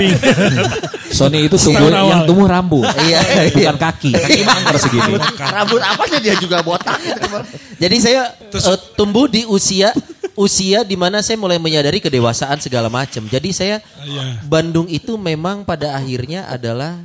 Sony 1.17 1.49
itu 1.49 1.57
tumbuh 1.57 1.89
awal. 1.89 2.05
yang 2.07 2.21
tumbuh 2.29 2.45
rambut. 2.45 2.85
Iya, 3.01 3.19
iya. 3.57 3.73
Bukan 3.73 3.77
kaki. 3.81 4.11
Kaki 4.13 4.41
mangker 4.45 4.77
segini. 4.77 5.13
Rambut 5.33 5.81
apanya 5.81 6.19
dia 6.21 6.35
juga 6.37 6.61
botak 6.61 7.01
gitu. 7.01 7.25
Jadi 7.81 7.95
saya 7.97 8.21
eh, 8.37 8.77
tumbuh 8.93 9.25
di 9.25 9.49
usia 9.49 9.89
usia 10.37 10.85
di 10.85 10.93
mana 10.93 11.19
saya 11.19 11.35
mulai 11.35 11.57
menyadari 11.57 11.97
kedewasaan 11.97 12.61
segala 12.61 12.85
macam. 12.87 13.25
Jadi 13.25 13.49
saya 13.49 13.81
Iya. 13.99 14.45
Bandung 14.45 14.85
itu 14.85 15.17
memang 15.17 15.65
pada 15.65 15.97
akhirnya 15.97 16.45
adalah 16.45 17.01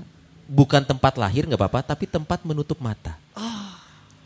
bukan 0.46 0.82
tempat 0.82 1.16
lahir 1.16 1.44
nggak 1.44 1.58
apa-apa, 1.58 1.80
tapi 1.84 2.04
tempat 2.04 2.42
menutup 2.42 2.78
mata. 2.78 3.16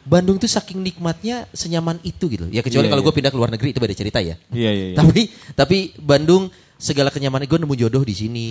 Bandung 0.08 0.40
tuh 0.40 0.48
saking 0.48 0.80
nikmatnya 0.80 1.44
senyaman 1.52 2.00
itu 2.00 2.32
gitu. 2.32 2.48
Ya 2.48 2.64
kecuali 2.64 2.88
Iya, 2.88 2.92
kalau 2.96 3.02
iya. 3.04 3.08
gue 3.12 3.14
pindah 3.20 3.28
ke 3.28 3.36
luar 3.36 3.50
negeri 3.52 3.76
itu 3.76 3.80
beda 3.80 3.92
cerita 3.92 4.18
ya. 4.24 4.40
Iya, 4.48 4.70
iya, 4.72 4.86
iya. 4.92 4.96
Tapi 4.96 5.20
tapi 5.52 5.76
Bandung 6.00 6.48
segala 6.80 7.12
kenyamanan 7.12 7.44
gue 7.44 7.58
nemu 7.60 7.76
jodoh 7.76 8.00
di 8.00 8.16
sini. 8.16 8.48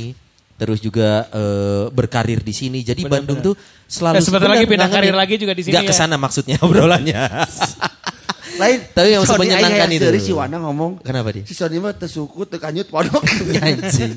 Terus 0.58 0.78
juga 0.78 1.26
eh, 1.34 1.86
berkarir 1.90 2.46
di 2.46 2.54
sini. 2.54 2.86
Jadi 2.86 3.10
Bandung 3.10 3.42
tuh 3.42 3.58
selalu 3.90 4.22
Eh, 4.22 4.24
sebentar 4.26 4.50
lagi 4.54 4.70
pindah 4.70 4.90
karir 4.90 5.18
lagi 5.18 5.38
juga 5.38 5.58
di 5.58 5.66
sini 5.66 5.74
Nggak 5.74 5.86
ya. 5.86 5.90
ke 5.90 5.96
sana 5.98 6.16
maksudnya 6.18 6.62
obrolannya. 6.66 7.18
Lain. 8.56 8.80
Tapi 8.96 9.08
yang 9.12 9.24
Sony 9.28 9.52
menyenangkan 9.52 9.90
itu. 9.92 10.06
Dari 10.08 10.20
si 10.24 10.32
Wana 10.32 10.58
ngomong. 10.64 11.04
Kenapa 11.04 11.30
dia? 11.36 11.44
Si 11.44 11.52
Sony 11.52 11.78
mah 11.84 11.92
tesuku 11.92 12.48
tekanyut 12.48 12.88
pondok. 12.88 13.22
Anjing. 13.68 14.16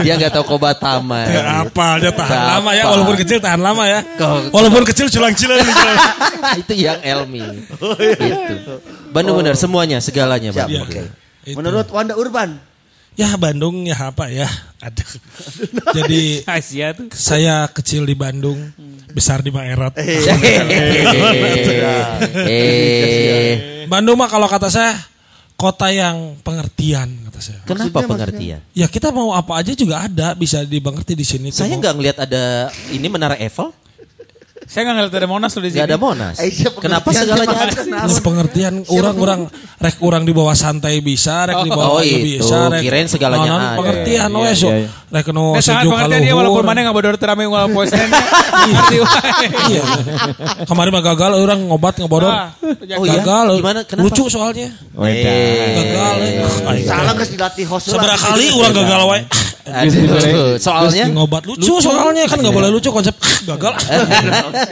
Dia 0.00 0.14
nggak 0.14 0.32
tahu 0.38 0.56
Kobatama. 0.56 1.26
Ya, 1.26 1.66
apa 1.66 1.98
dia 1.98 2.12
tahan 2.14 2.38
Apa? 2.38 2.50
lama 2.58 2.70
ya 2.72 2.84
walaupun 2.88 3.16
kecil 3.18 3.38
tahan 3.42 3.60
lama 3.60 3.84
ya. 3.84 4.00
Walaupun 4.54 4.82
kecil 4.86 5.06
culang-cilang. 5.10 5.60
itu 6.62 6.72
yang 6.78 6.98
Elmi. 7.02 7.42
Itu. 7.68 8.74
Bandung 9.10 9.42
benar 9.42 9.58
semuanya, 9.58 9.98
segalanya. 9.98 10.54
Itu. 10.54 11.02
Menurut 11.58 11.90
Wanda 11.92 12.14
Urban. 12.16 12.73
Ya 13.14 13.30
Bandung 13.38 13.86
ya 13.86 14.10
apa 14.10 14.26
ya. 14.26 14.50
Aduh. 14.82 15.06
Jadi 15.94 16.42
Asia 16.50 16.90
tuh. 16.98 17.06
saya 17.14 17.70
kecil 17.70 18.02
di 18.02 18.18
Bandung, 18.18 18.58
besar 19.14 19.38
di 19.38 19.54
Maerot. 19.54 19.94
eh, 22.50 23.86
Bandung 23.86 24.18
mah 24.18 24.26
kalau 24.26 24.50
kata 24.50 24.66
saya 24.66 24.98
kota 25.54 25.94
yang 25.94 26.34
pengertian 26.42 27.30
kata 27.30 27.38
saya. 27.38 27.62
kenapa 27.62 28.02
pengertian? 28.02 28.58
Ya 28.74 28.90
kita 28.90 29.14
mau 29.14 29.30
apa 29.30 29.62
aja 29.62 29.70
juga 29.78 30.02
ada 30.02 30.34
bisa 30.34 30.66
dimengerti 30.66 31.14
di 31.14 31.22
sini. 31.22 31.54
tuh. 31.54 31.62
Saya 31.62 31.78
nggak 31.78 31.94
ngelihat 31.94 32.18
ada 32.18 32.74
ini 32.90 33.06
menara 33.06 33.38
Eiffel, 33.38 33.70
Saya 34.64 34.80
nggak 34.82 34.94
ngeliat 34.96 35.14
ada 35.14 35.28
Monas 35.28 35.50
tuh 35.50 35.60
di 35.60 35.68
sini. 35.68 35.76
nggak 35.76 35.88
ada 35.88 35.98
Monas. 35.98 36.34
Eh, 36.36 36.48
siapa 36.48 36.78
Kenapa 36.78 37.08
segalanya 37.10 37.56
ada? 37.60 37.80
Mau 38.02 38.18
pengertian 38.18 38.74
orang-orang 38.86 39.40
rek 39.76 39.96
orang 40.00 40.22
di 40.22 40.32
bawah 40.32 40.52
santai 40.52 40.98
bisa, 40.98 41.44
rek 41.44 41.62
di 41.62 41.70
bawah 41.70 41.94
Oh, 41.94 42.00
itu. 42.00 42.40
bisa, 42.40 42.68
rek 42.68 42.80
Kirain 42.80 43.06
segalanya 43.06 43.44
naon 43.46 43.62
ada. 43.62 43.76
pengertian 43.76 44.28
Iya, 44.28 44.34
we 44.34 44.42
iya, 44.42 44.54
so. 44.54 44.68
iya. 44.68 44.88
Rek 45.10 45.26
nu 45.30 45.44
Nah, 45.50 45.60
sangat 45.60 45.84
sejuk 45.84 45.92
pengertian 45.92 46.22
dia 46.22 46.34
walaupun 46.34 46.62
mana 46.62 46.78
nggak 46.82 46.96
bodor 46.96 47.14
teramai 47.14 47.44
nggak 47.44 47.66
poe 47.70 47.86
Senin. 47.86 48.10
Ngerti 48.64 48.96
wae. 48.98 49.46
Iya. 49.68 49.82
Kemarin 50.64 50.90
mah 50.90 51.02
gagal 51.04 51.30
orang 51.36 51.58
ngobat 51.62 51.94
ngebodor. 51.96 52.30
Ah, 52.30 52.48
Oh 52.94 53.04
iya? 53.04 53.20
gagal. 53.20 53.46
Gimana? 53.58 53.80
Kenapa? 53.84 54.04
Lucu 54.06 54.24
soalnya. 54.26 54.68
Gagal. 54.90 56.14
eh. 56.18 56.82
Salah 56.82 57.12
geus 57.14 57.30
dilatih 57.30 57.64
host. 57.64 57.90
Seberapa 57.90 58.16
kali 58.16 58.48
orang 58.50 58.72
gagal 58.74 59.00
wae. 59.06 59.22
Aduh, 59.64 60.60
soalnya 60.60 61.08
ngobat 61.08 61.48
lucu, 61.48 61.80
soalnya 61.80 62.28
kan 62.28 62.36
nggak 62.36 62.52
boleh 62.52 62.68
lucu 62.68 62.92
konsep 62.92 63.16
ah, 63.16 63.56
gagal. 63.56 63.72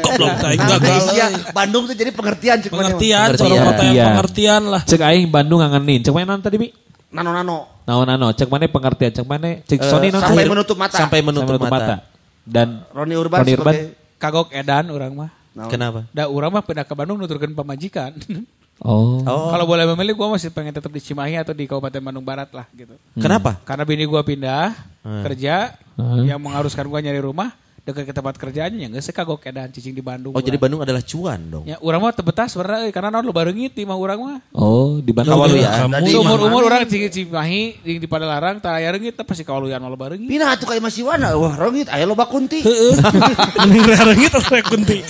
Goblok 0.04 0.32
teh 0.36 0.52
Nah, 0.52 0.68
gagal. 0.76 0.96
Asia, 1.00 1.26
Bandung 1.56 1.88
tuh 1.88 1.96
jadi 1.96 2.12
pengertian 2.12 2.60
cek 2.60 2.70
mana. 2.70 2.92
Pengertian, 2.92 3.28
Pengertian. 3.32 3.60
Pengertian. 3.64 4.06
pengertian 4.12 4.62
lah. 4.68 4.82
Cek 4.84 5.00
aing 5.00 5.28
Bandung 5.32 5.64
ngangenin. 5.64 6.04
Cek 6.04 6.12
mainan 6.12 6.44
tadi 6.44 6.56
Bi? 6.60 6.68
nano-nano. 7.12 7.84
Nah, 7.84 8.04
nano, 8.08 8.32
cek 8.32 8.48
mana 8.48 8.68
pengertian, 8.68 9.12
cek 9.12 9.26
mana, 9.28 9.60
cek 9.64 9.80
Eh, 9.80 9.88
Sony 9.88 10.08
non 10.08 10.20
sampai 10.24 10.48
menutup 10.48 10.76
mata. 10.80 10.96
Sampai 10.96 11.20
sampai 11.20 11.44
menutup, 11.44 11.68
mata. 11.68 11.94
Dan 12.42 12.82
Roni 12.90 13.14
Urban 13.14 13.44
Roni 13.44 13.52
Urban. 13.54 13.74
sebagai 13.74 13.84
Kagok 14.22 14.48
edan 14.54 14.86
orang 14.94 15.12
mah. 15.18 15.30
Kenapa? 15.68 16.06
Da 16.14 16.30
urang 16.30 16.54
mah 16.54 16.62
pindah 16.64 16.86
ke 16.86 16.94
Bandung 16.94 17.18
nuturkeun 17.20 17.52
pamajikan. 17.52 18.14
Oh. 18.82 19.22
Oh. 19.22 19.48
Kalau 19.54 19.64
boleh 19.64 19.86
memilih 19.94 20.18
gua 20.18 20.34
masih 20.34 20.50
pengen 20.50 20.74
tetap 20.74 20.90
di 20.90 20.98
Cimahi 20.98 21.38
atau 21.38 21.54
di 21.54 21.70
Kabupaten 21.70 22.02
Bandung 22.02 22.26
Barat 22.26 22.50
lah 22.50 22.66
gitu. 22.74 22.98
Kenapa? 23.14 23.62
Karena 23.62 23.86
bini 23.86 24.04
gua 24.04 24.26
pindah 24.26 24.74
kerja 25.22 25.78
yang 26.26 26.42
mengharuskan 26.42 26.90
gua 26.90 26.98
nyari 26.98 27.22
rumah 27.22 27.54
dekat 27.82 28.06
ke 28.06 28.14
tempat 28.14 28.38
kerjaannya 28.38 28.86
ya 28.86 28.88
geus 28.94 29.10
kagok 29.10 29.42
edan 29.42 29.74
cicing 29.74 29.90
di 29.90 30.06
Bandung. 30.06 30.30
Oh, 30.30 30.38
jadi 30.38 30.54
urang. 30.54 30.62
Bandung 30.62 30.80
adalah 30.86 31.02
cuan 31.02 31.40
dong. 31.50 31.64
Ya, 31.66 31.82
urang 31.82 31.98
mah 31.98 32.14
teu 32.14 32.22
betah 32.22 32.46
sebenarnya 32.46 32.86
euy, 32.86 32.94
karena 32.94 33.10
naon 33.10 33.26
lo 33.26 33.34
bareungit 33.34 33.74
di 33.74 33.82
mah 33.82 33.98
urang 33.98 34.22
mah. 34.22 34.38
Oh, 34.54 35.02
di 35.02 35.10
Bandung. 35.10 35.34
Kamu 35.42 35.90
Tadi 35.90 36.14
Umur 36.14 36.38
umur 36.46 36.62
orang 36.70 36.86
di 36.86 37.10
Cimahi 37.10 37.82
di, 37.82 37.92
di 37.98 38.06
Padalarang 38.06 38.62
tah 38.62 38.78
aya 38.78 38.94
reungit 38.94 39.18
teh 39.18 39.26
pasti 39.26 39.42
kawaluyan 39.42 39.82
lo 39.82 39.98
bareungit. 39.98 40.30
Pindah 40.30 40.54
atuh 40.54 40.70
ka 40.70 40.78
Mas 40.78 40.94
Iwana. 40.94 41.34
Wah, 41.34 41.58
rongit 41.58 41.90
aya 41.90 42.06
loba 42.06 42.30
kunti. 42.30 42.62
Mending 42.62 43.84
rarengit 43.90 44.30
atau 44.30 44.46
rek 44.46 44.62
kunti. 44.62 45.02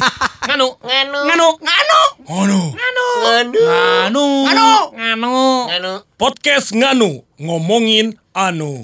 Nganu, 0.49 0.69
nganu, 0.81 1.19
nganu, 1.29 1.49
nganu, 1.69 2.01
nganu, 2.25 3.07
nganu, 3.21 4.25
nganu, 4.49 4.67
nganu, 4.97 5.37
nganu. 5.69 5.93
Podcast 6.17 6.73
Nganu 6.73 7.21
ngomongin 7.37 8.17
anu. 8.33 8.81